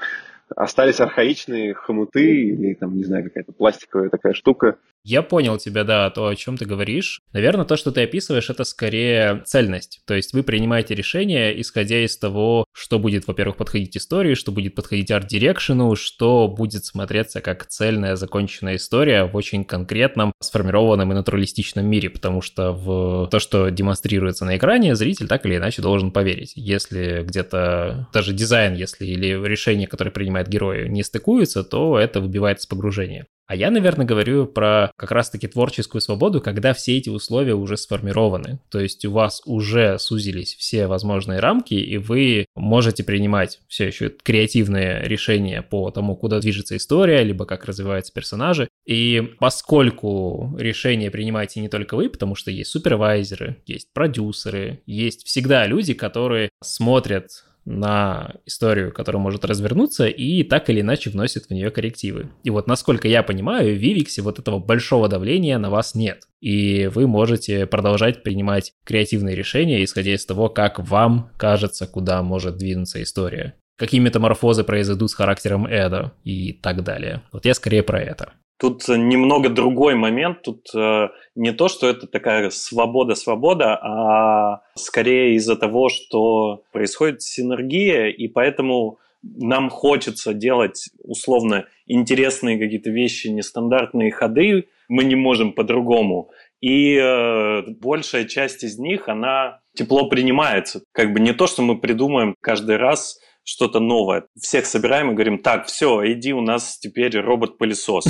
остались 0.55 1.01
архаичные 1.01 1.74
хомуты 1.74 2.24
или 2.24 2.74
там, 2.76 2.95
не 2.95 3.03
знаю, 3.03 3.26
какая-то 3.26 3.51
пластиковая 3.51 4.09
такая 4.09 4.34
штука, 4.34 4.78
я 5.03 5.21
понял 5.21 5.57
тебя, 5.57 5.83
да, 5.83 6.09
то, 6.09 6.27
о 6.27 6.35
чем 6.35 6.57
ты 6.57 6.65
говоришь. 6.65 7.21
Наверное, 7.33 7.65
то, 7.65 7.75
что 7.75 7.91
ты 7.91 8.03
описываешь, 8.03 8.49
это 8.49 8.63
скорее 8.63 9.43
цельность. 9.45 10.01
То 10.05 10.13
есть 10.13 10.33
вы 10.33 10.43
принимаете 10.43 10.95
решение, 10.95 11.59
исходя 11.59 12.03
из 12.03 12.17
того, 12.17 12.65
что 12.73 12.99
будет, 12.99 13.27
во-первых, 13.27 13.57
подходить 13.57 13.97
истории, 13.97 14.33
что 14.33 14.51
будет 14.51 14.75
подходить 14.75 15.11
арт-дирекшену, 15.11 15.95
что 15.95 16.47
будет 16.47 16.85
смотреться 16.85 17.41
как 17.41 17.65
цельная 17.65 18.15
законченная 18.15 18.77
история 18.77 19.25
в 19.25 19.35
очень 19.35 19.65
конкретном, 19.65 20.31
сформированном 20.41 21.11
и 21.11 21.15
натуралистичном 21.15 21.85
мире, 21.85 22.09
потому 22.09 22.41
что 22.41 22.71
в 22.71 23.27
то, 23.29 23.39
что 23.39 23.69
демонстрируется 23.69 24.45
на 24.45 24.57
экране, 24.57 24.95
зритель 24.95 25.27
так 25.27 25.45
или 25.45 25.57
иначе 25.57 25.81
должен 25.81 26.11
поверить. 26.11 26.53
Если 26.55 27.23
где-то 27.23 28.07
даже 28.13 28.33
дизайн, 28.33 28.75
если 28.75 29.05
или 29.05 29.27
решение, 29.45 29.87
которое 29.87 30.11
принимает 30.11 30.47
герой, 30.47 30.87
не 30.89 31.03
стыкуется, 31.03 31.63
то 31.63 31.99
это 31.99 32.21
выбивает 32.21 32.61
с 32.61 32.65
погружения. 32.65 33.27
А 33.45 33.55
я, 33.55 33.71
наверное, 33.71 34.05
говорю 34.05 34.45
про 34.45 34.91
как 34.95 35.11
раз-таки 35.11 35.47
творческую 35.47 36.01
свободу, 36.01 36.41
когда 36.41 36.73
все 36.73 36.97
эти 36.97 37.09
условия 37.09 37.55
уже 37.55 37.77
сформированы. 37.77 38.59
То 38.69 38.79
есть 38.79 39.03
у 39.05 39.11
вас 39.11 39.41
уже 39.45 39.99
сузились 39.99 40.55
все 40.55 40.87
возможные 40.87 41.39
рамки, 41.39 41.73
и 41.73 41.97
вы 41.97 42.45
можете 42.55 43.03
принимать 43.03 43.59
все 43.67 43.87
еще 43.87 44.09
креативные 44.09 45.03
решения 45.03 45.61
по 45.61 45.91
тому, 45.91 46.15
куда 46.15 46.39
движется 46.39 46.77
история, 46.77 47.23
либо 47.23 47.45
как 47.45 47.65
развиваются 47.65 48.13
персонажи. 48.13 48.69
И 48.85 49.21
поскольку 49.39 50.55
решения 50.57 51.11
принимаете 51.11 51.59
не 51.59 51.69
только 51.69 51.95
вы, 51.95 52.09
потому 52.09 52.35
что 52.35 52.49
есть 52.49 52.71
супервайзеры, 52.71 53.57
есть 53.65 53.91
продюсеры, 53.93 54.81
есть 54.85 55.25
всегда 55.25 55.65
люди, 55.67 55.93
которые 55.93 56.49
смотрят 56.61 57.43
на 57.66 58.36
историю, 58.45 58.91
которая 58.91 59.22
может 59.22 59.45
развернуться, 59.45 60.07
и 60.07 60.43
так 60.43 60.70
или 60.70 60.82
иначе 60.82 61.09
вносит 61.09 61.45
в 61.45 61.51
нее 61.51 61.72
коррективы. 61.72 62.32
И 62.43 62.49
вот, 62.49 62.68
насколько 62.68 63.07
я 63.07 63.24
понимаю, 63.24 63.76
в 63.76 63.82
Vivix 63.82 64.22
вот 64.22 64.39
этого 64.39 64.59
большого 64.59 65.07
давления 65.07 65.57
на 65.57 65.70
вас 65.70 65.95
нет. 65.95 66.24
И 66.41 66.88
вы 66.93 67.07
можете 67.07 67.66
продолжать 67.66 68.24
принимать 68.24 68.74
креативные 68.86 69.36
решения, 69.36 69.84
исходя 69.84 70.14
из 70.14 70.26
того, 70.26 70.49
как 70.49 70.80
вам 70.80 71.32
кажется, 71.38 71.88
куда 71.88 72.22
может 72.22 72.57
двинуться 72.57 73.01
история. 73.01 73.55
Какие 73.78 74.01
метаморфозы 74.01 74.64
произойдут 74.64 75.09
с 75.09 75.16
характером 75.16 75.66
Эда 75.66 76.14
и 76.24 76.53
так 76.53 76.84
далее. 76.84 77.24
Вот 77.32 77.45
я 77.45 77.53
скорее 77.53 77.82
про 77.82 77.99
это. 77.99 78.34
Тут 78.64 78.88
немного 78.88 79.49
другой 79.49 79.95
момент. 79.95 80.41
Тут 80.41 80.70
э, 80.74 81.09
не 81.36 81.51
то, 81.51 81.68
что 81.68 81.89
это 81.89 82.07
такая 82.07 82.49
свобода-свобода, 82.49 83.76
а 83.76 84.61
скорее 84.76 85.36
из-за 85.36 85.57
того, 85.57 85.89
что 85.89 86.64
происходит 86.72 87.22
синергия, 87.22 88.07
и 88.07 88.30
поэтому 88.30 88.99
нам 89.22 89.70
хочется 89.70 90.34
делать 90.34 90.91
условно 91.03 91.66
интересные 91.88 92.57
какие-то 92.57 92.89
вещи, 92.89 93.28
нестандартные 93.28 94.14
ходы, 94.14 94.70
мы 94.88 95.03
не 95.03 95.16
можем 95.16 95.51
по-другому. 95.51 96.32
И 96.61 96.95
э, 96.95 97.64
большая 97.82 98.24
часть 98.24 98.64
из 98.64 98.80
них, 98.80 99.09
она 99.09 99.59
тепло 99.74 100.07
принимается. 100.07 100.84
Как 100.93 101.11
бы 101.11 101.20
не 101.20 101.34
то, 101.34 101.47
что 101.47 101.64
мы 101.64 101.78
придумаем 101.82 102.34
каждый 102.39 102.78
раз 102.78 103.20
что-то 103.43 103.79
новое. 103.79 104.25
Всех 104.39 104.65
собираем 104.65 105.11
и 105.11 105.13
говорим, 105.13 105.39
так, 105.39 105.65
все, 105.67 106.11
иди, 106.11 106.33
у 106.33 106.41
нас 106.41 106.77
теперь 106.79 107.17
робот-пылесос. 107.19 108.05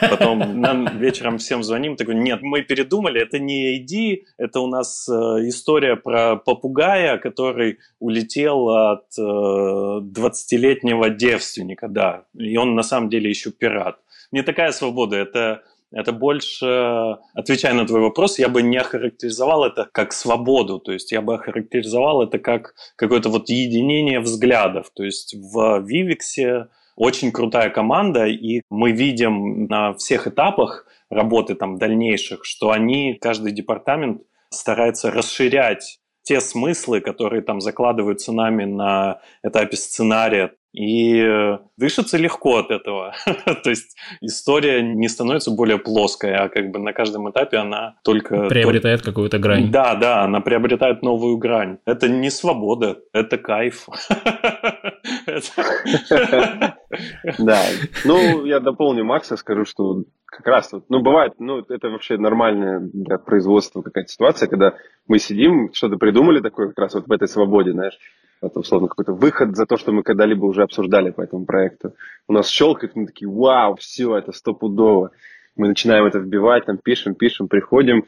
Потом 0.00 0.60
нам 0.60 0.98
вечером 0.98 1.38
всем 1.38 1.62
звоним, 1.62 1.96
такой, 1.96 2.14
нет, 2.14 2.40
мы 2.42 2.62
передумали, 2.62 3.20
это 3.20 3.38
не 3.38 3.76
иди, 3.76 4.24
это 4.38 4.60
у 4.60 4.66
нас 4.66 5.08
э, 5.08 5.12
история 5.48 5.96
про 5.96 6.36
попугая, 6.36 7.18
который 7.18 7.78
улетел 7.98 8.68
от 8.68 9.06
э, 9.18 9.22
20-летнего 9.22 11.10
девственника, 11.10 11.88
да, 11.88 12.24
и 12.34 12.56
он 12.56 12.74
на 12.74 12.82
самом 12.82 13.10
деле 13.10 13.28
еще 13.28 13.50
пират. 13.50 13.98
Не 14.32 14.42
такая 14.42 14.72
свобода, 14.72 15.16
это 15.16 15.62
это 15.92 16.12
больше, 16.12 17.16
отвечая 17.34 17.74
на 17.74 17.86
твой 17.86 18.00
вопрос, 18.00 18.38
я 18.38 18.48
бы 18.48 18.62
не 18.62 18.76
охарактеризовал 18.76 19.64
это 19.64 19.88
как 19.90 20.12
свободу, 20.12 20.78
то 20.78 20.92
есть 20.92 21.12
я 21.12 21.22
бы 21.22 21.34
охарактеризовал 21.34 22.22
это 22.22 22.38
как 22.38 22.74
какое-то 22.96 23.28
вот 23.30 23.48
единение 23.48 24.20
взглядов. 24.20 24.90
То 24.94 25.04
есть 25.04 25.34
в 25.34 25.80
Вивиксе 25.80 26.68
очень 26.96 27.32
крутая 27.32 27.70
команда, 27.70 28.26
и 28.26 28.62
мы 28.70 28.92
видим 28.92 29.66
на 29.66 29.94
всех 29.94 30.26
этапах 30.26 30.86
работы 31.10 31.54
там 31.54 31.78
дальнейших, 31.78 32.44
что 32.44 32.70
они, 32.70 33.14
каждый 33.14 33.52
департамент 33.52 34.22
старается 34.50 35.10
расширять 35.10 36.00
те 36.22 36.40
смыслы, 36.40 37.00
которые 37.00 37.40
там 37.40 37.60
закладываются 37.60 38.32
нами 38.32 38.64
на 38.64 39.20
этапе 39.42 39.78
сценария, 39.78 40.52
и 40.72 41.20
э, 41.20 41.58
дышится 41.76 42.18
легко 42.18 42.58
от 42.58 42.70
этого. 42.70 43.14
То 43.64 43.70
есть 43.70 43.96
история 44.20 44.82
не 44.82 45.08
становится 45.08 45.50
более 45.50 45.78
плоской, 45.78 46.34
а 46.34 46.48
как 46.48 46.70
бы 46.70 46.78
на 46.78 46.92
каждом 46.92 47.30
этапе 47.30 47.56
она 47.56 47.96
только... 48.04 48.48
Приобретает 48.48 49.00
только... 49.00 49.10
какую-то 49.10 49.38
грань. 49.38 49.70
Да, 49.70 49.94
да, 49.94 50.22
она 50.22 50.40
приобретает 50.40 51.02
новую 51.02 51.38
грань. 51.38 51.78
Это 51.86 52.08
не 52.08 52.30
свобода, 52.30 52.98
это 53.12 53.38
кайф. 53.38 53.86
Да, 57.38 57.62
ну 58.04 58.44
я 58.46 58.60
дополню 58.60 59.04
Макса, 59.04 59.36
скажу, 59.36 59.64
что 59.64 60.04
как 60.24 60.46
раз 60.46 60.72
вот, 60.72 60.84
ну 60.88 61.02
бывает, 61.02 61.34
ну 61.38 61.58
это 61.58 61.88
вообще 61.88 62.16
нормальная 62.16 62.80
для 62.80 63.18
производства 63.18 63.82
какая-то 63.82 64.08
ситуация, 64.08 64.48
когда 64.48 64.74
мы 65.06 65.18
сидим, 65.18 65.70
что-то 65.72 65.96
придумали 65.96 66.40
такое 66.40 66.68
как 66.68 66.78
раз 66.78 66.94
вот 66.94 67.06
в 67.06 67.12
этой 67.12 67.28
свободе, 67.28 67.72
знаешь, 67.72 67.98
это 68.40 68.60
условно 68.60 68.88
какой-то 68.88 69.12
выход 69.12 69.56
за 69.56 69.66
то, 69.66 69.76
что 69.76 69.92
мы 69.92 70.02
когда-либо 70.02 70.44
уже 70.44 70.62
обсуждали 70.62 71.10
по 71.10 71.22
этому 71.22 71.44
проекту. 71.44 71.94
У 72.26 72.32
нас 72.32 72.48
щелкает, 72.48 72.94
мы 72.96 73.06
такие, 73.06 73.28
вау, 73.28 73.76
все, 73.76 74.16
это 74.16 74.32
стопудово. 74.32 75.10
Мы 75.56 75.68
начинаем 75.68 76.04
это 76.04 76.18
вбивать, 76.18 76.66
там 76.66 76.78
пишем, 76.78 77.14
пишем, 77.14 77.48
приходим, 77.48 78.04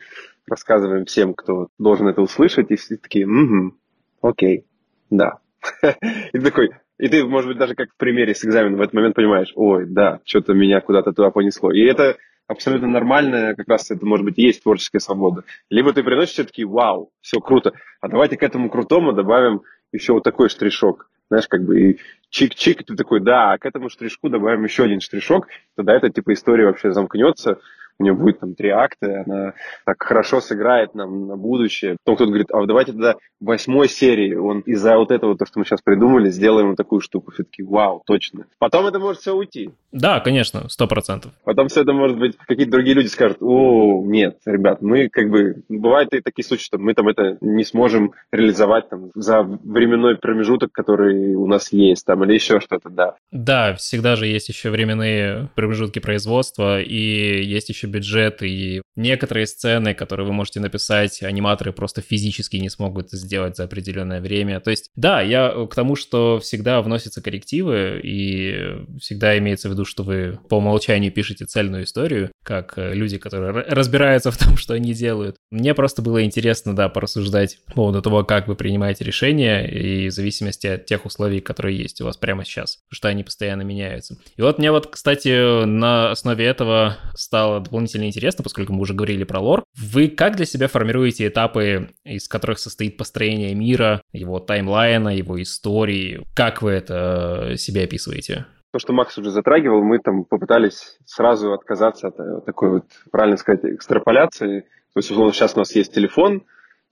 рассказываем 0.47 1.05
всем, 1.05 1.35
кто 1.35 1.69
должен 1.79 2.09
это 2.09 2.23
услышать, 2.23 2.71
и 2.71 2.77
все 2.77 2.97
такие, 2.97 3.27
угу, 3.27 3.75
окей, 4.23 4.67
да. 5.11 5.39
И 6.33 6.39
такой, 6.39 6.71
и 7.01 7.09
ты, 7.09 7.25
может 7.25 7.49
быть, 7.49 7.59
даже 7.59 7.75
как 7.75 7.91
в 7.91 7.97
примере 7.97 8.35
с 8.35 8.45
экзаменом 8.45 8.79
в 8.79 8.83
этот 8.83 8.95
момент 8.95 9.15
понимаешь, 9.15 9.53
ой, 9.55 9.87
да, 9.87 10.21
что-то 10.25 10.53
меня 10.53 10.81
куда-то 10.81 11.13
туда 11.13 11.31
понесло. 11.31 11.73
И 11.73 11.83
это 11.83 12.17
абсолютно 12.51 12.89
нормально, 12.89 13.55
как 13.55 13.69
раз 13.69 13.91
это, 13.91 14.05
может 14.05 14.25
быть, 14.25 14.39
и 14.39 14.43
есть 14.43 14.63
творческая 14.63 14.99
свобода. 14.99 15.45
Либо 15.71 15.93
ты 15.93 16.03
приносишь 16.03 16.35
все-таки, 16.35 16.65
вау, 16.65 17.13
все 17.21 17.41
круто, 17.41 17.73
а 18.01 18.09
давайте 18.09 18.37
к 18.37 18.43
этому 18.43 18.69
крутому 18.69 19.13
добавим 19.13 19.63
еще 19.93 20.15
вот 20.15 20.25
такой 20.25 20.49
штришок. 20.49 21.09
Знаешь, 21.29 21.47
как 21.47 21.63
бы 21.63 21.81
и 21.81 22.01
чик-чик, 22.35 22.83
ты 22.85 22.97
такой, 22.97 23.21
да, 23.21 23.53
а 23.53 23.59
к 23.59 23.67
этому 23.67 23.89
штришку 23.89 24.29
добавим 24.29 24.65
еще 24.65 24.83
один 24.83 25.01
штришок, 25.01 25.47
тогда 25.77 25.95
эта 25.95 26.11
типа 26.11 26.33
история 26.33 26.67
вообще 26.67 26.91
замкнется, 26.91 27.61
у 28.01 28.03
нее 28.03 28.15
будет 28.15 28.41
там 28.41 28.55
три 28.55 28.71
акта, 28.71 29.25
она 29.27 29.53
так 29.85 30.03
хорошо 30.03 30.41
сыграет 30.41 30.95
нам 30.95 31.29
на 31.29 31.37
будущее. 31.37 31.97
Потом 32.03 32.17
кто-то 32.17 32.31
говорит, 32.31 32.51
а 32.51 32.65
давайте 32.65 32.93
тогда 32.93 33.17
восьмой 33.41 33.89
серии 33.89 34.35
он 34.35 34.61
из-за 34.61 34.97
вот 34.97 35.11
этого, 35.11 35.37
то, 35.37 35.45
что 35.45 35.59
мы 35.59 35.67
сейчас 35.67 35.83
придумали, 35.83 36.31
сделаем 36.31 36.69
вот 36.69 36.77
такую 36.77 37.03
штуку. 37.03 37.31
Все 37.33 37.45
таки 37.45 37.63
вау, 37.63 38.03
точно. 38.07 38.47
Потом 38.59 38.87
это 38.87 38.99
может 38.99 39.21
все 39.21 39.35
уйти. 39.35 39.71
Да, 39.93 40.21
конечно, 40.21 40.69
сто 40.71 40.87
процентов. 40.87 41.33
Потом 41.45 41.69
все 41.69 41.83
это 41.83 41.93
может 41.93 42.19
быть, 42.19 42.37
какие-то 42.47 42.73
другие 42.73 42.95
люди 42.95 43.09
скажут, 43.09 43.39
о, 43.41 44.03
нет, 44.05 44.39
ребят, 44.47 44.81
мы 44.81 45.09
как 45.11 45.29
бы, 45.29 45.63
бывают 45.69 46.15
и 46.15 46.21
такие 46.21 46.45
случаи, 46.45 46.65
что 46.65 46.79
мы 46.79 46.95
там 46.95 47.09
это 47.09 47.37
не 47.43 47.65
сможем 47.65 48.13
реализовать 48.33 48.89
там 48.89 49.11
за 49.15 49.43
временной 49.43 50.17
промежуток, 50.17 50.73
который 50.73 51.35
у 51.35 51.47
нас 51.47 51.71
есть, 51.71 52.07
там, 52.07 52.25
или 52.25 52.33
еще 52.33 52.61
что-то, 52.61 52.89
да. 52.89 53.17
Да, 53.31 53.75
всегда 53.75 54.17
же 54.17 54.27
есть 54.27 54.49
еще 54.49 54.71
временные 54.71 55.51
промежутки 55.55 55.99
производства, 55.99 56.81
и 56.81 57.43
есть 57.45 57.69
еще 57.69 57.90
бюджет, 57.91 58.43
и 58.43 58.83
некоторые 58.97 59.47
сцены, 59.47 59.95
которые 59.95 60.27
вы 60.27 60.33
можете 60.33 60.61
написать, 60.61 61.23
аниматоры 61.23 61.73
просто 61.73 62.01
физически 62.01 62.57
не 62.57 62.69
смогут 62.69 63.09
это 63.09 63.17
сделать 63.17 63.57
за 63.57 63.65
определенное 63.65 64.21
время. 64.21 64.61
То 64.61 64.71
есть, 64.71 64.91
да, 64.95 65.21
я 65.21 65.67
к 65.71 65.75
тому, 65.75 65.97
что 65.97 66.39
всегда 66.41 66.81
вносятся 66.83 67.23
коррективы, 67.23 68.01
и 68.03 68.87
всегда 69.01 69.37
имеется 69.39 69.69
в 69.69 69.73
виду, 69.73 69.85
что 69.85 70.03
вы 70.03 70.39
по 70.49 70.57
умолчанию 70.57 71.13
пишете 71.13 71.45
цельную 71.45 71.85
историю, 71.85 72.31
как 72.43 72.75
люди, 72.77 73.19
которые 73.19 73.53
разбираются 73.53 74.31
в 74.31 74.39
том, 74.39 74.57
что 74.57 74.75
они 74.75 74.95
делают. 74.95 75.37
Мне 75.51 75.75
просто 75.75 76.03
было 76.03 76.25
интересно, 76.25 76.75
да, 76.75 76.89
порассуждать 76.89 77.59
по 77.67 77.73
поводу 77.73 78.03
того, 78.03 78.25
как 78.25 78.49
вы 78.49 78.57
принимаете 78.57 79.05
решения, 79.05 79.67
и 79.67 80.09
в 80.09 80.13
зависимости 80.13 80.67
от 80.67 80.87
тех 80.87 81.07
условий, 81.07 81.41
которые 81.41 81.77
есть 81.77 82.01
у 82.01 82.05
вас 82.05 82.17
прямо 82.17 82.45
сейчас, 82.45 82.79
что 82.91 83.09
они 83.09 83.25
постоянно 83.25 83.63
меняются. 83.63 84.17
И 84.37 84.43
вот 84.43 84.59
мне 84.59 84.71
вот, 84.71 84.87
кстати, 84.87 85.65
на 85.65 86.11
основе 86.11 86.45
этого 86.45 86.99
стало 87.15 87.61
дополнительно 87.71 88.05
интересно, 88.05 88.43
поскольку 88.43 88.73
мы 88.73 88.81
уже 88.81 88.95
говорили 88.95 89.25
про 89.25 89.41
лор. 89.41 89.65
Вы 89.79 90.09
как 90.09 90.37
для 90.37 90.45
себя 90.45 90.67
формируете 90.67 91.29
этапы, 91.29 91.91
из 92.05 92.29
которых 92.29 92.59
состоит 92.59 92.97
построение 92.97 93.55
мира, 93.55 94.03
его 94.13 94.41
таймлайна, 94.41 95.17
его 95.17 95.41
истории? 95.41 96.27
Как 96.35 96.63
вы 96.63 96.73
это 96.73 97.55
себе 97.57 97.85
описываете? 97.85 98.47
то, 98.73 98.79
что 98.79 98.93
Макс 98.93 99.19
уже 99.19 99.31
затрагивал, 99.33 99.83
мы 99.83 99.99
там 99.99 100.25
попытались 100.25 100.97
сразу 101.05 101.53
отказаться 101.53 102.07
от 102.07 102.21
э, 102.21 102.41
такой 102.47 102.71
вот, 102.71 102.85
правильно 103.11 103.37
сказать, 103.37 103.65
экстраполяции. 103.65 104.61
То 104.61 104.99
есть, 104.99 105.11
условно, 105.11 105.33
сейчас 105.33 105.57
у 105.57 105.59
нас 105.59 105.75
есть 105.75 105.93
телефон, 105.93 106.45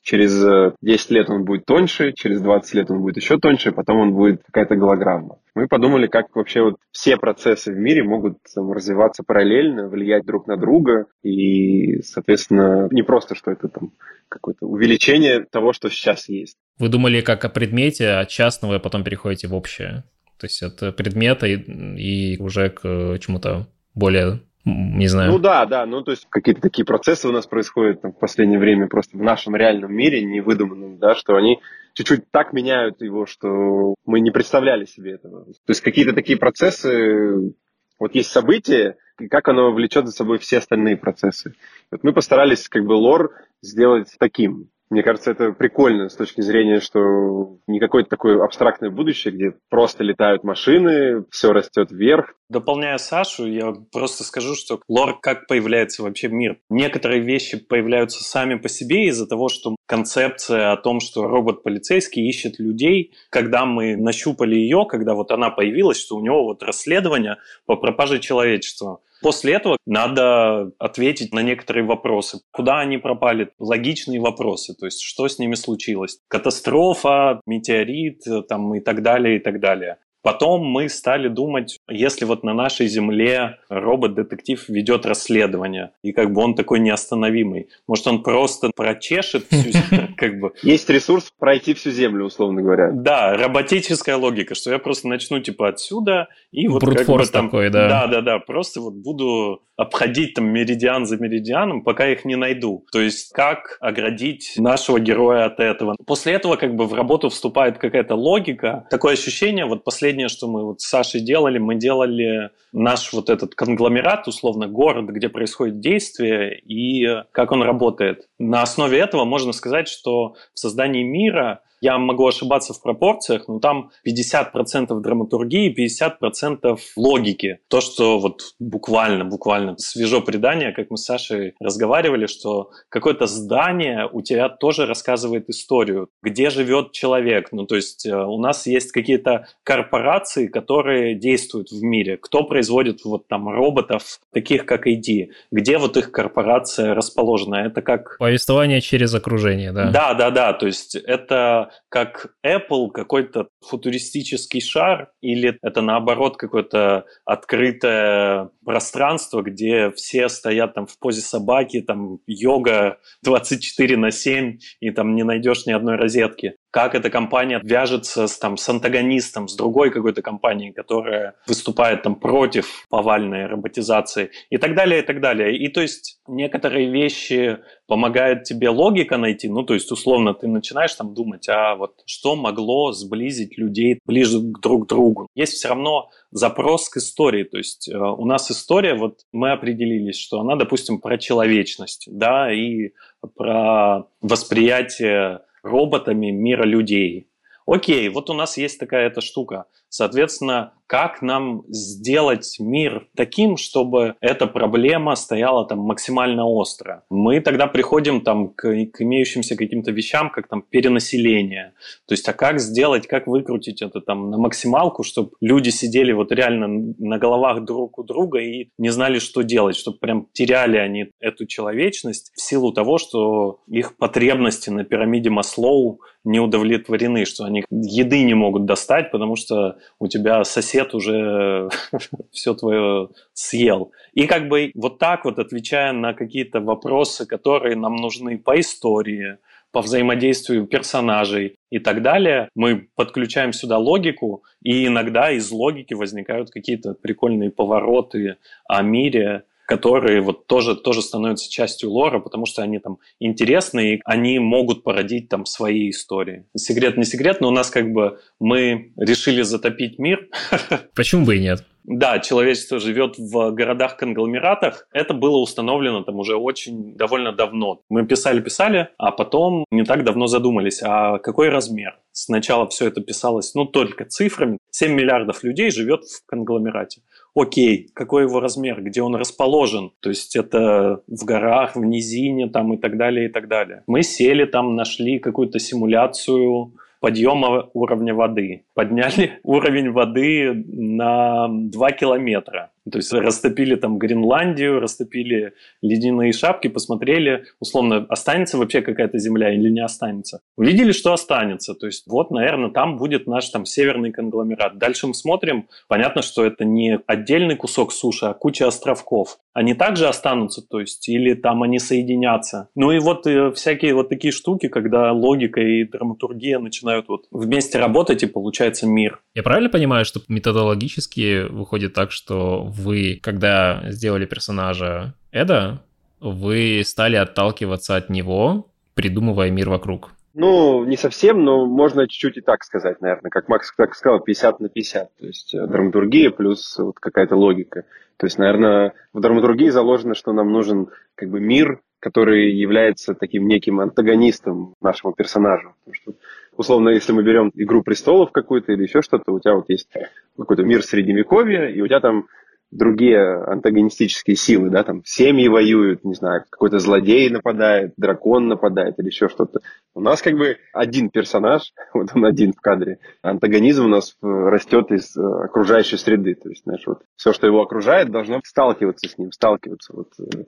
через 0.02 0.74
10 0.80 1.10
э, 1.10 1.14
лет 1.14 1.30
он 1.30 1.44
будет 1.44 1.64
тоньше, 1.64 2.12
через 2.12 2.40
20 2.40 2.74
лет 2.74 2.90
он 2.90 3.00
будет 3.00 3.16
еще 3.16 3.38
тоньше, 3.38 3.72
потом 3.72 3.98
он 3.98 4.14
будет 4.14 4.42
какая-то 4.44 4.76
голограмма. 4.76 5.38
Мы 5.54 5.66
подумали, 5.68 6.06
как 6.06 6.34
вообще 6.34 6.62
вот 6.62 6.76
все 6.92 7.16
процессы 7.16 7.72
в 7.72 7.76
мире 7.76 8.02
могут 8.02 8.38
там, 8.54 8.72
развиваться 8.72 9.22
параллельно, 9.26 9.88
влиять 9.88 10.24
друг 10.24 10.46
на 10.46 10.56
друга, 10.56 11.06
и, 11.22 12.00
соответственно, 12.02 12.88
не 12.90 13.02
просто, 13.02 13.34
что 13.34 13.50
это 13.50 13.68
там 13.68 13.92
какое-то 14.28 14.66
увеличение 14.66 15.44
того, 15.50 15.72
что 15.72 15.88
сейчас 15.90 16.28
есть. 16.28 16.56
Вы 16.78 16.88
думали 16.88 17.20
как 17.20 17.44
о 17.44 17.48
предмете, 17.48 18.10
от 18.10 18.28
частного, 18.28 18.76
и 18.76 18.80
потом 18.80 19.04
переходите 19.04 19.48
в 19.48 19.54
общее? 19.54 20.04
То 20.38 20.46
есть 20.46 20.62
от 20.62 20.96
предмета 20.96 21.46
и, 21.46 21.56
и 21.56 22.38
уже 22.40 22.70
к 22.70 23.18
чему-то 23.18 23.66
более 23.94 24.40
не 24.64 25.06
знаю. 25.06 25.32
Ну 25.32 25.38
да, 25.38 25.64
да, 25.66 25.86
ну 25.86 26.02
то 26.02 26.10
есть 26.10 26.26
какие-то 26.28 26.60
такие 26.60 26.84
процессы 26.84 27.28
у 27.28 27.32
нас 27.32 27.46
происходят 27.46 28.02
там, 28.02 28.12
в 28.12 28.18
последнее 28.18 28.58
время 28.58 28.88
просто 28.88 29.16
в 29.16 29.22
нашем 29.22 29.56
реальном 29.56 29.94
мире, 29.94 30.22
не 30.24 30.40
выдуманном, 30.40 30.98
да, 30.98 31.14
что 31.14 31.36
они 31.36 31.60
чуть-чуть 31.94 32.30
так 32.30 32.52
меняют 32.52 33.00
его, 33.00 33.26
что 33.26 33.94
мы 34.04 34.20
не 34.20 34.30
представляли 34.30 34.84
себе 34.84 35.12
этого. 35.12 35.44
То 35.44 35.70
есть 35.70 35.80
какие-то 35.80 36.12
такие 36.12 36.38
процессы, 36.38 37.54
вот 37.98 38.14
есть 38.14 38.30
события, 38.30 38.96
и 39.18 39.28
как 39.28 39.48
оно 39.48 39.72
влечет 39.72 40.06
за 40.06 40.12
собой 40.12 40.38
все 40.38 40.58
остальные 40.58 40.96
процессы. 40.96 41.54
Вот 41.90 42.04
мы 42.04 42.12
постарались 42.12 42.68
как 42.68 42.84
бы 42.84 42.92
лор 42.92 43.32
сделать 43.62 44.14
таким. 44.18 44.70
Мне 44.90 45.02
кажется, 45.02 45.30
это 45.30 45.52
прикольно 45.52 46.08
с 46.08 46.16
точки 46.16 46.40
зрения, 46.40 46.80
что 46.80 47.58
не 47.66 47.78
какое-то 47.78 48.08
такое 48.08 48.42
абстрактное 48.42 48.90
будущее, 48.90 49.34
где 49.34 49.54
просто 49.68 50.02
летают 50.02 50.44
машины, 50.44 51.24
все 51.30 51.52
растет 51.52 51.90
вверх. 51.90 52.34
Дополняя 52.48 52.96
Сашу, 52.96 53.46
я 53.46 53.74
просто 53.92 54.24
скажу, 54.24 54.54
что 54.54 54.80
лор 54.88 55.20
как 55.20 55.46
появляется 55.46 56.02
вообще 56.02 56.28
мир. 56.28 56.58
Некоторые 56.70 57.20
вещи 57.20 57.58
появляются 57.58 58.24
сами 58.24 58.54
по 58.54 58.70
себе 58.70 59.08
из-за 59.08 59.26
того, 59.26 59.48
что 59.48 59.76
концепция 59.84 60.72
о 60.72 60.78
том, 60.78 61.00
что 61.00 61.28
робот-полицейский 61.28 62.26
ищет 62.26 62.58
людей, 62.58 63.12
когда 63.28 63.66
мы 63.66 63.96
нащупали 63.96 64.54
ее, 64.54 64.86
когда 64.88 65.14
вот 65.14 65.30
она 65.30 65.50
появилась, 65.50 66.00
что 66.00 66.16
у 66.16 66.24
него 66.24 66.44
вот 66.44 66.62
расследование 66.62 67.36
по 67.66 67.76
пропаже 67.76 68.18
человечества. 68.20 69.00
После 69.22 69.54
этого 69.54 69.76
надо 69.86 70.70
ответить 70.78 71.32
на 71.32 71.40
некоторые 71.40 71.84
вопросы. 71.84 72.40
Куда 72.52 72.78
они 72.78 72.98
пропали? 72.98 73.50
Логичные 73.58 74.20
вопросы. 74.20 74.74
То 74.74 74.86
есть, 74.86 75.02
что 75.02 75.26
с 75.28 75.38
ними 75.38 75.54
случилось? 75.54 76.18
Катастрофа, 76.28 77.40
метеорит 77.46 78.22
там, 78.48 78.74
и 78.74 78.80
так 78.80 79.02
далее, 79.02 79.36
и 79.36 79.38
так 79.40 79.60
далее. 79.60 79.98
Потом 80.22 80.64
мы 80.64 80.88
стали 80.88 81.28
думать, 81.28 81.77
если 81.88 82.24
вот 82.24 82.44
на 82.44 82.54
нашей 82.54 82.86
Земле 82.86 83.58
робот-детектив 83.68 84.68
ведет 84.68 85.06
расследование, 85.06 85.90
и 86.02 86.12
как 86.12 86.32
бы 86.32 86.42
он 86.42 86.54
такой 86.54 86.80
неостановимый, 86.80 87.68
может 87.86 88.06
он 88.06 88.22
просто 88.22 88.70
прочешет 88.74 89.46
всю 89.50 89.78
как 90.16 90.38
бы... 90.38 90.52
Есть 90.62 90.88
ресурс 90.90 91.30
пройти 91.38 91.74
всю 91.74 91.90
Землю, 91.90 92.26
условно 92.26 92.62
говоря. 92.62 92.90
Да, 92.92 93.34
роботическая 93.34 94.16
логика, 94.16 94.54
что 94.54 94.70
я 94.70 94.78
просто 94.78 95.08
начну 95.08 95.40
типа 95.40 95.68
отсюда, 95.68 96.28
и 96.52 96.68
вот 96.68 96.84
как 96.84 97.06
бы 97.06 97.26
там... 97.26 97.46
такой, 97.46 97.70
да. 97.70 97.88
Да-да-да, 97.88 98.38
просто 98.38 98.80
вот 98.80 98.94
буду 98.94 99.62
обходить 99.78 100.34
там 100.34 100.46
меридиан 100.46 101.06
за 101.06 101.16
меридианом, 101.16 101.82
пока 101.82 102.08
их 102.08 102.24
не 102.24 102.34
найду. 102.34 102.84
То 102.90 103.00
есть 103.00 103.32
как 103.32 103.78
оградить 103.80 104.54
нашего 104.56 104.98
героя 104.98 105.46
от 105.46 105.60
этого. 105.60 105.96
После 106.04 106.32
этого 106.32 106.56
как 106.56 106.74
бы 106.74 106.86
в 106.86 106.94
работу 106.94 107.28
вступает 107.28 107.78
какая-то 107.78 108.16
логика. 108.16 108.86
Такое 108.90 109.12
ощущение, 109.12 109.66
вот 109.66 109.84
последнее, 109.84 110.28
что 110.28 110.48
мы 110.48 110.64
вот 110.64 110.80
с 110.80 110.88
Сашей 110.88 111.20
делали, 111.20 111.58
мы 111.58 111.76
делали 111.78 112.50
наш 112.72 113.12
вот 113.12 113.30
этот 113.30 113.54
конгломерат, 113.54 114.28
условно, 114.28 114.68
город, 114.68 115.06
где 115.06 115.28
происходит 115.28 115.80
действие 115.80 116.58
и 116.58 117.22
как 117.32 117.52
он 117.52 117.62
работает. 117.62 118.28
На 118.38 118.62
основе 118.62 118.98
этого 118.98 119.24
можно 119.24 119.52
сказать, 119.52 119.88
что 119.88 120.34
в 120.54 120.58
создании 120.58 121.02
мира 121.02 121.60
я 121.80 121.98
могу 121.98 122.26
ошибаться 122.26 122.72
в 122.72 122.82
пропорциях, 122.82 123.48
но 123.48 123.58
там 123.60 123.90
50% 124.06 125.00
драматургии, 125.00 125.74
50% 125.74 126.78
логики. 126.96 127.60
То, 127.68 127.80
что 127.80 128.18
вот 128.18 128.54
буквально, 128.58 129.24
буквально 129.24 129.76
свежо 129.78 130.20
предание, 130.20 130.72
как 130.72 130.90
мы 130.90 130.96
с 130.96 131.04
Сашей 131.04 131.54
разговаривали, 131.60 132.26
что 132.26 132.70
какое-то 132.88 133.26
здание 133.26 134.08
у 134.10 134.22
тебя 134.22 134.48
тоже 134.48 134.86
рассказывает 134.86 135.48
историю, 135.48 136.08
где 136.22 136.50
живет 136.50 136.92
человек. 136.92 137.48
Ну, 137.52 137.66
то 137.66 137.76
есть 137.76 138.06
э, 138.06 138.14
у 138.14 138.40
нас 138.40 138.66
есть 138.66 138.92
какие-то 138.92 139.46
корпорации, 139.62 140.46
которые 140.46 141.14
действуют 141.14 141.70
в 141.70 141.82
мире. 141.82 142.16
Кто 142.16 142.44
производит 142.44 143.04
вот 143.04 143.28
там 143.28 143.48
роботов, 143.48 144.20
таких 144.32 144.66
как 144.66 144.86
ID? 144.86 145.28
Где 145.50 145.78
вот 145.78 145.96
их 145.96 146.10
корпорация 146.10 146.94
расположена? 146.94 147.56
Это 147.66 147.82
как... 147.82 148.16
Повествование 148.18 148.80
через 148.80 149.14
окружение, 149.14 149.72
да. 149.72 149.90
Да, 149.90 150.14
да, 150.14 150.30
да. 150.30 150.52
То 150.52 150.66
есть 150.66 150.94
это 150.94 151.67
как 151.88 152.34
Apple 152.44 152.90
какой-то 152.90 153.48
футуристический 153.60 154.60
шар, 154.60 155.10
или 155.20 155.58
это 155.62 155.80
наоборот 155.80 156.36
какое-то 156.36 157.04
открытое 157.24 158.50
пространство, 158.64 159.42
где 159.42 159.90
все 159.90 160.28
стоят 160.28 160.74
там 160.74 160.86
в 160.86 160.98
позе 160.98 161.20
собаки, 161.20 161.80
там 161.80 162.18
йога 162.26 162.98
24 163.22 163.96
на 163.96 164.10
7, 164.10 164.58
и 164.80 164.90
там 164.90 165.14
не 165.14 165.22
найдешь 165.22 165.66
ни 165.66 165.72
одной 165.72 165.96
розетки 165.96 166.56
как 166.84 166.94
эта 166.94 167.10
компания 167.10 167.60
вяжется 167.62 168.28
с, 168.28 168.38
там, 168.38 168.56
с 168.56 168.68
антагонистом, 168.68 169.48
с 169.48 169.56
другой 169.56 169.90
какой-то 169.90 170.22
компанией, 170.22 170.72
которая 170.72 171.34
выступает 171.46 172.02
там 172.02 172.14
против 172.14 172.86
повальной 172.88 173.46
роботизации 173.46 174.30
и 174.50 174.58
так 174.58 174.74
далее, 174.74 175.00
и 175.00 175.02
так 175.02 175.20
далее. 175.20 175.56
И 175.56 175.68
то 175.68 175.80
есть 175.80 176.20
некоторые 176.28 176.88
вещи 176.88 177.58
помогает 177.88 178.44
тебе 178.44 178.68
логика 178.68 179.16
найти, 179.16 179.48
ну 179.48 179.64
то 179.64 179.74
есть 179.74 179.90
условно 179.90 180.34
ты 180.34 180.46
начинаешь 180.46 180.94
там 180.94 181.14
думать, 181.14 181.48
а 181.48 181.74
вот 181.74 181.94
что 182.06 182.36
могло 182.36 182.92
сблизить 182.92 183.58
людей 183.58 183.98
ближе 184.06 184.38
друг 184.38 184.86
к 184.86 184.88
другу. 184.88 185.26
Есть 185.34 185.54
все 185.54 185.68
равно 185.68 186.10
запрос 186.30 186.88
к 186.88 186.98
истории, 186.98 187.42
то 187.44 187.56
есть 187.56 187.88
э, 187.88 187.98
у 187.98 188.24
нас 188.24 188.50
история, 188.50 188.94
вот 188.94 189.20
мы 189.32 189.50
определились, 189.50 190.18
что 190.18 190.40
она, 190.40 190.54
допустим, 190.56 191.00
про 191.00 191.18
человечность, 191.18 192.06
да, 192.10 192.52
и 192.52 192.90
про 193.34 194.04
восприятие 194.20 195.40
роботами 195.62 196.30
мира 196.30 196.64
людей. 196.64 197.30
Окей, 197.66 198.08
вот 198.08 198.30
у 198.30 198.34
нас 198.34 198.56
есть 198.56 198.80
такая 198.80 199.08
эта 199.08 199.20
штука. 199.20 199.66
Соответственно, 199.88 200.72
как 200.88 201.20
нам 201.20 201.64
сделать 201.68 202.56
мир 202.58 203.08
таким, 203.14 203.58
чтобы 203.58 204.14
эта 204.20 204.46
проблема 204.46 205.16
стояла 205.16 205.66
там 205.66 205.80
максимально 205.80 206.46
остро. 206.46 207.04
Мы 207.10 207.40
тогда 207.40 207.66
приходим 207.66 208.22
там 208.22 208.48
к, 208.48 208.62
к 208.62 209.02
имеющимся 209.02 209.54
каким-то 209.54 209.90
вещам, 209.90 210.30
как 210.30 210.48
там 210.48 210.62
перенаселение. 210.62 211.74
То 212.06 212.14
есть, 212.14 212.26
а 212.26 212.32
как 212.32 212.58
сделать, 212.58 213.06
как 213.06 213.26
выкрутить 213.26 213.82
это 213.82 214.00
там 214.00 214.30
на 214.30 214.38
максималку, 214.38 215.02
чтобы 215.02 215.32
люди 215.42 215.68
сидели 215.68 216.12
вот 216.12 216.32
реально 216.32 216.94
на 216.98 217.18
головах 217.18 217.66
друг 217.66 217.98
у 217.98 218.02
друга 218.02 218.38
и 218.38 218.70
не 218.78 218.88
знали, 218.88 219.18
что 219.18 219.42
делать, 219.42 219.76
чтобы 219.76 219.98
прям 219.98 220.26
теряли 220.32 220.78
они 220.78 221.10
эту 221.20 221.44
человечность 221.44 222.32
в 222.34 222.40
силу 222.40 222.72
того, 222.72 222.96
что 222.96 223.60
их 223.68 223.98
потребности 223.98 224.70
на 224.70 224.84
пирамиде 224.84 225.28
Маслоу 225.28 226.00
не 226.24 226.40
удовлетворены, 226.40 227.26
что 227.26 227.44
они 227.44 227.64
еды 227.70 228.22
не 228.22 228.34
могут 228.34 228.64
достать, 228.64 229.10
потому 229.10 229.36
что 229.36 229.77
у 229.98 230.08
тебя 230.08 230.44
сосед 230.44 230.94
уже 230.94 231.68
все 232.30 232.54
твое 232.54 233.08
съел. 233.32 233.92
И 234.12 234.26
как 234.26 234.48
бы 234.48 234.70
вот 234.74 234.98
так 234.98 235.24
вот, 235.24 235.38
отвечая 235.38 235.92
на 235.92 236.14
какие-то 236.14 236.60
вопросы, 236.60 237.26
которые 237.26 237.76
нам 237.76 237.96
нужны 237.96 238.38
по 238.38 238.58
истории, 238.58 239.38
по 239.70 239.82
взаимодействию 239.82 240.66
персонажей 240.66 241.56
и 241.70 241.78
так 241.78 242.02
далее, 242.02 242.48
мы 242.54 242.88
подключаем 242.94 243.52
сюда 243.52 243.78
логику, 243.78 244.42
и 244.62 244.86
иногда 244.86 245.30
из 245.30 245.50
логики 245.50 245.94
возникают 245.94 246.50
какие-то 246.50 246.94
прикольные 246.94 247.50
повороты 247.50 248.36
о 248.66 248.82
мире, 248.82 249.44
которые 249.68 250.22
вот 250.22 250.46
тоже, 250.46 250.74
тоже 250.74 251.02
становятся 251.02 251.50
частью 251.50 251.90
лора, 251.90 252.20
потому 252.20 252.46
что 252.46 252.62
они 252.62 252.78
там 252.78 252.96
интересны, 253.20 253.96
и 253.96 254.00
они 254.06 254.38
могут 254.38 254.82
породить 254.82 255.28
там 255.28 255.44
свои 255.44 255.90
истории. 255.90 256.46
Секрет 256.56 256.96
не 256.96 257.04
секрет, 257.04 257.42
но 257.42 257.48
у 257.48 257.50
нас 257.50 257.68
как 257.68 257.92
бы 257.92 258.18
мы 258.40 258.92
решили 258.96 259.42
затопить 259.42 259.98
мир. 259.98 260.26
Почему 260.94 261.26
бы 261.26 261.36
и 261.36 261.40
нет? 261.40 261.66
Да, 261.90 262.18
человечество 262.18 262.78
живет 262.78 263.16
в 263.16 263.50
городах-конгломератах. 263.52 264.86
Это 264.92 265.14
было 265.14 265.38
установлено 265.38 266.02
там 266.02 266.16
уже 266.16 266.36
очень 266.36 266.94
довольно 266.94 267.32
давно. 267.32 267.80
Мы 267.88 268.06
писали-писали, 268.06 268.90
а 268.98 269.10
потом 269.10 269.64
не 269.70 269.84
так 269.84 270.04
давно 270.04 270.26
задумались, 270.26 270.82
а 270.82 271.18
какой 271.18 271.48
размер? 271.48 271.98
Сначала 272.12 272.68
все 272.68 272.88
это 272.88 273.00
писалось, 273.00 273.54
ну, 273.54 273.64
только 273.64 274.04
цифрами. 274.04 274.58
7 274.70 274.92
миллиардов 274.92 275.42
людей 275.42 275.70
живет 275.70 276.04
в 276.04 276.26
конгломерате 276.26 277.00
окей, 277.34 277.90
какой 277.94 278.24
его 278.24 278.40
размер, 278.40 278.82
где 278.82 279.02
он 279.02 279.14
расположен, 279.14 279.92
то 280.00 280.08
есть 280.08 280.36
это 280.36 281.02
в 281.06 281.24
горах, 281.24 281.76
в 281.76 281.84
низине 281.84 282.48
там 282.48 282.74
и 282.74 282.76
так 282.76 282.96
далее, 282.96 283.28
и 283.28 283.32
так 283.32 283.48
далее. 283.48 283.82
Мы 283.86 284.02
сели 284.02 284.44
там, 284.44 284.74
нашли 284.76 285.18
какую-то 285.18 285.58
симуляцию 285.58 286.72
подъема 287.00 287.68
уровня 287.74 288.14
воды. 288.14 288.64
Подняли 288.74 289.38
уровень 289.42 289.90
воды 289.90 290.52
на 290.66 291.48
2 291.48 291.92
километра. 291.92 292.70
То 292.90 292.98
есть 292.98 293.12
растопили 293.12 293.74
там 293.74 293.98
Гренландию, 293.98 294.80
растопили 294.80 295.54
ледяные 295.82 296.32
шапки, 296.32 296.68
посмотрели, 296.68 297.44
условно, 297.60 298.06
останется 298.08 298.58
вообще 298.58 298.82
какая-то 298.82 299.18
земля 299.18 299.52
или 299.54 299.68
не 299.68 299.80
останется. 299.80 300.40
Увидели, 300.56 300.92
что 300.92 301.12
останется. 301.12 301.74
То 301.74 301.86
есть 301.86 302.04
вот, 302.06 302.30
наверное, 302.30 302.70
там 302.70 302.98
будет 302.98 303.26
наш 303.26 303.48
там 303.48 303.64
северный 303.64 304.12
конгломерат. 304.12 304.78
Дальше 304.78 305.06
мы 305.06 305.14
смотрим, 305.14 305.68
понятно, 305.88 306.22
что 306.22 306.44
это 306.44 306.64
не 306.64 306.98
отдельный 307.06 307.56
кусок 307.56 307.92
суши, 307.92 308.26
а 308.26 308.34
куча 308.34 308.66
островков. 308.66 309.38
Они 309.52 309.74
также 309.74 310.06
останутся, 310.06 310.62
то 310.62 310.80
есть, 310.80 311.08
или 311.08 311.34
там 311.34 311.62
они 311.62 311.78
соединятся. 311.78 312.68
Ну 312.74 312.92
и 312.92 312.98
вот 312.98 313.26
э, 313.26 313.50
всякие 313.52 313.94
вот 313.94 314.08
такие 314.08 314.32
штуки, 314.32 314.68
когда 314.68 315.12
логика 315.12 315.60
и 315.60 315.84
драматургия 315.84 316.58
начинают 316.58 317.08
вот 317.08 317.26
вместе 317.30 317.78
работать, 317.78 318.22
и 318.22 318.26
получается 318.26 318.86
мир. 318.86 319.20
Я 319.34 319.42
правильно 319.42 319.68
понимаю, 319.68 320.04
что 320.04 320.20
методологически 320.28 321.48
выходит 321.48 321.92
так, 321.94 322.12
что 322.12 322.64
вы, 322.78 323.18
когда 323.22 323.82
сделали 323.90 324.26
персонажа 324.26 325.14
Эда, 325.32 325.82
вы 326.20 326.82
стали 326.84 327.16
отталкиваться 327.16 327.96
от 327.96 328.10
него, 328.10 328.70
придумывая 328.94 329.50
мир 329.50 329.68
вокруг. 329.68 330.10
Ну, 330.34 330.84
не 330.84 330.96
совсем, 330.96 331.44
но 331.44 331.66
можно 331.66 332.06
чуть-чуть 332.06 332.36
и 332.36 332.40
так 332.40 332.62
сказать, 332.62 333.00
наверное. 333.00 333.30
Как 333.30 333.48
Макс 333.48 333.74
так 333.76 333.94
сказал, 333.94 334.20
50 334.20 334.60
на 334.60 334.68
50. 334.68 335.16
То 335.18 335.26
есть 335.26 335.54
э, 335.54 335.66
драматургия 335.66 336.30
плюс 336.30 336.78
вот 336.78 337.00
какая-то 337.00 337.34
логика. 337.34 337.84
То 338.18 338.26
есть, 338.26 338.38
наверное, 338.38 338.92
в 339.12 339.20
драматургии 339.20 339.70
заложено, 339.70 340.14
что 340.14 340.32
нам 340.32 340.52
нужен 340.52 340.88
как 341.14 341.28
бы 341.30 341.40
мир, 341.40 341.80
который 342.00 342.52
является 342.52 343.14
таким 343.14 343.48
неким 343.48 343.80
антагонистом 343.80 344.74
нашему 344.80 345.12
персонажу. 345.12 345.74
Потому 345.84 345.94
что, 345.94 346.12
условно, 346.56 346.90
если 346.90 347.12
мы 347.12 347.22
берем 347.22 347.50
«Игру 347.54 347.82
престолов» 347.82 348.30
какую-то 348.30 348.72
или 348.72 348.84
еще 348.84 349.02
что-то, 349.02 349.32
у 349.32 349.40
тебя 349.40 349.54
вот 349.54 349.68
есть 349.68 349.88
какой-то 350.36 350.62
мир 350.62 350.82
средневековья, 350.84 351.66
и 351.66 351.80
у 351.80 351.86
тебя 351.86 352.00
там 352.00 352.26
другие 352.70 353.20
антагонистические 353.44 354.36
силы, 354.36 354.70
да, 354.70 354.84
там 354.84 355.02
семьи 355.04 355.48
воюют, 355.48 356.04
не 356.04 356.14
знаю, 356.14 356.44
какой-то 356.50 356.78
злодей 356.78 357.30
нападает, 357.30 357.94
дракон 357.96 358.48
нападает 358.48 358.98
или 358.98 359.06
еще 359.06 359.28
что-то. 359.28 359.60
У 359.94 360.00
нас 360.00 360.20
как 360.20 360.34
бы 360.34 360.58
один 360.72 361.10
персонаж, 361.10 361.72
вот 361.94 362.10
он 362.14 362.24
один 362.26 362.52
в 362.52 362.60
кадре. 362.60 362.98
Антагонизм 363.22 363.86
у 363.86 363.88
нас 363.88 364.16
э, 364.22 364.26
растет 364.26 364.90
из 364.90 365.16
э, 365.16 365.20
окружающей 365.20 365.96
среды. 365.96 366.34
То 366.34 366.50
есть, 366.50 366.64
знаешь, 366.64 366.86
вот 366.86 367.02
все, 367.16 367.32
что 367.32 367.46
его 367.46 367.62
окружает, 367.62 368.10
должно 368.10 368.40
сталкиваться 368.44 369.08
с 369.08 369.16
ним, 369.16 369.32
сталкиваться, 369.32 369.94
вот, 369.94 370.08
э, 370.18 370.44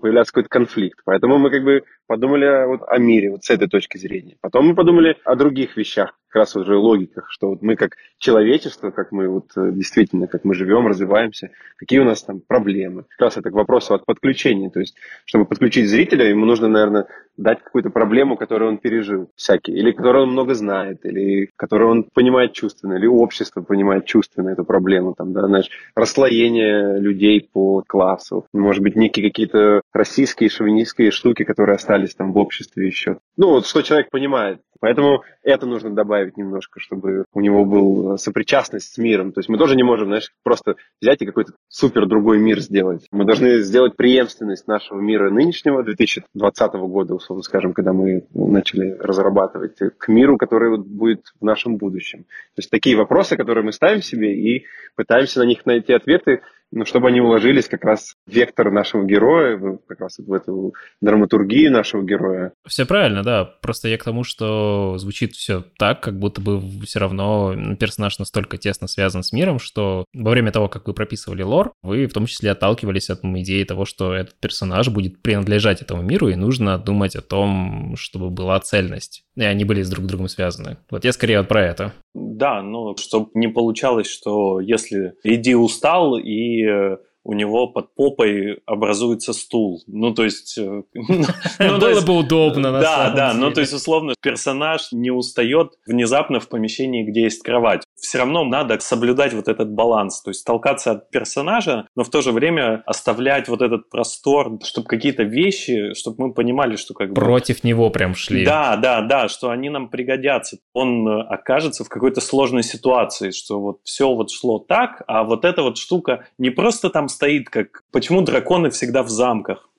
появляться 0.00 0.32
какой-то 0.32 0.48
конфликт. 0.48 1.00
Поэтому 1.04 1.38
мы 1.38 1.50
как 1.50 1.62
бы 1.62 1.82
подумали 2.06 2.66
вот 2.66 2.80
о 2.86 2.98
мире 2.98 3.30
вот 3.30 3.44
с 3.44 3.50
этой 3.50 3.68
точки 3.68 3.96
зрения. 3.96 4.36
Потом 4.40 4.66
мы 4.66 4.74
подумали 4.74 5.16
о 5.24 5.36
других 5.36 5.76
вещах, 5.76 6.18
как 6.34 6.40
раз 6.40 6.56
уже 6.56 6.76
логиках, 6.76 7.30
что 7.30 7.50
вот 7.50 7.62
мы 7.62 7.76
как 7.76 7.92
человечество, 8.18 8.90
как 8.90 9.12
мы 9.12 9.28
вот 9.28 9.52
э, 9.56 9.70
действительно, 9.70 10.26
как 10.26 10.42
мы 10.42 10.56
живем, 10.56 10.88
развиваемся, 10.88 11.52
какие 11.76 12.00
у 12.00 12.04
нас 12.04 12.24
там 12.24 12.40
проблемы. 12.40 13.04
Как 13.10 13.20
раз 13.20 13.36
это 13.36 13.50
к 13.50 13.52
вопросу 13.52 13.94
от 13.94 14.04
подключения. 14.04 14.68
То 14.68 14.80
есть, 14.80 14.96
чтобы 15.26 15.44
подключить 15.44 15.88
зрителя, 15.88 16.28
ему 16.28 16.44
нужно, 16.44 16.66
наверное, 16.66 17.06
дать 17.36 17.62
какую-то 17.62 17.90
проблему, 17.90 18.36
которую 18.36 18.72
он 18.72 18.78
пережил 18.78 19.30
всякие, 19.36 19.76
или 19.78 19.92
которую 19.92 20.24
он 20.24 20.30
много 20.30 20.54
знает, 20.54 21.04
или 21.04 21.50
которую 21.56 21.90
он 21.90 22.04
понимает 22.04 22.52
чувственно, 22.52 22.94
или 22.94 23.06
общество 23.06 23.62
понимает 23.62 24.06
чувственно 24.06 24.50
эту 24.50 24.64
проблему, 24.64 25.14
там, 25.16 25.32
да, 25.32 25.46
знаешь, 25.46 25.70
расслоение 25.94 26.98
людей 26.98 27.48
по 27.52 27.82
классу, 27.86 28.46
может 28.52 28.82
быть, 28.82 28.96
некие 28.96 29.28
какие-то 29.28 29.82
российские 29.92 30.50
шовинистские 30.50 31.10
штуки, 31.10 31.44
которые 31.44 31.76
остались 31.76 32.14
там 32.14 32.32
в 32.32 32.38
обществе 32.38 32.86
еще. 32.86 33.18
Ну, 33.36 33.50
вот 33.50 33.66
что 33.66 33.82
человек 33.82 34.10
понимает. 34.10 34.60
Поэтому 34.80 35.22
это 35.42 35.64
нужно 35.64 35.94
добавить 35.94 36.36
немножко, 36.36 36.78
чтобы 36.78 37.24
у 37.32 37.40
него 37.40 37.64
был 37.64 38.18
сопричастность 38.18 38.92
с 38.92 38.98
миром. 38.98 39.32
То 39.32 39.40
есть 39.40 39.48
мы 39.48 39.56
тоже 39.56 39.76
не 39.76 39.82
можем, 39.82 40.08
знаешь, 40.08 40.30
просто 40.42 40.76
взять 41.00 41.22
и 41.22 41.26
какой-то 41.26 41.54
супер 41.68 42.06
другой 42.06 42.38
мир 42.38 42.60
сделать. 42.60 43.06
Мы 43.10 43.24
должны 43.24 43.60
сделать 43.62 43.96
преемственность 43.96 44.68
нашего 44.68 45.00
мира 45.00 45.30
нынешнего, 45.30 45.82
2020 45.82 46.72
года, 46.74 47.14
условно 47.24 47.42
скажем, 47.42 47.72
когда 47.72 47.92
мы 47.92 48.26
начали 48.32 48.96
разрабатывать, 48.98 49.76
к 49.98 50.08
миру, 50.08 50.36
который 50.36 50.78
будет 50.78 51.22
в 51.40 51.44
нашем 51.44 51.76
будущем. 51.76 52.24
То 52.24 52.58
есть 52.58 52.70
такие 52.70 52.96
вопросы, 52.96 53.36
которые 53.36 53.64
мы 53.64 53.72
ставим 53.72 54.02
себе 54.02 54.34
и 54.34 54.66
пытаемся 54.94 55.40
на 55.40 55.44
них 55.44 55.64
найти 55.66 55.92
ответы, 55.92 56.42
ну, 56.74 56.84
чтобы 56.84 57.08
они 57.08 57.20
уложились 57.20 57.68
как 57.68 57.84
раз 57.84 58.16
в 58.26 58.32
вектор 58.32 58.70
нашего 58.70 59.04
героя, 59.04 59.78
как 59.86 60.00
раз 60.00 60.18
в 60.18 60.32
эту 60.32 60.74
драматургию 61.00 61.70
нашего 61.70 62.02
героя. 62.02 62.52
Все 62.66 62.84
правильно, 62.84 63.22
да. 63.22 63.44
Просто 63.44 63.88
я 63.88 63.96
к 63.96 64.04
тому, 64.04 64.24
что 64.24 64.96
звучит 64.98 65.34
все 65.34 65.64
так, 65.78 66.00
как 66.00 66.18
будто 66.18 66.40
бы 66.40 66.60
все 66.84 66.98
равно 66.98 67.54
персонаж 67.78 68.18
настолько 68.18 68.58
тесно 68.58 68.88
связан 68.88 69.22
с 69.22 69.32
миром, 69.32 69.60
что 69.60 70.04
во 70.12 70.32
время 70.32 70.50
того, 70.50 70.68
как 70.68 70.88
вы 70.88 70.94
прописывали 70.94 71.42
лор, 71.42 71.72
вы 71.82 72.06
в 72.06 72.12
том 72.12 72.26
числе 72.26 72.50
отталкивались 72.50 73.08
от 73.08 73.24
идеи 73.24 73.62
того, 73.64 73.84
что 73.84 74.12
этот 74.12 74.34
персонаж 74.40 74.88
будет 74.88 75.22
принадлежать 75.22 75.80
этому 75.80 76.02
миру, 76.02 76.28
и 76.28 76.34
нужно 76.34 76.76
думать 76.78 77.14
о 77.14 77.22
том, 77.22 77.94
чтобы 77.96 78.30
была 78.30 78.58
цельность. 78.60 79.22
И 79.36 79.44
они 79.44 79.64
были 79.64 79.82
с 79.82 79.90
друг 79.90 80.06
другом 80.06 80.28
связаны. 80.28 80.78
Вот 80.90 81.04
я 81.04 81.12
скорее 81.12 81.38
вот 81.38 81.48
про 81.48 81.62
это. 81.62 81.92
Да, 82.14 82.62
ну, 82.62 82.96
чтобы 82.96 83.30
не 83.34 83.48
получалось, 83.48 84.06
что 84.06 84.60
если 84.60 85.14
иди 85.24 85.56
устал 85.56 86.16
и 86.16 86.64
э, 86.64 86.98
у 87.24 87.32
него 87.32 87.66
под 87.68 87.94
попой 87.94 88.60
образуется 88.66 89.32
стул. 89.32 89.82
Ну, 89.86 90.14
то 90.14 90.24
есть... 90.24 90.58
Э, 90.58 90.82
ну, 90.94 91.78
Было 91.78 92.00
бы 92.02 92.18
удобно, 92.18 92.70
Да, 92.72 93.10
да, 93.10 93.32
ну, 93.34 93.50
то 93.50 93.60
есть, 93.60 93.72
условно, 93.72 94.14
персонаж 94.20 94.92
не 94.92 95.10
устает 95.10 95.72
внезапно 95.86 96.38
в 96.38 96.48
помещении, 96.48 97.02
где 97.02 97.22
есть 97.22 97.42
кровать. 97.42 97.82
Все 97.96 98.18
равно 98.18 98.44
надо 98.44 98.78
соблюдать 98.80 99.32
вот 99.32 99.48
этот 99.48 99.72
баланс, 99.72 100.20
то 100.22 100.30
есть 100.30 100.44
толкаться 100.44 100.92
от 100.92 101.10
персонажа, 101.10 101.88
но 101.96 102.04
в 102.04 102.10
то 102.10 102.20
же 102.20 102.30
время 102.30 102.82
оставлять 102.86 103.48
вот 103.48 103.62
этот 103.62 103.88
простор, 103.88 104.58
чтобы 104.62 104.86
какие-то 104.86 105.22
вещи, 105.22 105.94
чтобы 105.94 106.28
мы 106.28 106.34
понимали, 106.34 106.76
что 106.76 106.92
как 106.92 107.08
бы... 107.08 107.14
Против 107.14 107.64
него 107.64 107.88
прям 107.88 108.14
шли. 108.14 108.44
Да, 108.44 108.76
да, 108.76 109.00
да, 109.00 109.28
что 109.28 109.48
они 109.48 109.70
нам 109.70 109.88
пригодятся. 109.88 110.58
Он 110.74 111.08
э, 111.08 111.22
окажется 111.22 111.84
в 111.84 111.88
какой-то 111.88 112.20
сложной 112.20 112.62
ситуации, 112.62 113.30
что 113.30 113.60
вот 113.60 113.78
все 113.84 114.14
вот 114.14 114.30
шло 114.30 114.58
так, 114.58 115.02
а 115.06 115.24
вот 115.24 115.46
эта 115.46 115.62
вот 115.62 115.78
штука 115.78 116.26
не 116.36 116.50
просто 116.50 116.90
там 116.90 117.08
стоит 117.14 117.48
как... 117.48 117.82
Почему 117.92 118.22
драконы 118.22 118.70
всегда 118.70 119.02
в 119.02 119.08
замках? 119.08 119.70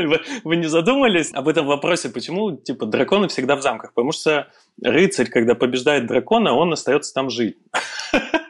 Вы 0.45 0.57
не 0.57 0.67
задумались 0.67 1.33
об 1.33 1.49
этом 1.49 1.67
вопросе, 1.67 2.09
почему 2.09 2.57
типа 2.57 2.87
драконы 2.87 3.29
всегда 3.29 3.57
в 3.57 3.63
замках? 3.63 3.93
Потому 3.95 4.13
что 4.13 4.49
рыцарь, 4.83 5.29
когда 5.29 5.55
побеждает 5.55 6.07
дракона, 6.07 6.53
он 6.55 6.73
остается 6.73 7.15
там 7.15 7.31
жить. 7.31 7.57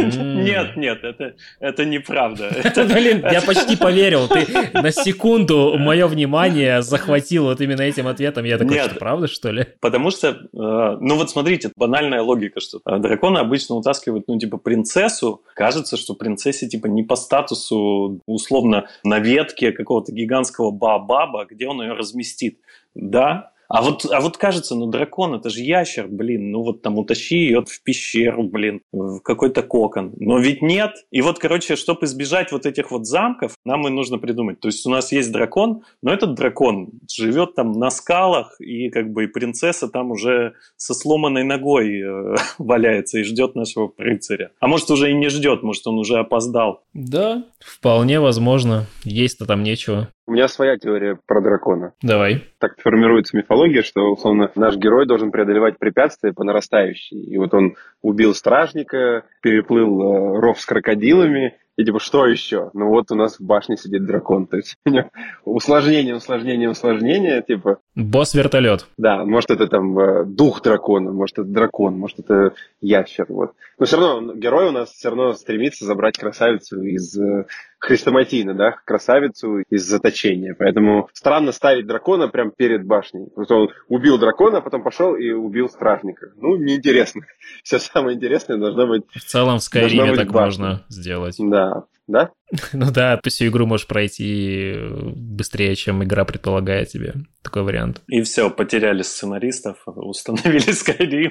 Нет, 0.00 0.76
нет, 0.76 1.04
это, 1.04 1.34
это 1.60 1.84
неправда. 1.84 2.50
Блин, 2.76 3.24
я 3.30 3.40
почти 3.42 3.76
поверил. 3.76 4.28
Ты 4.28 4.46
на 4.74 4.90
секунду 4.90 5.76
мое 5.78 6.06
внимание 6.06 6.82
захватил 6.82 7.44
вот 7.44 7.60
именно 7.60 7.82
этим 7.82 8.06
ответом. 8.06 8.44
Я 8.44 8.58
такой, 8.58 8.74
нет, 8.74 8.90
что 8.90 8.98
правда, 8.98 9.28
что 9.28 9.50
ли? 9.50 9.66
Потому 9.80 10.10
что, 10.10 10.28
э, 10.28 10.36
ну 10.52 11.16
вот 11.16 11.30
смотрите, 11.30 11.70
банальная 11.76 12.22
логика, 12.22 12.60
что 12.60 12.80
э, 12.84 12.98
драконы 12.98 13.38
обычно 13.38 13.76
утаскивают, 13.76 14.28
ну 14.28 14.38
типа 14.38 14.56
принцессу. 14.56 15.42
Кажется, 15.54 15.96
что 15.96 16.14
принцессе 16.14 16.68
типа 16.68 16.86
не 16.86 17.02
по 17.02 17.16
статусу, 17.16 18.20
условно, 18.26 18.88
на 19.04 19.18
ветке 19.18 19.72
какого-то 19.72 20.12
гигантского 20.12 20.70
баобаба, 20.70 21.46
где 21.48 21.66
он 21.66 21.82
ее 21.82 21.92
разместит. 21.92 22.58
Да, 22.94 23.52
а 23.70 23.82
вот, 23.82 24.04
а 24.10 24.20
вот 24.20 24.36
кажется, 24.36 24.74
ну 24.74 24.86
дракон 24.86 25.34
это 25.34 25.48
же 25.48 25.60
ящер, 25.60 26.08
блин, 26.08 26.50
ну 26.50 26.64
вот 26.64 26.82
там 26.82 26.98
утащи 26.98 27.36
ее 27.36 27.64
в 27.64 27.82
пещеру, 27.84 28.42
блин, 28.42 28.80
в 28.90 29.20
какой-то 29.20 29.62
кокон. 29.62 30.12
Но 30.16 30.40
ведь 30.40 30.60
нет. 30.60 30.96
И 31.12 31.22
вот, 31.22 31.38
короче, 31.38 31.76
чтобы 31.76 32.06
избежать 32.06 32.50
вот 32.50 32.66
этих 32.66 32.90
вот 32.90 33.06
замков, 33.06 33.54
нам 33.64 33.86
и 33.86 33.90
нужно 33.90 34.18
придумать. 34.18 34.58
То 34.58 34.66
есть 34.66 34.84
у 34.86 34.90
нас 34.90 35.12
есть 35.12 35.30
дракон, 35.30 35.82
но 36.02 36.12
этот 36.12 36.34
дракон 36.34 36.90
живет 37.08 37.54
там 37.54 37.70
на 37.70 37.90
скалах, 37.90 38.60
и 38.60 38.90
как 38.90 39.12
бы 39.12 39.24
и 39.24 39.26
принцесса 39.28 39.86
там 39.86 40.10
уже 40.10 40.54
со 40.76 40.92
сломанной 40.92 41.44
ногой 41.44 42.00
э, 42.00 42.34
валяется 42.58 43.20
и 43.20 43.22
ждет 43.22 43.54
нашего 43.54 43.92
рыцаря. 43.96 44.50
А 44.58 44.66
может 44.66 44.90
уже 44.90 45.12
и 45.12 45.14
не 45.14 45.28
ждет, 45.28 45.62
может 45.62 45.86
он 45.86 46.00
уже 46.00 46.18
опоздал. 46.18 46.82
Да, 46.92 47.44
вполне 47.60 48.18
возможно. 48.18 48.86
Есть-то 49.04 49.46
там 49.46 49.62
нечего. 49.62 50.08
У 50.30 50.32
меня 50.32 50.46
своя 50.46 50.78
теория 50.78 51.18
про 51.26 51.40
дракона. 51.40 51.92
Давай. 52.02 52.44
Так 52.58 52.80
формируется 52.80 53.36
мифология, 53.36 53.82
что, 53.82 54.12
условно, 54.12 54.48
наш 54.54 54.76
герой 54.76 55.04
должен 55.04 55.32
преодолевать 55.32 55.76
препятствия 55.76 56.32
по 56.32 56.44
нарастающей. 56.44 57.20
И 57.20 57.36
вот 57.36 57.52
он 57.52 57.74
убил 58.00 58.32
стражника, 58.32 59.24
переплыл 59.42 60.00
э, 60.00 60.38
ров 60.38 60.60
с 60.60 60.64
крокодилами, 60.64 61.56
и 61.76 61.84
типа, 61.84 61.98
что 61.98 62.26
еще? 62.26 62.70
Ну 62.74 62.90
вот 62.90 63.10
у 63.10 63.16
нас 63.16 63.40
в 63.40 63.44
башне 63.44 63.76
сидит 63.76 64.04
дракон. 64.04 64.46
То 64.46 64.58
есть 64.58 64.76
у 64.84 64.90
него 64.90 65.10
усложнение, 65.44 66.14
усложнение, 66.14 66.70
усложнение, 66.70 67.42
типа. 67.42 67.78
Босс-вертолет. 68.04 68.86
Да, 68.96 69.24
может 69.24 69.50
это 69.50 69.66
там 69.66 69.98
э, 69.98 70.24
дух 70.24 70.62
дракона, 70.62 71.12
может 71.12 71.38
это 71.38 71.48
дракон, 71.48 71.98
может 71.98 72.18
это 72.18 72.54
ящер. 72.80 73.26
Вот. 73.28 73.52
Но 73.78 73.86
все 73.86 73.98
равно 73.98 74.34
герой 74.34 74.68
у 74.68 74.72
нас 74.72 74.90
все 74.90 75.08
равно 75.08 75.32
стремится 75.34 75.84
забрать 75.84 76.18
красавицу 76.18 76.82
из 76.82 77.18
э, 77.18 77.46
хрестоматийно, 77.78 78.54
да, 78.54 78.76
красавицу 78.84 79.60
из 79.68 79.84
заточения. 79.86 80.54
Поэтому 80.58 81.08
странно 81.14 81.52
ставить 81.52 81.86
дракона 81.86 82.28
прямо 82.28 82.50
перед 82.50 82.86
башней. 82.86 83.28
Вот 83.34 83.50
он 83.50 83.70
убил 83.88 84.18
дракона, 84.18 84.58
а 84.58 84.60
потом 84.60 84.82
пошел 84.82 85.16
и 85.16 85.30
убил 85.30 85.68
стражника. 85.68 86.30
Ну, 86.36 86.56
неинтересно. 86.56 87.22
Все 87.64 87.78
самое 87.78 88.16
интересное 88.16 88.58
должно 88.58 88.86
быть... 88.86 89.04
В 89.14 89.24
целом 89.24 89.58
в 89.58 89.62
Скайриме 89.62 90.14
так 90.14 90.30
башня. 90.30 90.64
можно 90.64 90.84
сделать. 90.88 91.36
Да, 91.38 91.84
да? 92.06 92.30
Ну 92.72 92.90
да, 92.90 93.16
ты 93.16 93.30
всю 93.30 93.46
игру 93.46 93.66
можешь 93.66 93.86
пройти 93.86 94.74
быстрее, 95.14 95.74
чем 95.76 96.02
игра 96.02 96.24
предполагает 96.24 96.88
тебе. 96.88 97.14
Такой 97.42 97.62
вариант. 97.62 98.02
И 98.08 98.22
все, 98.22 98.50
потеряли 98.50 99.02
сценаристов, 99.02 99.82
установили 99.86 100.70
Skyrim. 100.70 101.30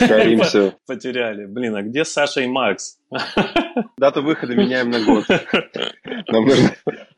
Skyrim 0.00 0.44
все. 0.44 0.74
Потеряли. 0.86 1.46
Блин, 1.46 1.76
а 1.76 1.82
где 1.82 2.04
Саша 2.04 2.40
и 2.40 2.46
Макс? 2.46 2.98
Дату 3.98 4.22
выхода 4.22 4.54
меняем 4.54 4.90
на 4.90 5.04
год. 5.04 5.24
Нам 6.28 6.46
нужно 6.46 6.70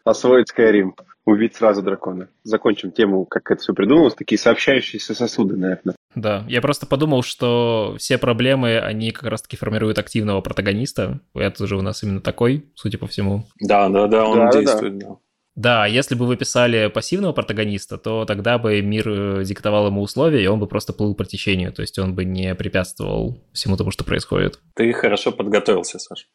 освоить 0.05 0.51
Skyrim. 0.51 0.93
Убить 1.25 1.55
сразу 1.55 1.83
дракона. 1.83 2.29
Закончим 2.43 2.91
тему, 2.91 3.25
как 3.27 3.51
это 3.51 3.63
все 3.63 3.75
придумалось. 3.75 4.15
Такие 4.15 4.39
сообщающиеся 4.39 5.15
сосуды, 5.15 5.57
наверное. 5.57 5.95
Да, 6.15 6.45
я 6.49 6.61
просто 6.61 6.87
подумал, 6.87 7.23
что 7.23 7.97
все 7.99 8.19
проблемы, 8.19 8.79
они 8.79 9.13
как 9.13 9.31
раз-таки 9.31 9.57
формируют 9.57 9.99
активного 9.99 10.41
протагониста. 10.41 11.21
Это 11.35 11.67
же 11.67 11.77
у 11.77 11.83
нас 11.83 12.03
именно 12.03 12.21
такой, 12.21 12.67
судя 12.75 12.99
по 12.99 13.07
всему. 13.07 13.47
Да, 13.61 13.89
да, 13.89 14.07
да, 14.07 14.27
он 14.27 14.39
да, 14.39 14.53
действует, 14.53 14.99
да. 14.99 15.07
да. 15.09 15.17
Да, 15.55 15.87
если 15.87 16.15
бы 16.15 16.27
вы 16.27 16.37
писали 16.37 16.89
пассивного 16.89 17.33
протагониста, 17.33 17.99
то 17.99 18.25
тогда 18.25 18.57
бы 18.59 18.81
мир 18.81 19.09
э, 19.09 19.45
диктовал 19.45 19.89
ему 19.89 20.01
условия, 20.01 20.43
и 20.43 20.47
он 20.47 20.59
бы 20.59 20.67
просто 20.67 20.95
плыл 20.95 21.15
по 21.15 21.25
течению, 21.25 21.73
то 21.73 21.83
есть 21.83 21.99
он 21.99 22.15
бы 22.15 22.25
не 22.25 22.55
препятствовал 22.55 23.45
всему 23.53 23.77
тому, 23.77 23.91
что 23.91 24.03
происходит. 24.03 24.59
Ты 24.75 24.93
хорошо 24.95 25.31
подготовился, 25.31 25.99
Саш. 25.99 26.27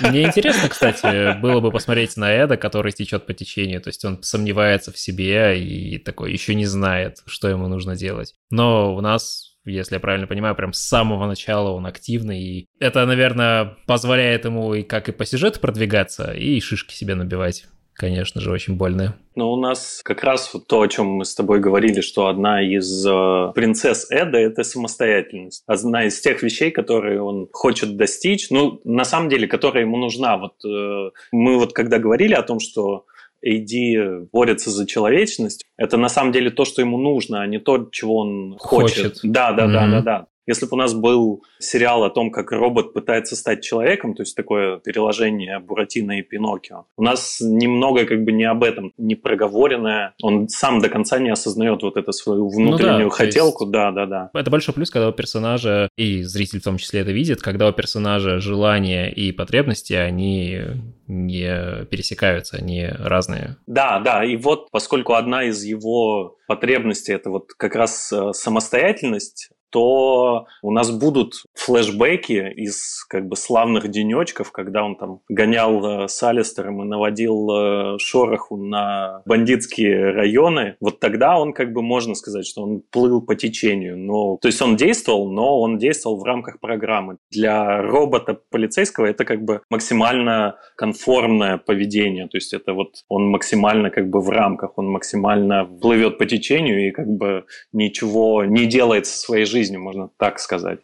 Мне 0.00 0.22
интересно, 0.24 0.68
кстати, 0.68 1.40
было 1.40 1.60
бы 1.60 1.70
посмотреть 1.70 2.16
на 2.16 2.32
Эда, 2.32 2.56
который 2.56 2.90
течет 2.90 3.26
по 3.26 3.34
течению, 3.34 3.80
то 3.80 3.88
есть 3.88 4.04
он 4.04 4.22
сомневается 4.22 4.90
в 4.92 4.98
себе 4.98 5.62
и 5.62 5.98
такой 5.98 6.32
еще 6.32 6.54
не 6.56 6.66
знает, 6.66 7.22
что 7.26 7.48
ему 7.48 7.68
нужно 7.68 7.94
делать. 7.94 8.34
Но 8.50 8.96
у 8.96 9.00
нас 9.00 9.52
если 9.68 9.96
я 9.96 10.00
правильно 10.00 10.28
понимаю, 10.28 10.54
прям 10.54 10.72
с 10.72 10.78
самого 10.78 11.26
начала 11.26 11.70
он 11.70 11.86
активный. 11.86 12.40
И 12.40 12.66
это, 12.78 13.04
наверное, 13.04 13.76
позволяет 13.88 14.44
ему 14.44 14.74
и 14.74 14.84
как 14.84 15.08
и 15.08 15.12
по 15.12 15.26
сюжету 15.26 15.58
продвигаться, 15.58 16.30
и 16.30 16.60
шишки 16.60 16.94
себе 16.94 17.16
набивать 17.16 17.66
конечно 17.96 18.40
же, 18.40 18.50
очень 18.50 18.76
больная. 18.76 19.16
Но 19.34 19.52
у 19.52 19.56
нас 19.56 20.00
как 20.04 20.22
раз 20.24 20.52
вот 20.52 20.66
то, 20.66 20.80
о 20.80 20.88
чем 20.88 21.06
мы 21.06 21.24
с 21.24 21.34
тобой 21.34 21.60
говорили, 21.60 22.00
что 22.00 22.26
одна 22.28 22.62
из 22.62 23.06
э, 23.06 23.52
принцесс 23.54 24.06
Эда– 24.10 24.38
это 24.38 24.62
самостоятельность. 24.62 25.62
Одна 25.66 26.06
из 26.06 26.20
тех 26.20 26.42
вещей, 26.42 26.70
которые 26.70 27.22
он 27.22 27.48
хочет 27.52 27.96
достичь, 27.96 28.50
ну, 28.50 28.80
на 28.84 29.04
самом 29.04 29.28
деле, 29.28 29.46
которая 29.46 29.84
ему 29.84 29.96
нужна. 29.96 30.36
Вот 30.36 30.54
э, 30.64 31.10
мы 31.32 31.58
вот 31.58 31.72
когда 31.72 31.98
говорили 31.98 32.34
о 32.34 32.42
том, 32.42 32.60
что 32.60 33.04
AD 33.46 34.28
борется 34.32 34.70
за 34.70 34.86
человечность, 34.86 35.64
это 35.76 35.96
на 35.96 36.08
самом 36.08 36.32
деле 36.32 36.50
то, 36.50 36.64
что 36.64 36.82
ему 36.82 36.98
нужно, 36.98 37.42
а 37.42 37.46
не 37.46 37.58
то, 37.58 37.88
чего 37.92 38.18
он 38.18 38.56
хочет. 38.58 38.96
хочет. 38.96 39.20
Да, 39.22 39.52
да, 39.52 39.66
mm-hmm. 39.66 39.72
да, 39.72 39.86
да, 39.88 40.00
да. 40.02 40.26
Если 40.46 40.66
бы 40.66 40.70
у 40.72 40.76
нас 40.76 40.94
был 40.94 41.44
сериал 41.58 42.04
о 42.04 42.10
том, 42.10 42.30
как 42.30 42.52
робот 42.52 42.92
пытается 42.92 43.36
стать 43.36 43.62
человеком, 43.62 44.14
то 44.14 44.22
есть 44.22 44.36
такое 44.36 44.78
переложение 44.78 45.58
Буратино 45.58 46.18
и 46.18 46.22
Пиноккио, 46.22 46.86
у 46.96 47.02
нас 47.02 47.38
немного 47.40 48.04
как 48.04 48.24
бы 48.24 48.32
не 48.32 48.44
об 48.44 48.62
этом, 48.62 48.92
не 48.96 49.14
проговоренное. 49.14 50.14
Он 50.22 50.48
сам 50.48 50.80
до 50.80 50.88
конца 50.88 51.18
не 51.18 51.30
осознает 51.30 51.82
вот 51.82 51.96
эту 51.96 52.12
свою 52.12 52.48
внутреннюю 52.48 53.04
ну 53.04 53.10
да, 53.10 53.14
хотелку. 53.14 53.64
Есть... 53.64 53.72
Да, 53.72 53.90
да, 53.90 54.06
да. 54.06 54.30
Это 54.34 54.50
большой 54.50 54.74
плюс, 54.74 54.90
когда 54.90 55.08
у 55.08 55.12
персонажа, 55.12 55.88
и 55.96 56.22
зритель 56.22 56.60
в 56.60 56.64
том 56.64 56.78
числе 56.78 57.00
это 57.00 57.12
видит, 57.12 57.42
когда 57.42 57.68
у 57.68 57.72
персонажа 57.72 58.38
желания 58.40 59.10
и 59.10 59.32
потребности, 59.32 59.94
они 59.94 60.60
не 61.08 61.84
пересекаются, 61.86 62.56
они 62.56 62.86
разные. 62.86 63.56
Да, 63.66 64.00
да, 64.00 64.24
и 64.24 64.36
вот 64.36 64.70
поскольку 64.70 65.14
одна 65.14 65.44
из 65.44 65.62
его 65.62 66.36
потребностей 66.46 67.12
это 67.12 67.30
вот 67.30 67.52
как 67.56 67.74
раз 67.74 68.12
э, 68.12 68.32
самостоятельность, 68.32 69.50
то 69.76 70.46
у 70.62 70.70
нас 70.72 70.90
будут 70.90 71.34
флешбеки 71.52 72.50
из 72.56 73.04
как 73.04 73.28
бы 73.28 73.36
славных 73.36 73.88
денечков, 73.90 74.50
когда 74.50 74.82
он 74.82 74.96
там 74.96 75.20
гонял 75.28 76.04
э, 76.04 76.08
с 76.08 76.22
Алистером 76.22 76.82
и 76.82 76.86
наводил 76.86 77.50
э, 77.50 77.98
шороху 77.98 78.56
на 78.56 79.20
бандитские 79.26 80.12
районы. 80.12 80.76
Вот 80.80 80.98
тогда 80.98 81.38
он 81.38 81.52
как 81.52 81.74
бы 81.74 81.82
можно 81.82 82.14
сказать, 82.14 82.46
что 82.46 82.62
он 82.62 82.84
плыл 82.90 83.20
по 83.20 83.34
течению. 83.34 83.98
Но, 83.98 84.38
то 84.40 84.48
есть 84.48 84.62
он 84.62 84.76
действовал, 84.76 85.30
но 85.30 85.60
он 85.60 85.76
действовал 85.76 86.20
в 86.20 86.24
рамках 86.24 86.58
программы. 86.58 87.18
Для 87.30 87.82
робота 87.82 88.40
полицейского 88.50 89.04
это 89.04 89.26
как 89.26 89.44
бы 89.44 89.60
максимально 89.68 90.56
конформное 90.78 91.58
поведение. 91.58 92.28
То 92.28 92.38
есть 92.38 92.54
это 92.54 92.72
вот 92.72 93.04
он 93.10 93.28
максимально 93.28 93.90
как 93.90 94.08
бы 94.08 94.22
в 94.22 94.30
рамках, 94.30 94.78
он 94.78 94.88
максимально 94.88 95.66
плывет 95.66 96.16
по 96.16 96.24
течению 96.24 96.88
и 96.88 96.92
как 96.92 97.08
бы 97.08 97.44
ничего 97.74 98.42
не 98.46 98.64
делает 98.64 99.04
со 99.04 99.18
своей 99.18 99.44
жизнью 99.44 99.65
жизнью, 99.66 99.82
можно 99.82 100.08
так 100.16 100.38
сказать. 100.38 100.80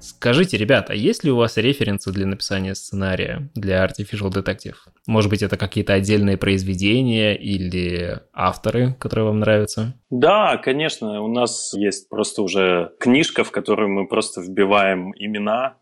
Скажите, 0.00 0.56
ребята, 0.56 0.92
есть 0.92 1.22
ли 1.24 1.30
у 1.30 1.36
вас 1.36 1.56
референсы 1.56 2.10
для 2.10 2.26
написания 2.26 2.74
сценария 2.74 3.48
для 3.54 3.84
Artificial 3.84 4.30
Detective? 4.32 4.74
Может 5.06 5.30
быть, 5.30 5.42
это 5.42 5.56
какие-то 5.56 5.92
отдельные 5.92 6.36
произведения 6.36 7.36
или 7.36 8.20
авторы, 8.32 8.94
которые 8.98 9.26
вам 9.26 9.40
нравятся? 9.40 9.94
Да, 10.10 10.56
конечно. 10.56 11.22
У 11.22 11.28
нас 11.28 11.72
есть 11.74 12.08
просто 12.08 12.42
уже 12.42 12.92
книжка, 12.98 13.44
в 13.44 13.52
которую 13.52 13.90
мы 13.90 14.08
просто 14.08 14.40
вбиваем 14.40 15.12
имена 15.16 15.76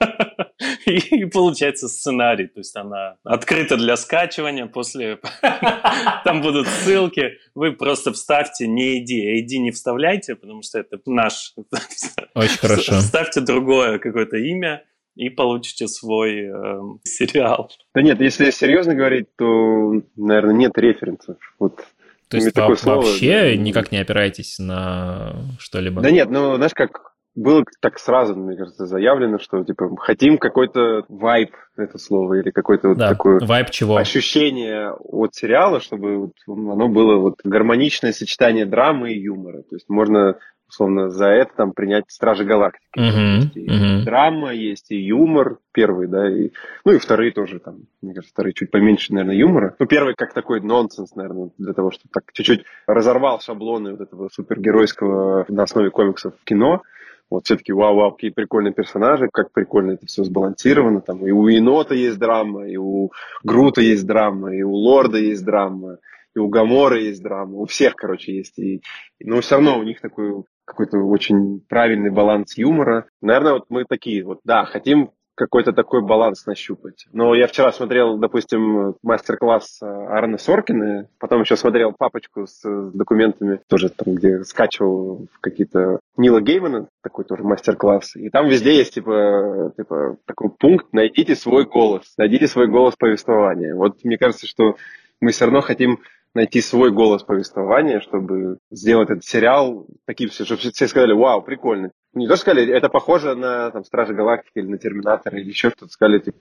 и 0.86 1.24
получается 1.26 1.88
сценарий. 1.88 2.46
То 2.46 2.60
есть 2.60 2.76
она 2.76 3.16
открыта 3.24 3.76
для 3.76 3.96
скачивания. 3.96 4.66
После 4.66 5.18
там 6.24 6.42
будут 6.42 6.66
ссылки. 6.66 7.38
Вы 7.54 7.72
просто 7.72 8.12
вставьте 8.12 8.66
не 8.66 9.00
ID. 9.00 9.42
ID 9.42 9.58
не 9.58 9.70
вставляйте, 9.70 10.34
потому 10.34 10.62
что 10.62 10.78
это 10.78 10.98
наш. 11.06 11.54
Очень 12.34 12.58
хорошо. 12.58 12.98
Вставьте 12.98 13.40
другое 13.40 13.98
какое-то 13.98 14.36
имя 14.36 14.84
и 15.16 15.28
получите 15.28 15.88
свой 15.88 16.46
э, 16.46 16.80
сериал. 17.04 17.70
Да 17.94 18.02
нет, 18.02 18.20
если 18.20 18.50
серьезно 18.50 18.94
говорить, 18.94 19.26
то, 19.36 20.02
наверное, 20.16 20.54
нет 20.54 20.78
референсов. 20.78 21.36
Вот 21.58 21.84
то 22.30 22.36
есть 22.36 22.54
такое 22.54 22.76
вообще 22.84 23.40
слово... 23.40 23.56
никак 23.56 23.90
не 23.90 23.98
опираетесь 23.98 24.60
на 24.60 25.34
что-либо? 25.58 26.00
Да 26.00 26.12
нет, 26.12 26.30
ну, 26.30 26.54
знаешь, 26.54 26.74
как 26.74 27.09
было 27.34 27.64
так 27.80 27.98
сразу, 27.98 28.34
мне 28.34 28.56
кажется, 28.56 28.86
заявлено, 28.86 29.38
что 29.38 29.64
типа 29.64 29.96
хотим 29.96 30.38
какой-то 30.38 31.04
вайп, 31.08 31.54
это 31.76 31.98
слово, 31.98 32.40
или 32.40 32.50
какой-то 32.50 32.88
вот 32.88 32.98
да, 32.98 33.10
такое 33.10 33.40
вайп 33.40 33.70
чего? 33.70 33.96
ощущение 33.96 34.92
от 34.92 35.34
сериала, 35.34 35.80
чтобы 35.80 36.18
вот 36.18 36.32
оно 36.46 36.88
было 36.88 37.16
вот 37.16 37.36
гармоничное 37.44 38.12
сочетание 38.12 38.66
драмы 38.66 39.12
и 39.12 39.20
юмора. 39.20 39.62
То 39.62 39.76
есть 39.76 39.88
можно 39.88 40.38
условно, 40.70 41.10
за 41.10 41.26
это 41.26 41.52
там 41.56 41.72
принять 41.72 42.04
Стражи 42.08 42.44
Галактики. 42.44 42.98
Uh-huh, 42.98 43.36
есть 43.40 43.56
и 43.56 43.66
uh-huh. 43.66 44.04
драма, 44.04 44.52
есть 44.52 44.90
и 44.90 44.96
юмор 44.96 45.58
первый, 45.72 46.06
да, 46.06 46.28
и, 46.30 46.50
ну 46.84 46.92
и 46.92 46.98
вторые 46.98 47.32
тоже 47.32 47.58
там, 47.58 47.80
мне 48.00 48.14
кажется, 48.14 48.32
вторые 48.32 48.54
чуть 48.54 48.70
поменьше, 48.70 49.12
наверное, 49.12 49.36
юмора. 49.36 49.74
Ну, 49.78 49.86
первый 49.86 50.14
как 50.14 50.32
такой 50.32 50.60
нонсенс, 50.60 51.14
наверное, 51.14 51.50
для 51.58 51.72
того, 51.72 51.90
чтобы 51.90 52.10
так 52.12 52.24
чуть-чуть 52.32 52.64
разорвал 52.86 53.40
шаблоны 53.40 53.92
вот 53.92 54.00
этого 54.00 54.28
супергеройского 54.32 55.44
на 55.48 55.64
основе 55.64 55.90
комиксов 55.90 56.34
кино. 56.44 56.82
Вот 57.30 57.44
все-таки 57.44 57.72
вау-вау, 57.72 58.10
какие 58.12 58.30
прикольные 58.30 58.72
персонажи, 58.72 59.28
как 59.32 59.52
прикольно 59.52 59.92
это 59.92 60.06
все 60.06 60.24
сбалансировано. 60.24 61.00
Там 61.00 61.24
и 61.24 61.30
у 61.30 61.46
Енота 61.46 61.94
есть 61.94 62.18
драма, 62.18 62.66
и 62.66 62.76
у 62.76 63.12
Грута 63.44 63.82
есть 63.82 64.04
драма, 64.04 64.52
и 64.52 64.62
у 64.62 64.72
Лорда 64.72 65.18
есть 65.18 65.44
драма, 65.44 65.98
и 66.34 66.38
у 66.40 66.48
Гамора 66.48 66.98
есть 66.98 67.22
драма. 67.22 67.58
У 67.58 67.66
всех, 67.66 67.94
короче, 67.94 68.34
есть. 68.36 68.58
И, 68.58 68.82
но 69.20 69.40
все 69.40 69.56
равно 69.56 69.78
у 69.78 69.84
них 69.84 70.00
такой 70.00 70.42
какой-то 70.70 70.98
очень 70.98 71.60
правильный 71.68 72.10
баланс 72.10 72.56
юмора. 72.56 73.06
Наверное, 73.20 73.54
вот 73.54 73.64
мы 73.68 73.84
такие 73.84 74.24
вот, 74.24 74.40
да, 74.44 74.64
хотим 74.64 75.10
какой-то 75.34 75.72
такой 75.72 76.02
баланс 76.02 76.44
нащупать. 76.44 77.06
Но 77.12 77.34
я 77.34 77.46
вчера 77.46 77.72
смотрел, 77.72 78.18
допустим, 78.18 78.94
мастер-класс 79.02 79.78
Арны 79.80 80.38
Соркина, 80.38 81.08
потом 81.18 81.40
еще 81.40 81.56
смотрел 81.56 81.94
папочку 81.96 82.46
с, 82.46 82.60
с 82.60 82.92
документами, 82.92 83.60
тоже 83.66 83.88
там, 83.88 84.16
где 84.16 84.44
скачивал 84.44 85.28
какие-то 85.40 86.00
Нила 86.18 86.42
Геймана, 86.42 86.88
такой 87.02 87.24
тоже 87.24 87.42
мастер-класс. 87.42 88.16
И 88.16 88.28
там 88.28 88.48
везде 88.48 88.76
есть, 88.76 88.94
типа, 88.94 89.72
типа, 89.78 90.18
такой 90.26 90.50
пункт 90.50 90.92
«Найдите 90.92 91.34
свой 91.34 91.64
голос», 91.64 92.12
«Найдите 92.18 92.46
свой 92.46 92.66
голос 92.66 92.94
повествования». 92.96 93.74
Вот 93.74 94.04
мне 94.04 94.18
кажется, 94.18 94.46
что 94.46 94.76
мы 95.22 95.30
все 95.32 95.46
равно 95.46 95.62
хотим 95.62 96.00
найти 96.34 96.60
свой 96.60 96.92
голос 96.92 97.22
повествования, 97.22 98.00
чтобы 98.00 98.58
сделать 98.70 99.10
этот 99.10 99.24
сериал 99.24 99.86
таким, 100.06 100.30
чтобы 100.30 100.56
все 100.56 100.88
сказали, 100.88 101.12
вау, 101.12 101.42
прикольно. 101.42 101.90
Не 102.14 102.26
то 102.26 102.36
сказали, 102.36 102.72
это 102.72 102.88
похоже 102.88 103.34
на 103.34 103.70
там, 103.70 103.84
Стражи 103.84 104.14
Галактики 104.14 104.58
или 104.58 104.66
на 104.66 104.78
Терминатора 104.78 105.38
или 105.38 105.48
еще 105.48 105.70
что-то, 105.70 105.92
сказали, 105.92 106.18
типа, 106.18 106.38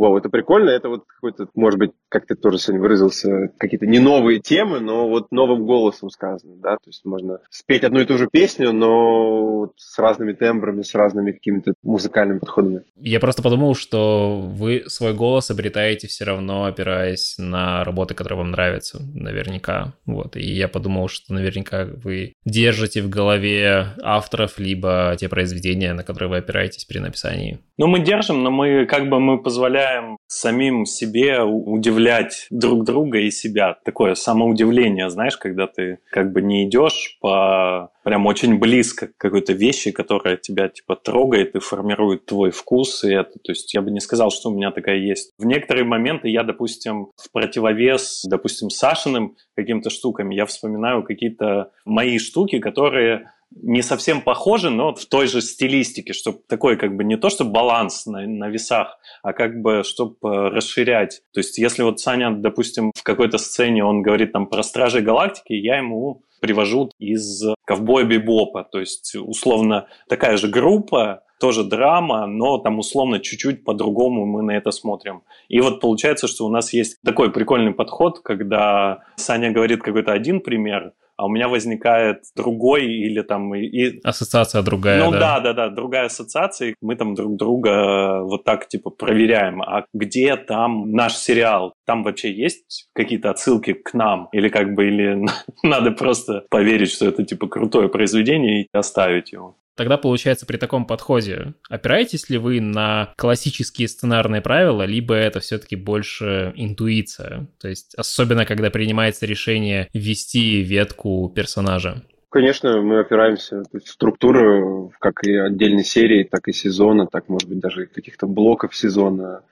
вау, 0.00 0.16
это 0.16 0.30
прикольно, 0.30 0.70
это 0.70 0.88
вот 0.88 1.04
какой-то, 1.06 1.48
может 1.54 1.78
быть, 1.78 1.92
как 2.08 2.26
ты 2.26 2.34
тоже 2.34 2.58
сегодня 2.58 2.80
выразился, 2.80 3.52
какие-то 3.58 3.86
не 3.86 3.98
новые 3.98 4.40
темы, 4.40 4.80
но 4.80 5.08
вот 5.08 5.30
новым 5.30 5.66
голосом 5.66 6.08
сказано, 6.10 6.56
да, 6.56 6.76
то 6.76 6.88
есть 6.88 7.04
можно 7.04 7.40
спеть 7.50 7.84
одну 7.84 8.00
и 8.00 8.06
ту 8.06 8.16
же 8.16 8.28
песню, 8.30 8.72
но 8.72 9.58
вот 9.58 9.72
с 9.76 9.98
разными 9.98 10.32
тембрами, 10.32 10.82
с 10.82 10.94
разными 10.94 11.32
какими-то 11.32 11.74
музыкальными 11.82 12.38
подходами. 12.38 12.82
Я 12.96 13.20
просто 13.20 13.42
подумал, 13.42 13.74
что 13.74 14.40
вы 14.40 14.84
свой 14.86 15.12
голос 15.12 15.50
обретаете 15.50 16.08
все 16.08 16.24
равно, 16.24 16.64
опираясь 16.64 17.36
на 17.36 17.84
работы, 17.84 18.14
которые 18.14 18.38
вам 18.38 18.52
нравятся, 18.52 19.02
наверняка, 19.14 19.92
вот, 20.06 20.34
и 20.36 20.50
я 20.50 20.68
подумал, 20.68 21.08
что 21.08 21.34
наверняка 21.34 21.84
вы 21.84 22.32
держите 22.46 23.02
в 23.02 23.10
голове 23.10 23.88
авторов, 24.02 24.58
либо 24.58 25.09
те 25.16 25.28
произведения, 25.28 25.92
на 25.92 26.02
которые 26.02 26.30
вы 26.30 26.36
опираетесь 26.38 26.84
при 26.84 26.98
написании. 26.98 27.58
Ну, 27.76 27.86
мы 27.86 28.00
держим, 28.00 28.42
но 28.42 28.50
мы 28.50 28.86
как 28.86 29.08
бы 29.08 29.20
мы 29.20 29.42
позволяем 29.42 30.18
самим 30.26 30.84
себе 30.84 31.42
удивлять 31.42 32.46
друг 32.50 32.84
друга 32.84 33.18
и 33.18 33.30
себя. 33.30 33.76
Такое 33.84 34.14
самоудивление, 34.14 35.10
знаешь, 35.10 35.36
когда 35.36 35.66
ты 35.66 35.98
как 36.10 36.32
бы 36.32 36.42
не 36.42 36.68
идешь 36.68 37.16
по 37.20 37.90
прям 38.02 38.26
очень 38.26 38.58
близко 38.58 39.08
к 39.08 39.16
какой-то 39.16 39.52
вещи, 39.52 39.90
которая 39.90 40.36
тебя 40.36 40.68
типа 40.68 40.96
трогает 40.96 41.54
и 41.54 41.60
формирует 41.60 42.26
твой 42.26 42.50
вкус. 42.50 43.04
И 43.04 43.12
это, 43.12 43.38
то 43.38 43.52
есть 43.52 43.72
я 43.74 43.82
бы 43.82 43.90
не 43.90 44.00
сказал, 44.00 44.30
что 44.30 44.50
у 44.50 44.54
меня 44.54 44.70
такая 44.70 44.96
есть. 44.96 45.32
В 45.38 45.44
некоторые 45.44 45.84
моменты 45.84 46.28
я, 46.28 46.42
допустим, 46.42 47.10
в 47.16 47.30
противовес, 47.32 48.22
допустим, 48.28 48.70
Сашиным 48.70 49.36
каким-то 49.54 49.90
штукам, 49.90 50.30
я 50.30 50.46
вспоминаю 50.46 51.02
какие-то 51.02 51.70
мои 51.84 52.18
штуки, 52.18 52.58
которые 52.58 53.30
не 53.52 53.82
совсем 53.82 54.22
похожи, 54.22 54.70
но 54.70 54.94
в 54.94 55.04
той 55.06 55.26
же 55.26 55.40
стилистике, 55.40 56.12
чтобы 56.12 56.40
такой 56.48 56.76
как 56.76 56.96
бы 56.96 57.04
не 57.04 57.16
то, 57.16 57.30
что 57.30 57.44
баланс 57.44 58.06
на, 58.06 58.26
на 58.26 58.48
весах, 58.48 58.98
а 59.22 59.32
как 59.32 59.60
бы 59.60 59.82
чтобы 59.84 60.16
э, 60.22 60.48
расширять. 60.48 61.22
То 61.32 61.40
есть 61.40 61.58
если 61.58 61.82
вот 61.82 62.00
Саня, 62.00 62.30
допустим, 62.30 62.92
в 62.94 63.02
какой-то 63.02 63.38
сцене 63.38 63.84
он 63.84 64.02
говорит 64.02 64.32
там 64.32 64.46
про 64.46 64.62
Стражи 64.62 65.00
Галактики, 65.00 65.52
я 65.52 65.78
ему 65.78 66.22
привожу 66.40 66.90
из 66.98 67.42
Ковбоя 67.66 68.04
Бибопа, 68.04 68.64
то 68.64 68.80
есть 68.80 69.14
условно 69.14 69.86
такая 70.08 70.36
же 70.36 70.48
группа, 70.48 71.22
тоже 71.40 71.64
драма, 71.64 72.26
но 72.26 72.58
там 72.58 72.78
условно 72.78 73.18
чуть-чуть 73.18 73.64
по-другому 73.64 74.26
мы 74.26 74.42
на 74.42 74.52
это 74.52 74.70
смотрим. 74.70 75.22
И 75.48 75.60
вот 75.60 75.80
получается, 75.80 76.28
что 76.28 76.46
у 76.46 76.50
нас 76.50 76.72
есть 76.72 76.98
такой 77.02 77.32
прикольный 77.32 77.72
подход, 77.72 78.20
когда 78.20 79.02
Саня 79.16 79.50
говорит 79.50 79.82
какой-то 79.82 80.12
один 80.12 80.40
пример, 80.40 80.92
а 81.20 81.26
у 81.26 81.28
меня 81.28 81.48
возникает 81.48 82.22
другой 82.34 82.86
или 82.86 83.20
там... 83.20 83.54
И... 83.54 84.00
Ассоциация 84.02 84.62
другая, 84.62 85.04
Ну 85.04 85.10
да. 85.10 85.38
да, 85.40 85.52
да, 85.52 85.68
другая 85.68 86.06
ассоциация, 86.06 86.74
мы 86.80 86.96
там 86.96 87.14
друг 87.14 87.36
друга 87.36 88.22
вот 88.22 88.44
так 88.44 88.68
типа 88.68 88.88
проверяем, 88.88 89.60
а 89.60 89.84
где 89.92 90.36
там 90.36 90.92
наш 90.92 91.14
сериал? 91.16 91.74
Там 91.84 92.04
вообще 92.04 92.32
есть 92.32 92.88
какие-то 92.94 93.28
отсылки 93.28 93.74
к 93.74 93.92
нам? 93.92 94.30
Или 94.32 94.48
как 94.48 94.72
бы, 94.72 94.86
или 94.86 95.26
надо 95.62 95.90
просто 95.90 96.46
поверить, 96.48 96.90
что 96.90 97.06
это 97.06 97.22
типа 97.22 97.48
крутое 97.48 97.90
произведение 97.90 98.62
и 98.62 98.68
оставить 98.72 99.32
его? 99.32 99.56
Тогда 99.76 99.96
получается 99.96 100.46
при 100.46 100.56
таком 100.56 100.84
подходе, 100.84 101.54
опираетесь 101.68 102.28
ли 102.28 102.38
вы 102.38 102.60
на 102.60 103.14
классические 103.16 103.88
сценарные 103.88 104.42
правила, 104.42 104.82
либо 104.82 105.14
это 105.14 105.40
все-таки 105.40 105.76
больше 105.76 106.52
интуиция? 106.56 107.48
То 107.60 107.68
есть 107.68 107.94
особенно 107.94 108.44
когда 108.44 108.70
принимается 108.70 109.26
решение 109.26 109.88
ввести 109.94 110.62
ветку 110.62 111.32
персонажа. 111.34 112.02
Конечно, 112.30 112.80
мы 112.80 113.00
опираемся 113.00 113.64
в 113.72 113.80
структуру 113.88 114.92
как 115.00 115.24
и 115.24 115.34
отдельной 115.34 115.84
серии, 115.84 116.22
так 116.22 116.46
и 116.46 116.52
сезона, 116.52 117.06
так, 117.06 117.28
может 117.28 117.48
быть, 117.48 117.58
даже 117.58 117.86
каких-то 117.86 118.26
блоков 118.28 118.76
сезона. 118.76 119.42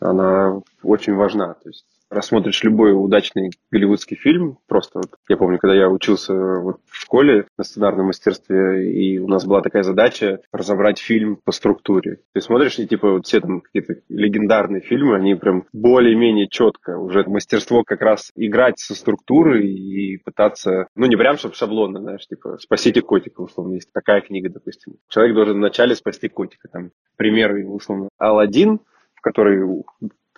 Она 0.00 0.60
очень 0.82 1.14
важна. 1.14 1.54
То 1.54 1.68
есть 1.68 1.84
рассмотришь 2.10 2.62
любой 2.62 2.92
удачный 2.92 3.50
голливудский 3.70 4.16
фильм, 4.16 4.58
просто 4.66 4.98
вот, 4.98 5.10
я 5.28 5.36
помню, 5.36 5.58
когда 5.58 5.74
я 5.74 5.88
учился 5.88 6.34
вот 6.34 6.80
в 6.86 6.96
школе 6.96 7.46
на 7.58 7.64
сценарном 7.64 8.06
мастерстве, 8.06 8.92
и 8.92 9.18
у 9.18 9.28
нас 9.28 9.44
была 9.44 9.60
такая 9.62 9.82
задача 9.82 10.40
разобрать 10.52 10.98
фильм 10.98 11.38
по 11.44 11.52
структуре. 11.52 12.20
Ты 12.32 12.40
смотришь, 12.40 12.78
и 12.78 12.86
типа 12.86 13.12
вот 13.12 13.26
все 13.26 13.40
там 13.40 13.60
какие-то 13.60 13.94
легендарные 14.08 14.80
фильмы, 14.80 15.16
они 15.16 15.34
прям 15.34 15.64
более-менее 15.72 16.48
четко, 16.48 16.98
уже 16.98 17.24
мастерство 17.24 17.82
как 17.84 18.00
раз 18.02 18.30
играть 18.36 18.78
со 18.78 18.94
структурой 18.94 19.66
и 19.66 20.18
пытаться, 20.18 20.88
ну 20.94 21.06
не 21.06 21.16
прям, 21.16 21.36
чтобы 21.36 21.54
шаблонно, 21.54 22.00
знаешь, 22.00 22.26
типа 22.26 22.58
«Спасите 22.58 23.02
котика», 23.02 23.40
условно, 23.40 23.74
есть 23.74 23.92
такая 23.92 24.20
книга, 24.20 24.48
допустим. 24.48 24.94
Человек 25.08 25.34
должен 25.34 25.56
вначале 25.56 25.94
спасти 25.94 26.28
котика, 26.28 26.68
там, 26.68 26.90
пример, 27.16 27.52
условно, 27.66 28.08
Алладин, 28.18 28.80
который 29.22 29.82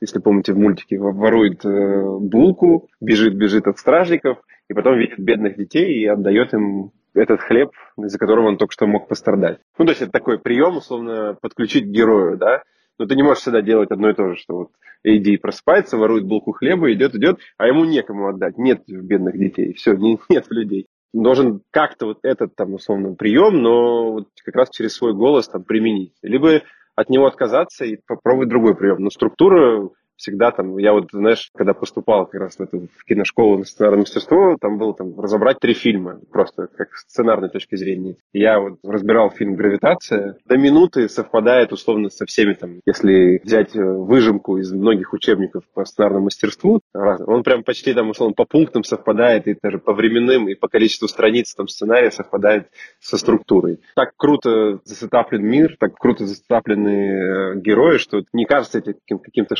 если 0.00 0.18
помните 0.18 0.52
в 0.52 0.58
мультике, 0.58 0.98
ворует 0.98 1.64
э, 1.64 2.02
булку, 2.20 2.88
бежит, 3.00 3.34
бежит 3.34 3.66
от 3.66 3.78
стражников, 3.78 4.38
и 4.68 4.74
потом 4.74 4.98
видит 4.98 5.18
бедных 5.18 5.56
детей 5.56 6.00
и 6.00 6.06
отдает 6.06 6.52
им 6.54 6.92
этот 7.14 7.40
хлеб, 7.40 7.70
из-за 7.98 8.18
которого 8.18 8.48
он 8.48 8.58
только 8.58 8.72
что 8.72 8.86
мог 8.86 9.08
пострадать. 9.08 9.58
Ну, 9.78 9.84
то 9.84 9.90
есть 9.90 10.02
это 10.02 10.12
такой 10.12 10.38
прием, 10.38 10.76
условно, 10.76 11.36
подключить 11.40 11.86
герою, 11.86 12.36
да, 12.36 12.62
но 12.98 13.06
ты 13.06 13.14
не 13.14 13.22
можешь 13.22 13.42
всегда 13.42 13.62
делать 13.62 13.90
одно 13.90 14.10
и 14.10 14.14
то 14.14 14.28
же, 14.30 14.36
что 14.36 14.56
вот 14.56 14.70
Эйди 15.04 15.36
просыпается, 15.36 15.96
ворует 15.96 16.24
булку 16.24 16.52
хлеба, 16.52 16.92
идет, 16.92 17.14
идет, 17.14 17.38
а 17.56 17.66
ему 17.66 17.84
некому 17.84 18.28
отдать, 18.28 18.58
нет 18.58 18.82
бедных 18.86 19.38
детей, 19.38 19.72
все, 19.74 19.96
нет 20.28 20.46
людей. 20.50 20.86
Должен 21.14 21.62
как-то 21.70 22.06
вот 22.06 22.18
этот 22.22 22.54
там 22.54 22.74
условно 22.74 23.14
прием, 23.14 23.62
но 23.62 24.12
вот 24.12 24.28
как 24.44 24.54
раз 24.56 24.70
через 24.70 24.94
свой 24.94 25.14
голос 25.14 25.48
там 25.48 25.64
применить. 25.64 26.12
Либо 26.22 26.62
от 26.98 27.10
него 27.10 27.26
отказаться 27.26 27.84
и 27.84 27.96
попробовать 28.08 28.48
другой 28.48 28.74
прием. 28.74 28.96
Но 28.98 29.10
структура 29.10 29.88
всегда 30.18 30.50
там, 30.50 30.76
я 30.78 30.92
вот, 30.92 31.08
знаешь, 31.12 31.50
когда 31.54 31.72
поступал 31.72 32.26
как 32.26 32.40
раз 32.40 32.56
в 32.56 32.60
эту 32.60 32.88
в 32.94 33.04
киношколу 33.04 33.58
на 33.58 33.64
сценарное 33.64 34.00
мастерство, 34.00 34.56
там 34.60 34.76
было 34.76 34.92
там 34.92 35.18
разобрать 35.18 35.60
три 35.60 35.72
фильма, 35.72 36.20
просто 36.30 36.66
как 36.66 36.94
с 36.94 37.02
сценарной 37.02 37.48
точки 37.48 37.76
зрения. 37.76 38.16
Я 38.32 38.60
вот 38.60 38.78
разбирал 38.84 39.30
фильм 39.30 39.54
«Гравитация», 39.54 40.36
до 40.44 40.56
минуты 40.58 41.08
совпадает 41.08 41.72
условно 41.72 42.10
со 42.10 42.26
всеми 42.26 42.54
там, 42.54 42.80
если 42.84 43.40
взять 43.42 43.74
э, 43.74 43.82
выжимку 43.82 44.58
из 44.58 44.72
многих 44.72 45.12
учебников 45.12 45.64
по 45.72 45.84
сценарному 45.84 46.24
мастерству, 46.24 46.80
он 46.92 47.42
прям 47.42 47.62
почти 47.62 47.94
там 47.94 48.10
условно 48.10 48.34
по 48.34 48.44
пунктам 48.44 48.84
совпадает, 48.84 49.46
и 49.46 49.56
даже 49.62 49.78
по 49.78 49.92
временным, 49.92 50.48
и 50.48 50.54
по 50.54 50.68
количеству 50.68 51.08
страниц 51.08 51.54
там 51.54 51.68
сценария 51.68 52.10
совпадает 52.10 52.68
со 53.00 53.16
структурой. 53.16 53.80
Так 53.94 54.12
круто 54.16 54.80
засетаплен 54.84 55.44
мир, 55.44 55.76
так 55.78 55.94
круто 55.94 56.26
засетаплены 56.26 56.88
э, 56.88 57.60
герои, 57.60 57.98
что 57.98 58.22
не 58.32 58.44
кажется 58.44 58.78
этим 58.78 59.18
каким-то 59.18 59.54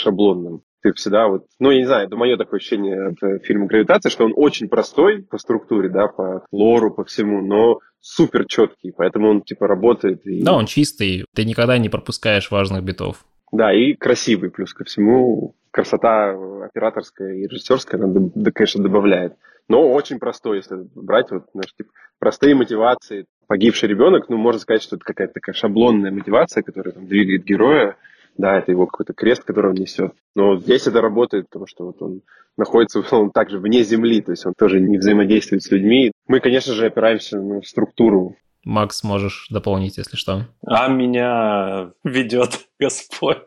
шаблонным. 0.49 0.63
ты 0.83 0.93
всегда 0.93 1.29
вот, 1.29 1.47
ну, 1.59 1.71
я 1.71 1.79
не 1.79 1.87
знаю, 1.87 2.07
это 2.07 2.17
мое 2.17 2.37
такое 2.37 2.59
ощущение 2.59 3.09
от 3.09 3.45
фильма 3.45 3.67
«Гравитация», 3.67 4.11
что 4.11 4.25
он 4.25 4.33
очень 4.35 4.69
простой 4.69 5.23
по 5.23 5.39
структуре, 5.39 5.89
да, 5.89 6.09
по 6.09 6.45
лору, 6.53 6.93
по 6.93 7.05
всему, 7.05 7.43
но 7.43 7.81
супер 8.01 8.47
четкий, 8.47 8.93
поэтому 8.97 9.31
он, 9.31 9.43
типа, 9.43 9.67
работает. 9.67 10.27
И... 10.27 10.43
Да, 10.43 10.55
он 10.55 10.67
чистый, 10.67 11.25
ты 11.35 11.45
никогда 11.45 11.79
не 11.79 11.89
пропускаешь 11.89 12.51
важных 12.51 12.83
битов. 12.85 13.25
Да, 13.51 13.73
и 13.73 13.95
красивый, 13.95 14.51
плюс 14.51 14.75
ко 14.75 14.85
всему, 14.85 15.55
красота 15.71 16.37
операторская 16.65 17.35
и 17.35 17.47
режиссерская, 17.47 18.01
она, 18.01 18.31
да, 18.35 18.51
конечно, 18.53 18.83
добавляет. 18.83 19.35
Но 19.69 19.93
очень 19.93 20.19
простой, 20.19 20.59
если 20.59 20.77
брать 20.95 21.31
вот, 21.31 21.45
знаешь, 21.53 21.75
типа, 21.75 21.91
простые 22.19 22.55
мотивации. 22.55 23.27
Погибший 23.47 23.89
ребенок, 23.89 24.29
ну, 24.29 24.37
можно 24.37 24.61
сказать, 24.61 24.83
что 24.83 24.97
это 24.97 25.05
какая-то 25.05 25.35
такая 25.35 25.55
шаблонная 25.55 26.11
мотивация, 26.11 26.63
которая 26.63 26.93
там 26.93 27.07
двигает 27.07 27.45
героя, 27.45 27.97
да, 28.39 28.57
это 28.59 28.71
его 28.71 28.87
какой-то 28.87 29.13
крест, 29.13 29.43
который 29.45 29.71
он 29.71 29.77
несет. 29.77 30.15
Но 30.35 30.59
здесь 30.59 30.87
это 30.87 31.01
работает, 31.01 31.49
потому 31.49 31.67
что 31.67 31.85
вот 31.87 32.01
он 32.01 32.23
находится 32.57 33.03
он 33.17 33.31
также 33.31 33.59
вне 33.59 33.83
земли, 33.83 34.23
то 34.23 34.31
есть 34.31 34.47
он 34.47 34.55
тоже 34.57 34.81
не 34.81 34.97
взаимодействует 34.97 35.63
с 35.63 35.71
людьми. 35.71 36.13
Мы, 36.27 36.41
конечно 36.41 36.73
же, 36.73 36.87
опираемся 36.87 37.39
на 37.39 37.61
структуру. 37.63 38.37
Макс, 38.65 39.05
можешь 39.05 39.49
дополнить, 39.51 39.99
если 39.99 40.17
что. 40.17 40.47
А 40.67 40.89
меня 40.89 41.93
ведет 42.05 42.67
Господь. 42.79 43.39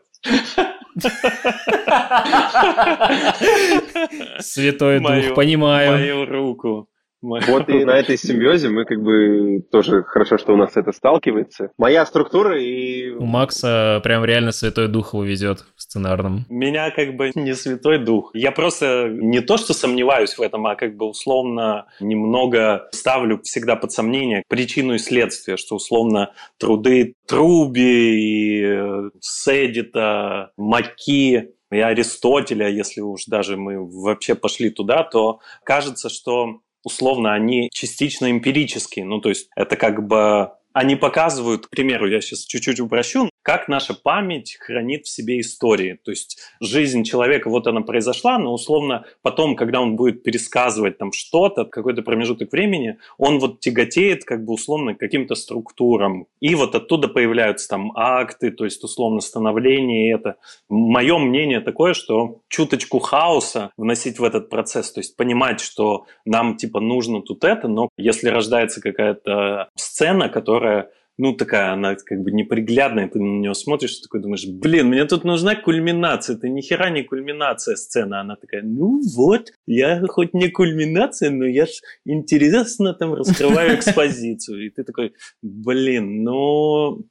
Святой 4.40 5.00
Дух, 5.00 5.34
понимаю. 5.34 5.92
Мою 5.92 6.26
руку. 6.26 6.88
Вот 7.22 7.68
и 7.68 7.84
на 7.84 7.98
этой 7.98 8.18
симбиозе 8.18 8.68
мы 8.68 8.84
как 8.84 9.00
бы 9.00 9.62
тоже 9.70 10.02
хорошо, 10.02 10.38
что 10.38 10.52
у 10.52 10.56
нас 10.56 10.76
это 10.76 10.92
сталкивается. 10.92 11.70
Моя 11.78 12.04
структура 12.04 12.60
и... 12.60 13.10
У 13.10 13.24
Макса 13.24 14.00
прям 14.02 14.24
реально 14.24 14.52
Святой 14.52 14.88
Дух 14.88 15.14
его 15.14 15.24
везет 15.24 15.64
в 15.76 15.82
сценарном. 15.82 16.44
Меня 16.48 16.90
как 16.90 17.16
бы 17.16 17.30
не 17.34 17.54
Святой 17.54 17.98
Дух. 17.98 18.30
Я 18.34 18.50
просто 18.50 19.08
не 19.08 19.40
то, 19.40 19.56
что 19.56 19.72
сомневаюсь 19.72 20.36
в 20.36 20.42
этом, 20.42 20.66
а 20.66 20.74
как 20.74 20.96
бы 20.96 21.06
условно 21.06 21.86
немного 22.00 22.88
ставлю 22.92 23.40
всегда 23.42 23.76
под 23.76 23.92
сомнение 23.92 24.42
причину 24.48 24.94
и 24.94 24.98
следствие, 24.98 25.56
что 25.56 25.76
условно 25.76 26.32
труды 26.58 27.14
Труби 27.26 27.80
и 27.80 28.62
э, 28.64 29.10
Седита, 29.20 30.50
Маки 30.56 31.50
и 31.70 31.78
Аристотеля, 31.78 32.68
если 32.68 33.00
уж 33.00 33.24
даже 33.26 33.56
мы 33.56 33.78
вообще 33.78 34.34
пошли 34.34 34.70
туда, 34.70 35.04
то 35.04 35.40
кажется, 35.64 36.08
что 36.10 36.60
условно 36.84 37.32
они 37.32 37.68
частично 37.72 38.30
эмпирические. 38.30 39.04
Ну, 39.04 39.20
то 39.20 39.28
есть 39.28 39.48
это 39.56 39.76
как 39.76 40.06
бы 40.06 40.50
они 40.72 40.96
показывают, 40.96 41.66
к 41.66 41.70
примеру, 41.70 42.08
я 42.08 42.20
сейчас 42.20 42.44
чуть-чуть 42.44 42.80
упрощу, 42.80 43.28
как 43.42 43.68
наша 43.68 43.94
память 43.94 44.56
хранит 44.60 45.06
в 45.06 45.10
себе 45.10 45.40
истории. 45.40 45.98
То 46.04 46.12
есть 46.12 46.38
жизнь 46.60 47.02
человека, 47.04 47.50
вот 47.50 47.66
она 47.66 47.80
произошла, 47.80 48.38
но 48.38 48.52
условно 48.52 49.04
потом, 49.22 49.56
когда 49.56 49.80
он 49.80 49.96
будет 49.96 50.22
пересказывать 50.22 50.98
там 50.98 51.12
что-то, 51.12 51.64
какой-то 51.64 52.02
промежуток 52.02 52.52
времени, 52.52 52.98
он 53.18 53.40
вот 53.40 53.60
тяготеет 53.60 54.24
как 54.24 54.44
бы 54.44 54.54
условно 54.54 54.94
каким-то 54.94 55.34
структурам. 55.34 56.26
И 56.40 56.54
вот 56.54 56.74
оттуда 56.74 57.08
появляются 57.08 57.68
там 57.68 57.92
акты, 57.96 58.50
то 58.50 58.64
есть 58.64 58.82
условно 58.84 59.20
становление 59.20 60.14
это. 60.14 60.36
Мое 60.68 61.18
мнение 61.18 61.60
такое, 61.60 61.94
что 61.94 62.40
чуточку 62.48 63.00
хаоса 63.00 63.72
вносить 63.76 64.18
в 64.18 64.24
этот 64.24 64.48
процесс, 64.50 64.92
то 64.92 65.00
есть 65.00 65.16
понимать, 65.16 65.60
что 65.60 66.06
нам 66.24 66.56
типа 66.56 66.80
нужно 66.80 67.22
тут 67.22 67.44
это, 67.44 67.66
но 67.66 67.88
если 67.96 68.28
рождается 68.28 68.80
какая-то 68.80 69.68
сцена, 69.74 70.28
которая 70.28 70.61
ну, 71.18 71.34
такая, 71.34 71.72
она 71.72 71.94
как 71.94 72.22
бы 72.22 72.32
неприглядная, 72.32 73.08
ты 73.08 73.20
на 73.20 73.40
нее 73.40 73.54
смотришь, 73.54 73.98
такой 73.98 74.20
думаешь, 74.20 74.46
блин, 74.46 74.88
мне 74.88 75.04
тут 75.04 75.24
нужна 75.24 75.54
кульминация, 75.54 76.36
это 76.36 76.48
ни 76.48 76.62
хера 76.62 76.90
не 76.90 77.02
кульминация 77.02 77.76
сцена. 77.76 78.20
Она 78.22 78.36
такая, 78.36 78.62
ну 78.62 79.00
вот, 79.14 79.50
я 79.66 80.02
хоть 80.08 80.32
не 80.32 80.48
кульминация, 80.48 81.30
но 81.30 81.44
я 81.44 81.66
ж 81.66 81.70
интересно 82.04 82.94
там 82.94 83.14
раскрываю 83.14 83.74
экспозицию. 83.76 84.66
И 84.66 84.70
ты 84.70 84.84
такой, 84.84 85.12
блин, 85.42 86.24
ну, 86.24 87.04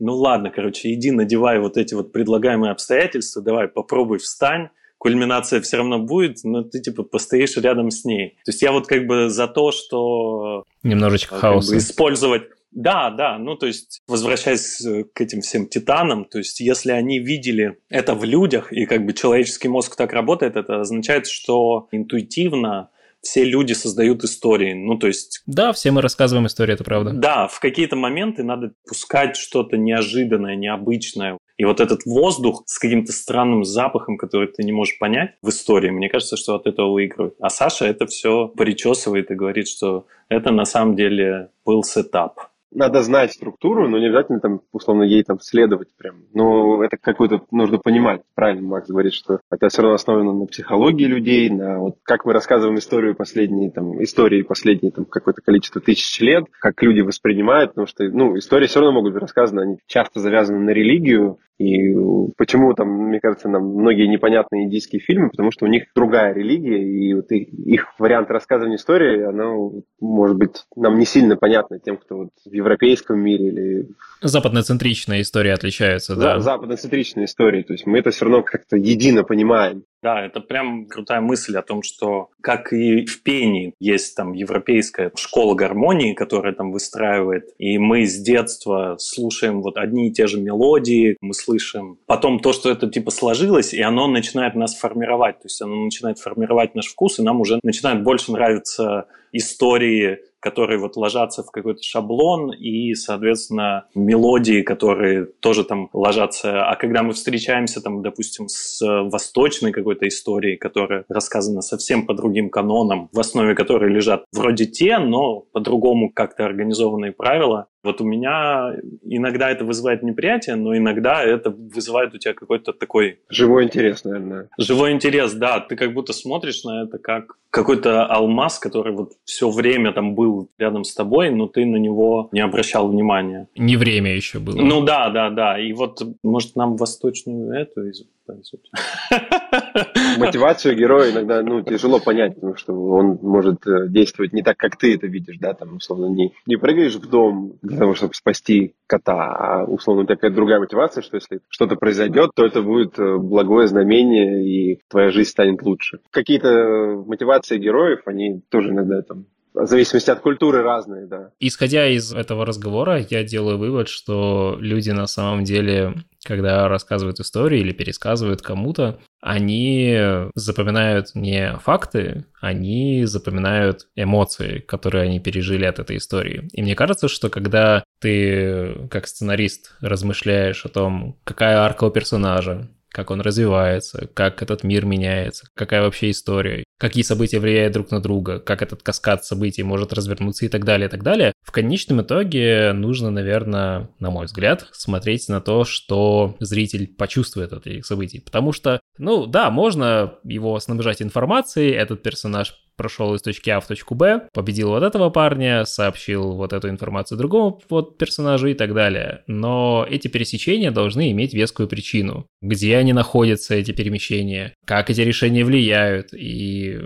ну 0.00 0.16
ладно, 0.16 0.50
короче, 0.50 0.92
иди 0.94 1.10
надевай 1.10 1.58
вот 1.58 1.76
эти 1.76 1.94
вот 1.94 2.12
предлагаемые 2.12 2.72
обстоятельства, 2.72 3.42
давай 3.42 3.68
попробуй 3.68 4.18
встань, 4.18 4.70
кульминация 4.96 5.60
все 5.60 5.76
равно 5.76 5.98
будет, 5.98 6.38
но 6.44 6.62
ты 6.62 6.80
типа 6.80 7.02
постоишь 7.02 7.56
рядом 7.58 7.90
с 7.90 8.06
ней. 8.06 8.38
То 8.46 8.50
есть 8.50 8.62
я 8.62 8.72
вот 8.72 8.86
как 8.86 9.06
бы 9.06 9.28
за 9.28 9.48
то, 9.48 9.70
что... 9.70 10.64
Немножечко 10.82 11.36
хаоса. 11.36 11.72
Бы, 11.72 11.76
использовать 11.76 12.44
да, 12.74 13.10
да, 13.10 13.38
ну 13.38 13.56
то 13.56 13.66
есть, 13.66 14.02
возвращаясь 14.08 14.84
э, 14.84 15.04
к 15.04 15.20
этим 15.20 15.40
всем 15.40 15.68
титанам, 15.68 16.24
то 16.24 16.38
есть, 16.38 16.60
если 16.60 16.90
они 16.90 17.20
видели 17.20 17.78
это 17.88 18.14
в 18.14 18.24
людях, 18.24 18.72
и 18.72 18.84
как 18.84 19.06
бы 19.06 19.12
человеческий 19.12 19.68
мозг 19.68 19.96
так 19.96 20.12
работает, 20.12 20.56
это 20.56 20.80
означает, 20.80 21.26
что 21.28 21.88
интуитивно 21.92 22.90
все 23.22 23.44
люди 23.44 23.72
создают 23.72 24.22
истории. 24.22 24.74
Ну, 24.74 24.98
то 24.98 25.06
есть... 25.06 25.42
Да, 25.46 25.72
все 25.72 25.90
мы 25.90 26.02
рассказываем 26.02 26.46
истории, 26.46 26.74
это 26.74 26.84
правда. 26.84 27.12
Да, 27.12 27.48
в 27.48 27.58
какие-то 27.58 27.96
моменты 27.96 28.44
надо 28.44 28.72
пускать 28.86 29.36
что-то 29.36 29.76
неожиданное, 29.76 30.56
необычное. 30.56 31.38
И 31.56 31.64
вот 31.64 31.80
этот 31.80 32.04
воздух 32.04 32.64
с 32.66 32.78
каким-то 32.78 33.12
странным 33.12 33.64
запахом, 33.64 34.18
который 34.18 34.48
ты 34.48 34.62
не 34.62 34.72
можешь 34.72 34.98
понять 34.98 35.36
в 35.40 35.48
истории, 35.48 35.90
мне 35.90 36.08
кажется, 36.08 36.36
что 36.36 36.54
от 36.54 36.66
этого 36.66 36.92
выигрывает. 36.92 37.34
А 37.40 37.48
Саша 37.48 37.86
это 37.86 38.06
все 38.06 38.48
причесывает 38.48 39.30
и 39.30 39.34
говорит, 39.34 39.68
что 39.68 40.06
это 40.28 40.50
на 40.50 40.64
самом 40.64 40.96
деле 40.96 41.50
был 41.64 41.82
сетап 41.82 42.40
надо 42.74 43.02
знать 43.02 43.32
структуру, 43.32 43.88
но 43.88 43.98
не 43.98 44.06
обязательно 44.06 44.40
там, 44.40 44.60
условно, 44.72 45.04
ей 45.04 45.22
там 45.22 45.40
следовать 45.40 45.88
прям. 45.96 46.16
Но 46.34 46.82
это 46.82 46.96
какое-то 46.96 47.42
нужно 47.50 47.78
понимать. 47.78 48.22
Правильно 48.34 48.66
Макс 48.66 48.88
говорит, 48.88 49.12
что 49.12 49.40
это 49.50 49.68
все 49.68 49.82
равно 49.82 49.94
основано 49.94 50.32
на 50.32 50.46
психологии 50.46 51.06
людей, 51.06 51.50
на 51.50 51.78
вот 51.78 51.96
как 52.02 52.24
мы 52.24 52.32
рассказываем 52.32 52.78
историю 52.78 53.14
последние, 53.14 53.70
там, 53.70 54.02
истории 54.02 54.42
последние 54.42 54.92
там 54.92 55.04
какое-то 55.04 55.40
количество 55.42 55.80
тысяч 55.80 56.20
лет, 56.20 56.44
как 56.60 56.82
люди 56.82 57.00
воспринимают, 57.00 57.70
потому 57.70 57.86
что, 57.86 58.04
ну, 58.04 58.36
истории 58.36 58.66
все 58.66 58.80
равно 58.80 58.96
могут 58.96 59.14
быть 59.14 59.22
рассказаны, 59.22 59.60
они 59.60 59.78
часто 59.86 60.20
завязаны 60.20 60.58
на 60.58 60.70
религию, 60.70 61.38
и 61.58 61.94
почему 62.36 62.74
там, 62.74 62.88
мне 62.88 63.20
кажется, 63.20 63.48
нам 63.48 63.62
многие 63.62 64.08
непонятные 64.08 64.64
индийские 64.64 65.00
фильмы, 65.00 65.30
потому 65.30 65.52
что 65.52 65.66
у 65.66 65.68
них 65.68 65.84
другая 65.94 66.34
религия, 66.34 66.82
и 66.82 67.14
вот 67.14 67.30
их 67.30 67.94
вариант 67.98 68.30
рассказывания 68.30 68.76
истории, 68.76 69.22
оно 69.22 69.72
может 70.00 70.36
быть 70.36 70.64
нам 70.74 70.98
не 70.98 71.04
сильно 71.04 71.36
понятно 71.36 71.78
тем, 71.78 71.96
кто 71.96 72.16
вот 72.16 72.30
в 72.44 72.52
европейском 72.64 73.18
мире 73.20 73.48
или... 73.48 73.88
Западноцентричная 74.20 75.20
история 75.20 75.52
отличается, 75.52 76.16
да. 76.16 76.40
Западноцентричная 76.40 77.26
история, 77.26 77.62
то 77.62 77.74
есть 77.74 77.86
мы 77.86 77.98
это 77.98 78.10
все 78.10 78.24
равно 78.24 78.42
как-то 78.42 78.76
едино 78.76 79.22
понимаем. 79.22 79.84
Да, 80.04 80.20
это 80.20 80.40
прям 80.40 80.84
крутая 80.84 81.22
мысль 81.22 81.56
о 81.56 81.62
том, 81.62 81.82
что 81.82 82.28
как 82.42 82.74
и 82.74 83.06
в 83.06 83.22
пении 83.22 83.72
есть 83.80 84.14
там 84.14 84.34
европейская 84.34 85.10
школа 85.16 85.54
гармонии, 85.54 86.12
которая 86.12 86.52
там 86.52 86.72
выстраивает, 86.72 87.54
и 87.56 87.78
мы 87.78 88.04
с 88.04 88.18
детства 88.18 88.96
слушаем 88.98 89.62
вот 89.62 89.78
одни 89.78 90.08
и 90.08 90.12
те 90.12 90.26
же 90.26 90.38
мелодии, 90.38 91.16
мы 91.22 91.32
слышим 91.32 91.96
потом 92.04 92.40
то, 92.40 92.52
что 92.52 92.70
это 92.70 92.86
типа 92.86 93.10
сложилось, 93.10 93.72
и 93.72 93.80
оно 93.80 94.06
начинает 94.06 94.54
нас 94.54 94.74
формировать, 94.74 95.38
то 95.38 95.46
есть 95.46 95.62
оно 95.62 95.74
начинает 95.86 96.18
формировать 96.18 96.74
наш 96.74 96.88
вкус, 96.88 97.18
и 97.18 97.22
нам 97.22 97.40
уже 97.40 97.58
начинает 97.62 98.02
больше 98.02 98.30
нравиться 98.30 99.06
истории 99.32 100.18
которые 100.44 100.78
вот 100.78 100.96
ложатся 100.96 101.42
в 101.42 101.50
какой-то 101.50 101.82
шаблон 101.82 102.52
и, 102.52 102.94
соответственно, 102.94 103.86
мелодии, 103.94 104.60
которые 104.60 105.24
тоже 105.24 105.64
там 105.64 105.88
ложатся. 105.94 106.66
А 106.66 106.76
когда 106.76 107.02
мы 107.02 107.14
встречаемся 107.14 107.80
там, 107.80 108.02
допустим, 108.02 108.48
с 108.48 108.78
восточной 108.82 109.72
какой-то 109.72 109.93
историей, 110.02 110.56
которая 110.56 111.04
рассказана 111.08 111.62
совсем 111.62 112.06
по 112.06 112.14
другим 112.14 112.50
канонам, 112.50 113.08
в 113.12 113.20
основе 113.20 113.54
которой 113.54 113.90
лежат 113.90 114.24
вроде 114.32 114.66
те, 114.66 114.98
но 114.98 115.40
по-другому 115.52 116.10
как-то 116.12 116.44
организованные 116.44 117.12
правила, 117.12 117.68
вот 117.84 118.00
у 118.00 118.04
меня 118.04 118.74
иногда 119.02 119.50
это 119.50 119.64
вызывает 119.64 120.02
неприятие, 120.02 120.56
но 120.56 120.76
иногда 120.76 121.22
это 121.22 121.50
вызывает 121.50 122.14
у 122.14 122.18
тебя 122.18 122.34
какой-то 122.34 122.72
такой... 122.72 123.20
Живой 123.28 123.64
интерес, 123.64 124.04
наверное. 124.04 124.48
Живой 124.58 124.92
интерес, 124.92 125.32
да. 125.34 125.60
Ты 125.60 125.76
как 125.76 125.92
будто 125.92 126.12
смотришь 126.12 126.64
на 126.64 126.84
это 126.84 126.98
как 126.98 127.36
какой-то 127.50 128.04
алмаз, 128.06 128.58
который 128.58 128.92
вот 128.92 129.12
все 129.24 129.48
время 129.48 129.92
там 129.92 130.16
был 130.16 130.48
рядом 130.58 130.82
с 130.82 130.92
тобой, 130.92 131.30
но 131.30 131.46
ты 131.46 131.64
на 131.64 131.76
него 131.76 132.28
не 132.32 132.40
обращал 132.40 132.88
внимания. 132.88 133.46
Не 133.54 133.76
время 133.76 134.12
еще 134.12 134.40
было. 134.40 134.56
Ну 134.56 134.80
да, 134.82 135.08
да, 135.10 135.30
да. 135.30 135.60
И 135.60 135.72
вот, 135.72 136.02
может, 136.24 136.56
нам 136.56 136.76
восточную 136.76 137.52
эту 137.52 137.92
Мотивацию 140.18 140.76
героя 140.76 141.12
иногда 141.12 141.42
ну, 141.42 141.62
тяжело 141.62 142.00
понять, 142.00 142.34
потому 142.36 142.56
что 142.56 142.72
он 142.72 143.18
может 143.20 143.66
э, 143.66 143.88
действовать 143.88 144.32
не 144.32 144.42
так, 144.42 144.56
как 144.56 144.78
ты 144.78 144.94
это 144.94 145.06
видишь, 145.06 145.36
да, 145.38 145.52
там, 145.52 145.76
условно, 145.76 146.06
не, 146.06 146.32
не 146.46 146.56
прыгаешь 146.56 146.94
в 146.94 147.06
дом 147.08 147.52
для 147.74 147.80
того, 147.80 147.94
чтобы 147.94 148.14
спасти 148.14 148.74
кота, 148.86 149.14
а, 149.14 149.64
условно, 149.64 150.06
какая-то 150.06 150.34
другая 150.34 150.60
мотивация, 150.60 151.02
что 151.02 151.16
если 151.16 151.40
что-то 151.48 151.76
произойдет, 151.76 152.30
то 152.34 152.46
это 152.46 152.62
будет 152.62 152.98
э, 152.98 153.16
благое 153.18 153.66
знамение, 153.66 154.44
и 154.46 154.80
твоя 154.88 155.10
жизнь 155.10 155.30
станет 155.30 155.62
лучше. 155.62 155.98
Какие-то 156.10 157.02
мотивации 157.06 157.58
героев, 157.58 158.02
они 158.06 158.42
тоже 158.48 158.70
иногда 158.70 159.02
там 159.02 159.26
в 159.54 159.66
зависимости 159.66 160.10
от 160.10 160.20
культуры 160.20 160.62
разные, 160.62 161.06
да. 161.06 161.30
Исходя 161.38 161.88
из 161.88 162.12
этого 162.12 162.44
разговора, 162.44 163.04
я 163.08 163.22
делаю 163.22 163.56
вывод, 163.56 163.88
что 163.88 164.56
люди 164.58 164.90
на 164.90 165.06
самом 165.06 165.44
деле 165.44 165.94
когда 166.24 166.68
рассказывают 166.68 167.20
истории 167.20 167.60
или 167.60 167.72
пересказывают 167.72 168.42
кому-то, 168.42 169.00
они 169.20 169.98
запоминают 170.34 171.14
не 171.14 171.56
факты, 171.58 172.26
они 172.40 173.04
запоминают 173.04 173.88
эмоции, 173.94 174.58
которые 174.60 175.04
они 175.04 175.20
пережили 175.20 175.64
от 175.64 175.78
этой 175.78 175.98
истории. 175.98 176.48
И 176.52 176.62
мне 176.62 176.74
кажется, 176.74 177.08
что 177.08 177.30
когда 177.30 177.84
ты 178.00 178.88
как 178.90 179.06
сценарист 179.06 179.76
размышляешь 179.80 180.64
о 180.64 180.68
том, 180.68 181.18
какая 181.24 181.58
арка 181.58 181.84
у 181.84 181.90
персонажа, 181.90 182.68
как 182.94 183.10
он 183.10 183.20
развивается, 183.20 184.08
как 184.14 184.40
этот 184.40 184.62
мир 184.62 184.86
меняется, 184.86 185.48
какая 185.54 185.82
вообще 185.82 186.10
история, 186.10 186.62
какие 186.78 187.02
события 187.02 187.40
влияют 187.40 187.72
друг 187.72 187.90
на 187.90 188.00
друга, 188.00 188.38
как 188.38 188.62
этот 188.62 188.84
каскад 188.84 189.24
событий 189.24 189.64
может 189.64 189.92
развернуться 189.92 190.46
и 190.46 190.48
так 190.48 190.64
далее, 190.64 190.86
и 190.86 190.90
так 190.90 191.02
далее. 191.02 191.32
В 191.42 191.50
конечном 191.50 192.02
итоге 192.02 192.72
нужно, 192.72 193.10
наверное, 193.10 193.90
на 193.98 194.10
мой 194.10 194.26
взгляд, 194.26 194.68
смотреть 194.70 195.28
на 195.28 195.40
то, 195.40 195.64
что 195.64 196.36
зритель 196.38 196.86
почувствует 196.86 197.52
от 197.52 197.66
этих 197.66 197.84
событий. 197.84 198.20
Потому 198.20 198.52
что, 198.52 198.80
ну 198.96 199.26
да, 199.26 199.50
можно 199.50 200.14
его 200.22 200.60
снабжать 200.60 201.02
информацией, 201.02 201.72
этот 201.72 202.00
персонаж 202.00 202.54
прошел 202.76 203.14
из 203.14 203.22
точки 203.22 203.50
А 203.50 203.60
в 203.60 203.66
точку 203.66 203.94
Б, 203.94 204.28
победил 204.32 204.70
вот 204.70 204.82
этого 204.82 205.10
парня, 205.10 205.64
сообщил 205.64 206.32
вот 206.32 206.52
эту 206.52 206.68
информацию 206.68 207.18
другому 207.18 207.60
вот 207.68 207.98
персонажу 207.98 208.48
и 208.48 208.54
так 208.54 208.74
далее. 208.74 209.22
Но 209.26 209.86
эти 209.88 210.08
пересечения 210.08 210.70
должны 210.70 211.10
иметь 211.12 211.34
вескую 211.34 211.68
причину. 211.68 212.26
Где 212.40 212.76
они 212.76 212.92
находятся, 212.92 213.54
эти 213.54 213.72
перемещения, 213.72 214.54
как 214.66 214.90
эти 214.90 215.00
решения 215.00 215.44
влияют, 215.44 216.12
и 216.12 216.80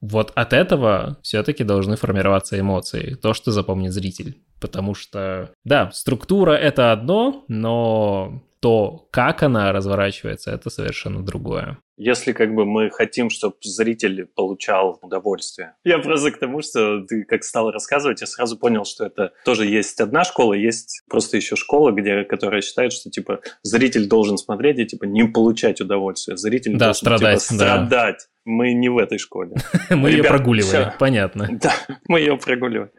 вот 0.00 0.32
от 0.34 0.52
этого 0.52 1.18
все-таки 1.22 1.64
должны 1.64 1.96
формироваться 1.96 2.58
эмоции, 2.58 3.14
то, 3.14 3.34
что 3.34 3.50
запомнит 3.50 3.92
зритель. 3.92 4.38
Потому 4.60 4.94
что, 4.94 5.50
да, 5.64 5.90
структура 5.92 6.52
это 6.52 6.92
одно, 6.92 7.44
но 7.48 8.42
то, 8.66 9.06
как 9.12 9.44
она 9.44 9.70
разворачивается, 9.70 10.50
это 10.50 10.70
совершенно 10.70 11.24
другое. 11.24 11.78
Если 11.96 12.32
как 12.32 12.52
бы 12.52 12.66
мы 12.66 12.90
хотим, 12.90 13.30
чтобы 13.30 13.54
зритель 13.62 14.26
получал 14.34 14.98
удовольствие. 15.02 15.74
Я 15.84 16.00
просто 16.00 16.32
к 16.32 16.38
тому, 16.40 16.62
что 16.62 17.02
ты 17.02 17.22
как 17.22 17.44
стал 17.44 17.70
рассказывать, 17.70 18.22
я 18.22 18.26
сразу 18.26 18.58
понял, 18.58 18.84
что 18.84 19.06
это 19.06 19.30
тоже 19.44 19.66
есть 19.66 20.00
одна 20.00 20.24
школа, 20.24 20.54
есть 20.54 21.04
просто 21.08 21.36
еще 21.36 21.54
школа, 21.54 21.92
где, 21.92 22.24
которая 22.24 22.60
считает, 22.60 22.92
что 22.92 23.08
типа 23.08 23.38
зритель 23.62 24.08
должен 24.08 24.36
смотреть 24.36 24.80
и 24.80 24.86
типа 24.86 25.04
не 25.04 25.28
получать 25.28 25.80
удовольствие. 25.80 26.36
Зритель 26.36 26.72
да, 26.72 26.86
должен 26.86 26.94
страдать, 26.94 27.42
типа, 27.44 27.54
страдать. 27.54 28.18
Да. 28.18 28.34
Мы 28.44 28.74
не 28.74 28.88
в 28.88 28.98
этой 28.98 29.18
школе. 29.18 29.54
Мы 29.90 30.10
ее 30.10 30.24
прогуливали, 30.24 30.92
понятно. 30.98 31.48
Да, 31.62 31.72
мы 32.08 32.18
ее 32.18 32.36
прогуливали. 32.36 32.90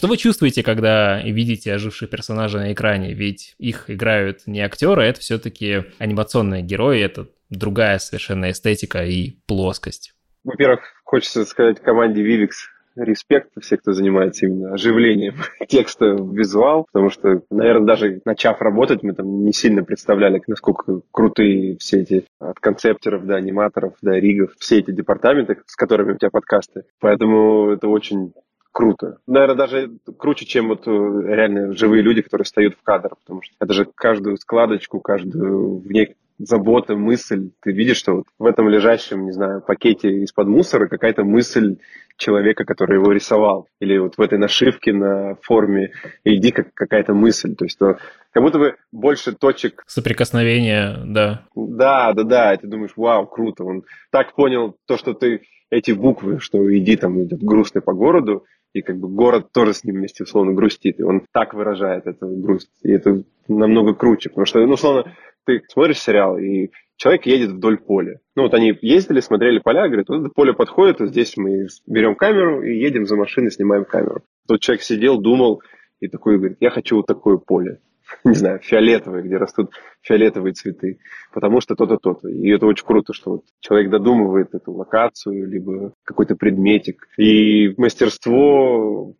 Что 0.00 0.08
вы 0.08 0.16
чувствуете, 0.16 0.62
когда 0.62 1.20
видите 1.20 1.74
оживших 1.74 2.08
персонажей 2.08 2.58
на 2.58 2.72
экране? 2.72 3.12
Ведь 3.12 3.54
их 3.58 3.90
играют 3.90 4.46
не 4.46 4.62
актеры, 4.62 5.02
это 5.02 5.20
все-таки 5.20 5.84
анимационные 5.98 6.62
герои, 6.62 7.02
это 7.02 7.26
другая 7.50 7.98
совершенно 7.98 8.50
эстетика 8.50 9.04
и 9.04 9.32
плоскость. 9.46 10.14
Во-первых, 10.42 10.80
хочется 11.04 11.44
сказать 11.44 11.82
команде 11.82 12.22
Vivix 12.22 12.48
респект 12.96 13.50
все, 13.60 13.76
кто 13.76 13.92
занимается 13.92 14.46
именно 14.46 14.72
оживлением 14.72 15.34
текста 15.68 16.14
в 16.14 16.34
визуал, 16.34 16.86
потому 16.90 17.10
что, 17.10 17.42
наверное, 17.50 17.86
даже 17.86 18.22
начав 18.24 18.62
работать, 18.62 19.02
мы 19.02 19.12
там 19.12 19.44
не 19.44 19.52
сильно 19.52 19.84
представляли, 19.84 20.40
насколько 20.46 21.02
крутые 21.12 21.76
все 21.76 22.00
эти 22.00 22.24
от 22.38 22.58
концептеров 22.58 23.26
до 23.26 23.36
аниматоров, 23.36 23.92
до 24.00 24.12
ригов, 24.12 24.52
все 24.58 24.78
эти 24.78 24.92
департаменты, 24.92 25.58
с 25.66 25.76
которыми 25.76 26.14
у 26.14 26.16
тебя 26.16 26.30
подкасты. 26.30 26.84
Поэтому 27.00 27.72
это 27.72 27.86
очень 27.86 28.32
круто. 28.72 29.18
Наверное, 29.26 29.56
даже 29.56 29.90
круче, 30.18 30.46
чем 30.46 30.68
вот 30.68 30.86
э, 30.86 30.90
реально 30.90 31.74
живые 31.76 32.02
люди, 32.02 32.22
которые 32.22 32.44
встают 32.44 32.74
в 32.74 32.82
кадр, 32.82 33.10
потому 33.24 33.42
что 33.42 33.54
это 33.60 33.72
же 33.72 33.86
каждую 33.94 34.36
складочку, 34.36 35.00
каждую 35.00 35.78
в 35.78 35.90
ней 35.90 36.16
забота, 36.40 36.96
мысль. 36.96 37.50
Ты 37.62 37.72
видишь, 37.72 37.98
что 37.98 38.16
вот 38.16 38.24
в 38.38 38.46
этом 38.46 38.68
лежащем, 38.68 39.26
не 39.26 39.32
знаю, 39.32 39.60
пакете 39.60 40.08
из-под 40.22 40.48
мусора 40.48 40.88
какая-то 40.88 41.24
мысль 41.24 41.76
человека, 42.16 42.64
который 42.64 42.98
его 42.98 43.12
рисовал. 43.12 43.66
Или 43.80 43.98
вот 43.98 44.16
в 44.16 44.20
этой 44.20 44.38
нашивке 44.38 44.92
на 44.92 45.36
форме 45.42 45.92
иди 46.24 46.50
как 46.50 46.72
какая-то 46.74 47.14
мысль. 47.14 47.54
То 47.54 47.64
есть 47.64 47.78
то, 47.78 47.98
как 48.32 48.42
будто 48.42 48.58
бы 48.58 48.76
больше 48.92 49.32
точек... 49.32 49.82
Соприкосновения, 49.86 50.98
да. 51.04 51.44
Да, 51.54 52.12
да, 52.12 52.22
да. 52.24 52.54
И 52.54 52.58
ты 52.58 52.66
думаешь, 52.66 52.92
вау, 52.96 53.26
круто. 53.26 53.64
Он 53.64 53.84
так 54.10 54.34
понял 54.34 54.76
то, 54.86 54.96
что 54.96 55.14
ты 55.14 55.42
эти 55.70 55.92
буквы, 55.92 56.40
что 56.40 56.58
иди 56.76 56.96
там 56.96 57.22
идет 57.22 57.42
грустный 57.42 57.80
по 57.80 57.92
городу, 57.92 58.44
и 58.72 58.82
как 58.82 58.98
бы 58.98 59.08
город 59.08 59.52
тоже 59.52 59.74
с 59.74 59.84
ним 59.84 59.96
вместе 59.96 60.24
условно 60.24 60.52
грустит, 60.52 61.00
и 61.00 61.02
он 61.02 61.22
так 61.32 61.54
выражает 61.54 62.06
эту 62.06 62.28
грусть, 62.28 62.70
и 62.82 62.90
это 62.92 63.24
намного 63.48 63.94
круче, 63.94 64.28
потому 64.28 64.46
что, 64.46 64.64
ну, 64.64 64.74
условно, 64.74 65.12
ты 65.44 65.62
смотришь 65.68 65.98
сериал, 65.98 66.38
и 66.38 66.70
человек 66.96 67.26
едет 67.26 67.50
вдоль 67.50 67.78
поля. 67.78 68.20
Ну, 68.36 68.44
вот 68.44 68.54
они 68.54 68.76
ездили, 68.80 69.20
смотрели 69.20 69.58
поля, 69.58 69.88
говорят, 69.88 70.08
вот 70.08 70.20
это 70.20 70.28
поле 70.28 70.52
подходит, 70.52 71.00
вот 71.00 71.08
здесь 71.08 71.36
мы 71.36 71.66
берем 71.86 72.14
камеру 72.14 72.62
и 72.62 72.78
едем 72.78 73.06
за 73.06 73.16
машиной, 73.16 73.50
снимаем 73.50 73.84
камеру. 73.84 74.22
Тот 74.46 74.60
человек 74.60 74.82
сидел, 74.82 75.20
думал, 75.20 75.62
и 76.00 76.08
такой 76.08 76.38
говорит, 76.38 76.58
я 76.60 76.70
хочу 76.70 76.96
вот 76.96 77.06
такое 77.06 77.38
поле. 77.38 77.80
не 78.24 78.34
знаю, 78.34 78.60
фиолетовые, 78.60 79.22
где 79.22 79.36
растут 79.36 79.72
фиолетовые 80.02 80.52
цветы, 80.54 80.98
потому 81.32 81.60
что 81.60 81.74
то-то, 81.74 81.96
то-то. 81.96 82.28
И 82.28 82.48
это 82.48 82.66
очень 82.66 82.86
круто, 82.86 83.12
что 83.12 83.30
вот 83.32 83.44
человек 83.60 83.90
додумывает 83.90 84.54
эту 84.54 84.72
локацию, 84.72 85.48
либо 85.48 85.92
какой-то 86.04 86.36
предметик. 86.36 87.08
И 87.16 87.74
мастерство 87.76 89.14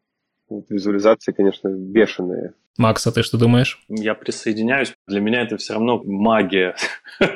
визуализации, 0.69 1.33
конечно, 1.33 1.69
бешеное. 1.69 2.55
Макс, 2.79 3.07
а 3.07 3.13
ты 3.13 3.23
что 3.23 3.37
думаешь? 3.37 3.79
Я 3.89 4.15
присоединяюсь. 4.15 4.95
Для 5.07 5.21
меня 5.21 5.43
это 5.43 5.59
все 5.59 5.75
равно 5.75 6.03
магия. 6.03 6.75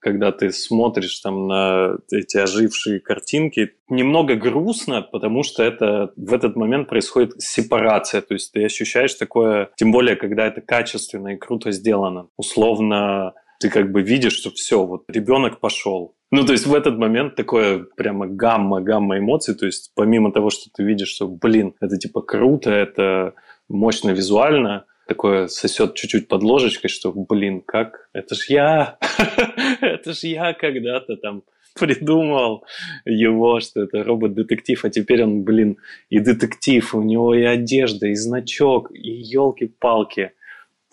Когда 0.00 0.32
ты 0.32 0.50
смотришь 0.50 1.20
там 1.20 1.46
на 1.46 1.98
эти 2.10 2.38
ожившие 2.38 2.98
картинки. 2.98 3.74
Немного 3.88 4.34
грустно, 4.34 5.02
потому 5.02 5.44
что 5.44 5.62
это 5.62 6.12
в 6.16 6.34
этот 6.34 6.56
момент 6.56 6.88
происходит 6.88 7.40
сепарация. 7.40 8.20
То 8.20 8.34
есть 8.34 8.52
ты 8.52 8.64
ощущаешь 8.64 9.14
такое, 9.14 9.70
тем 9.76 9.92
более, 9.92 10.16
когда 10.16 10.46
это 10.46 10.60
качественно 10.60 11.28
и 11.28 11.36
круто 11.36 11.70
сделано. 11.70 12.28
Условно, 12.36 13.34
ты 13.60 13.70
как 13.70 13.92
бы 13.92 14.02
видишь, 14.02 14.34
что 14.34 14.50
все, 14.50 14.84
вот 14.84 15.04
ребенок 15.08 15.60
пошел, 15.60 16.16
ну, 16.34 16.44
то 16.44 16.52
есть 16.52 16.66
в 16.66 16.74
этот 16.74 16.98
момент 16.98 17.36
такое 17.36 17.86
прямо 17.96 18.26
гамма-гамма 18.26 19.18
эмоций, 19.18 19.54
то 19.54 19.66
есть 19.66 19.92
помимо 19.94 20.32
того, 20.32 20.50
что 20.50 20.70
ты 20.74 20.82
видишь, 20.82 21.08
что, 21.08 21.28
блин, 21.28 21.74
это 21.80 21.96
типа 21.96 22.22
круто, 22.22 22.70
это 22.70 23.34
мощно 23.68 24.10
визуально, 24.10 24.84
такое 25.06 25.48
сосет 25.48 25.94
чуть-чуть 25.94 26.28
под 26.28 26.42
ложечкой, 26.42 26.90
что, 26.90 27.12
блин, 27.12 27.60
как? 27.60 28.08
Это 28.12 28.34
ж 28.34 28.46
я! 28.48 28.98
это 29.80 30.12
ж 30.12 30.24
я 30.24 30.52
когда-то 30.54 31.16
там 31.16 31.42
придумал 31.78 32.64
его, 33.04 33.60
что 33.60 33.82
это 33.82 34.02
робот-детектив, 34.02 34.84
а 34.84 34.90
теперь 34.90 35.24
он, 35.24 35.42
блин, 35.42 35.76
и 36.08 36.20
детектив, 36.20 36.94
у 36.94 37.02
него 37.02 37.34
и 37.34 37.42
одежда, 37.42 38.06
и 38.08 38.14
значок, 38.14 38.90
и 38.92 39.10
елки-палки. 39.10 40.32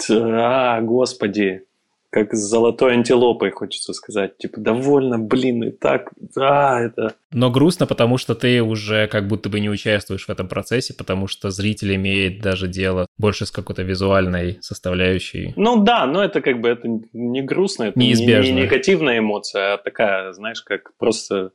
А, 0.10 0.82
господи, 0.82 1.66
как 2.12 2.34
с 2.34 2.40
золотой 2.40 2.94
антилопой, 2.94 3.52
хочется 3.52 3.94
сказать. 3.94 4.38
Типа, 4.38 4.60
довольно, 4.60 5.18
блин, 5.18 5.64
и 5.64 5.72
так, 5.72 6.12
да, 6.36 6.82
это... 6.82 7.16
Но 7.32 7.50
грустно, 7.50 7.88
потому 7.88 8.18
что 8.18 8.36
ты 8.36 8.62
уже 8.62 9.08
как 9.08 9.28
будто 9.28 9.48
бы 9.48 9.62
не 9.62 9.70
участвуешь 9.70 10.26
в 10.26 10.30
этом 10.30 10.50
процессе, 10.50 10.94
потому 10.94 11.28
что 11.28 11.50
зритель 11.52 11.96
имеет 11.96 12.42
даже 12.42 12.68
дело 12.68 13.08
больше 13.18 13.46
с 13.46 13.52
какой-то 13.52 13.84
визуальной 13.84 14.58
составляющей. 14.60 15.54
Ну 15.56 15.82
да, 15.84 16.06
но 16.06 16.22
это 16.22 16.42
как 16.42 16.60
бы 16.60 16.68
это 16.68 16.90
не 17.14 17.42
грустно, 17.42 17.86
это 17.86 18.00
Неизбежно. 18.00 18.50
не, 18.50 18.56
не 18.58 18.62
негативная 18.64 19.20
эмоция, 19.20 19.76
а 19.76 19.78
такая, 19.78 20.34
знаешь, 20.34 20.62
как 20.62 20.92
просто 20.98 21.52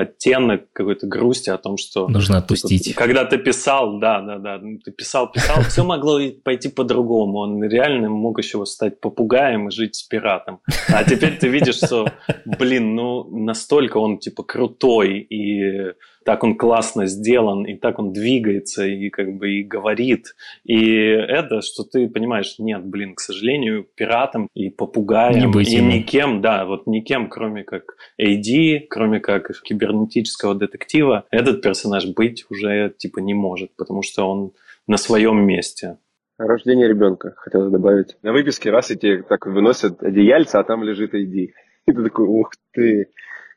оттенок 0.00 0.72
какой-то 0.72 1.06
грусти 1.06 1.50
о 1.50 1.58
том, 1.58 1.76
что... 1.76 2.08
Нужно 2.08 2.38
отпустить. 2.38 2.94
Когда 2.94 3.24
ты 3.24 3.38
писал, 3.38 3.98
да, 3.98 4.20
да, 4.20 4.38
да, 4.38 4.58
ну, 4.58 4.78
ты 4.78 4.90
писал, 4.92 5.30
писал, 5.30 5.62
все 5.62 5.84
могло 5.84 6.18
пойти 6.44 6.68
по-другому. 6.68 7.38
Он 7.38 7.62
реально 7.64 8.08
мог 8.08 8.38
еще 8.38 8.64
стать 8.66 9.00
попугаем 9.00 9.68
и 9.68 9.70
жить 9.70 9.96
с 9.96 10.02
пиратом. 10.02 10.60
А 10.88 11.04
теперь 11.04 11.38
ты 11.38 11.48
видишь, 11.48 11.76
что, 11.76 12.06
блин, 12.44 12.94
ну, 12.94 13.24
настолько 13.36 13.98
он, 13.98 14.18
типа, 14.18 14.42
крутой 14.42 15.18
и 15.20 15.92
так 16.26 16.42
он 16.42 16.56
классно 16.56 17.06
сделан, 17.06 17.64
и 17.64 17.76
так 17.76 18.00
он 18.00 18.12
двигается, 18.12 18.84
и 18.84 19.10
как 19.10 19.32
бы 19.36 19.52
и 19.52 19.62
говорит. 19.62 20.34
И 20.64 20.84
это, 20.84 21.60
что 21.60 21.84
ты 21.84 22.08
понимаешь, 22.08 22.56
нет, 22.58 22.84
блин, 22.84 23.14
к 23.14 23.20
сожалению, 23.20 23.86
пиратом 23.94 24.48
и 24.52 24.68
попугаем, 24.68 25.38
Не 25.38 25.46
быть 25.46 25.72
и 25.72 25.76
ему. 25.76 25.92
никем, 25.92 26.42
да, 26.42 26.64
вот 26.66 26.88
никем, 26.88 27.28
кроме 27.28 27.62
как 27.62 27.94
AD, 28.20 28.86
кроме 28.90 29.20
как 29.20 29.52
кибернетического 29.62 30.56
детектива, 30.56 31.26
этот 31.30 31.62
персонаж 31.62 32.06
быть 32.06 32.44
уже 32.50 32.92
типа 32.98 33.20
не 33.20 33.34
может, 33.34 33.76
потому 33.76 34.02
что 34.02 34.28
он 34.28 34.50
на 34.88 34.96
своем 34.96 35.46
месте. 35.46 35.98
Рождение 36.38 36.88
ребенка, 36.88 37.34
хотелось 37.36 37.70
добавить. 37.70 38.16
На 38.22 38.32
выписке 38.32 38.70
раз 38.70 38.90
и 38.90 38.96
тебе 38.96 39.22
так 39.22 39.46
выносят 39.46 40.02
одеяльца, 40.02 40.58
а 40.58 40.64
там 40.64 40.82
лежит 40.82 41.14
ID. 41.14 41.50
И 41.86 41.92
ты 41.92 42.02
такой, 42.02 42.26
ух 42.26 42.50
ты, 42.72 43.12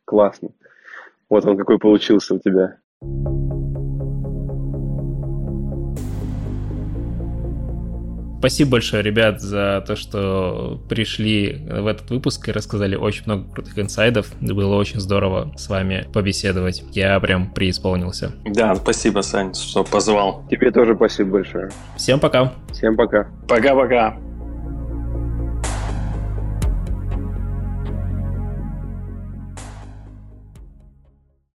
классно. 0.06 0.50
Вот 1.30 1.46
он 1.46 1.58
какой 1.58 1.78
получился 1.78 2.36
у 2.36 2.40
тебя. 2.40 2.78
Спасибо 8.40 8.72
большое, 8.72 9.04
ребят, 9.04 9.42
за 9.42 9.84
то, 9.86 9.98
что 9.98 10.82
пришли 10.88 11.68
в 11.70 11.88
этот 11.88 12.10
выпуск 12.10 12.48
и 12.48 12.54
рассказали 12.54 12.96
очень 12.96 13.24
много 13.26 13.52
крутых 13.52 13.78
инсайдов. 13.78 14.32
Было 14.40 14.76
очень 14.76 15.02
здорово 15.02 15.52
с 15.58 15.68
вами 15.68 16.08
побеседовать. 16.14 16.84
Я 16.94 17.20
прям 17.20 17.54
преисполнился. 17.54 18.32
Да, 18.46 18.76
спасибо, 18.76 19.20
Сань, 19.22 19.54
что 19.54 19.84
позвал. 19.84 20.46
Тебе 20.50 20.72
тоже 20.72 20.96
спасибо 20.96 21.32
большое. 21.32 21.70
Всем 21.98 22.22
пока. 22.22 22.54
Всем 22.72 22.96
пока. 22.96 23.28
Пока-пока. 23.50 24.18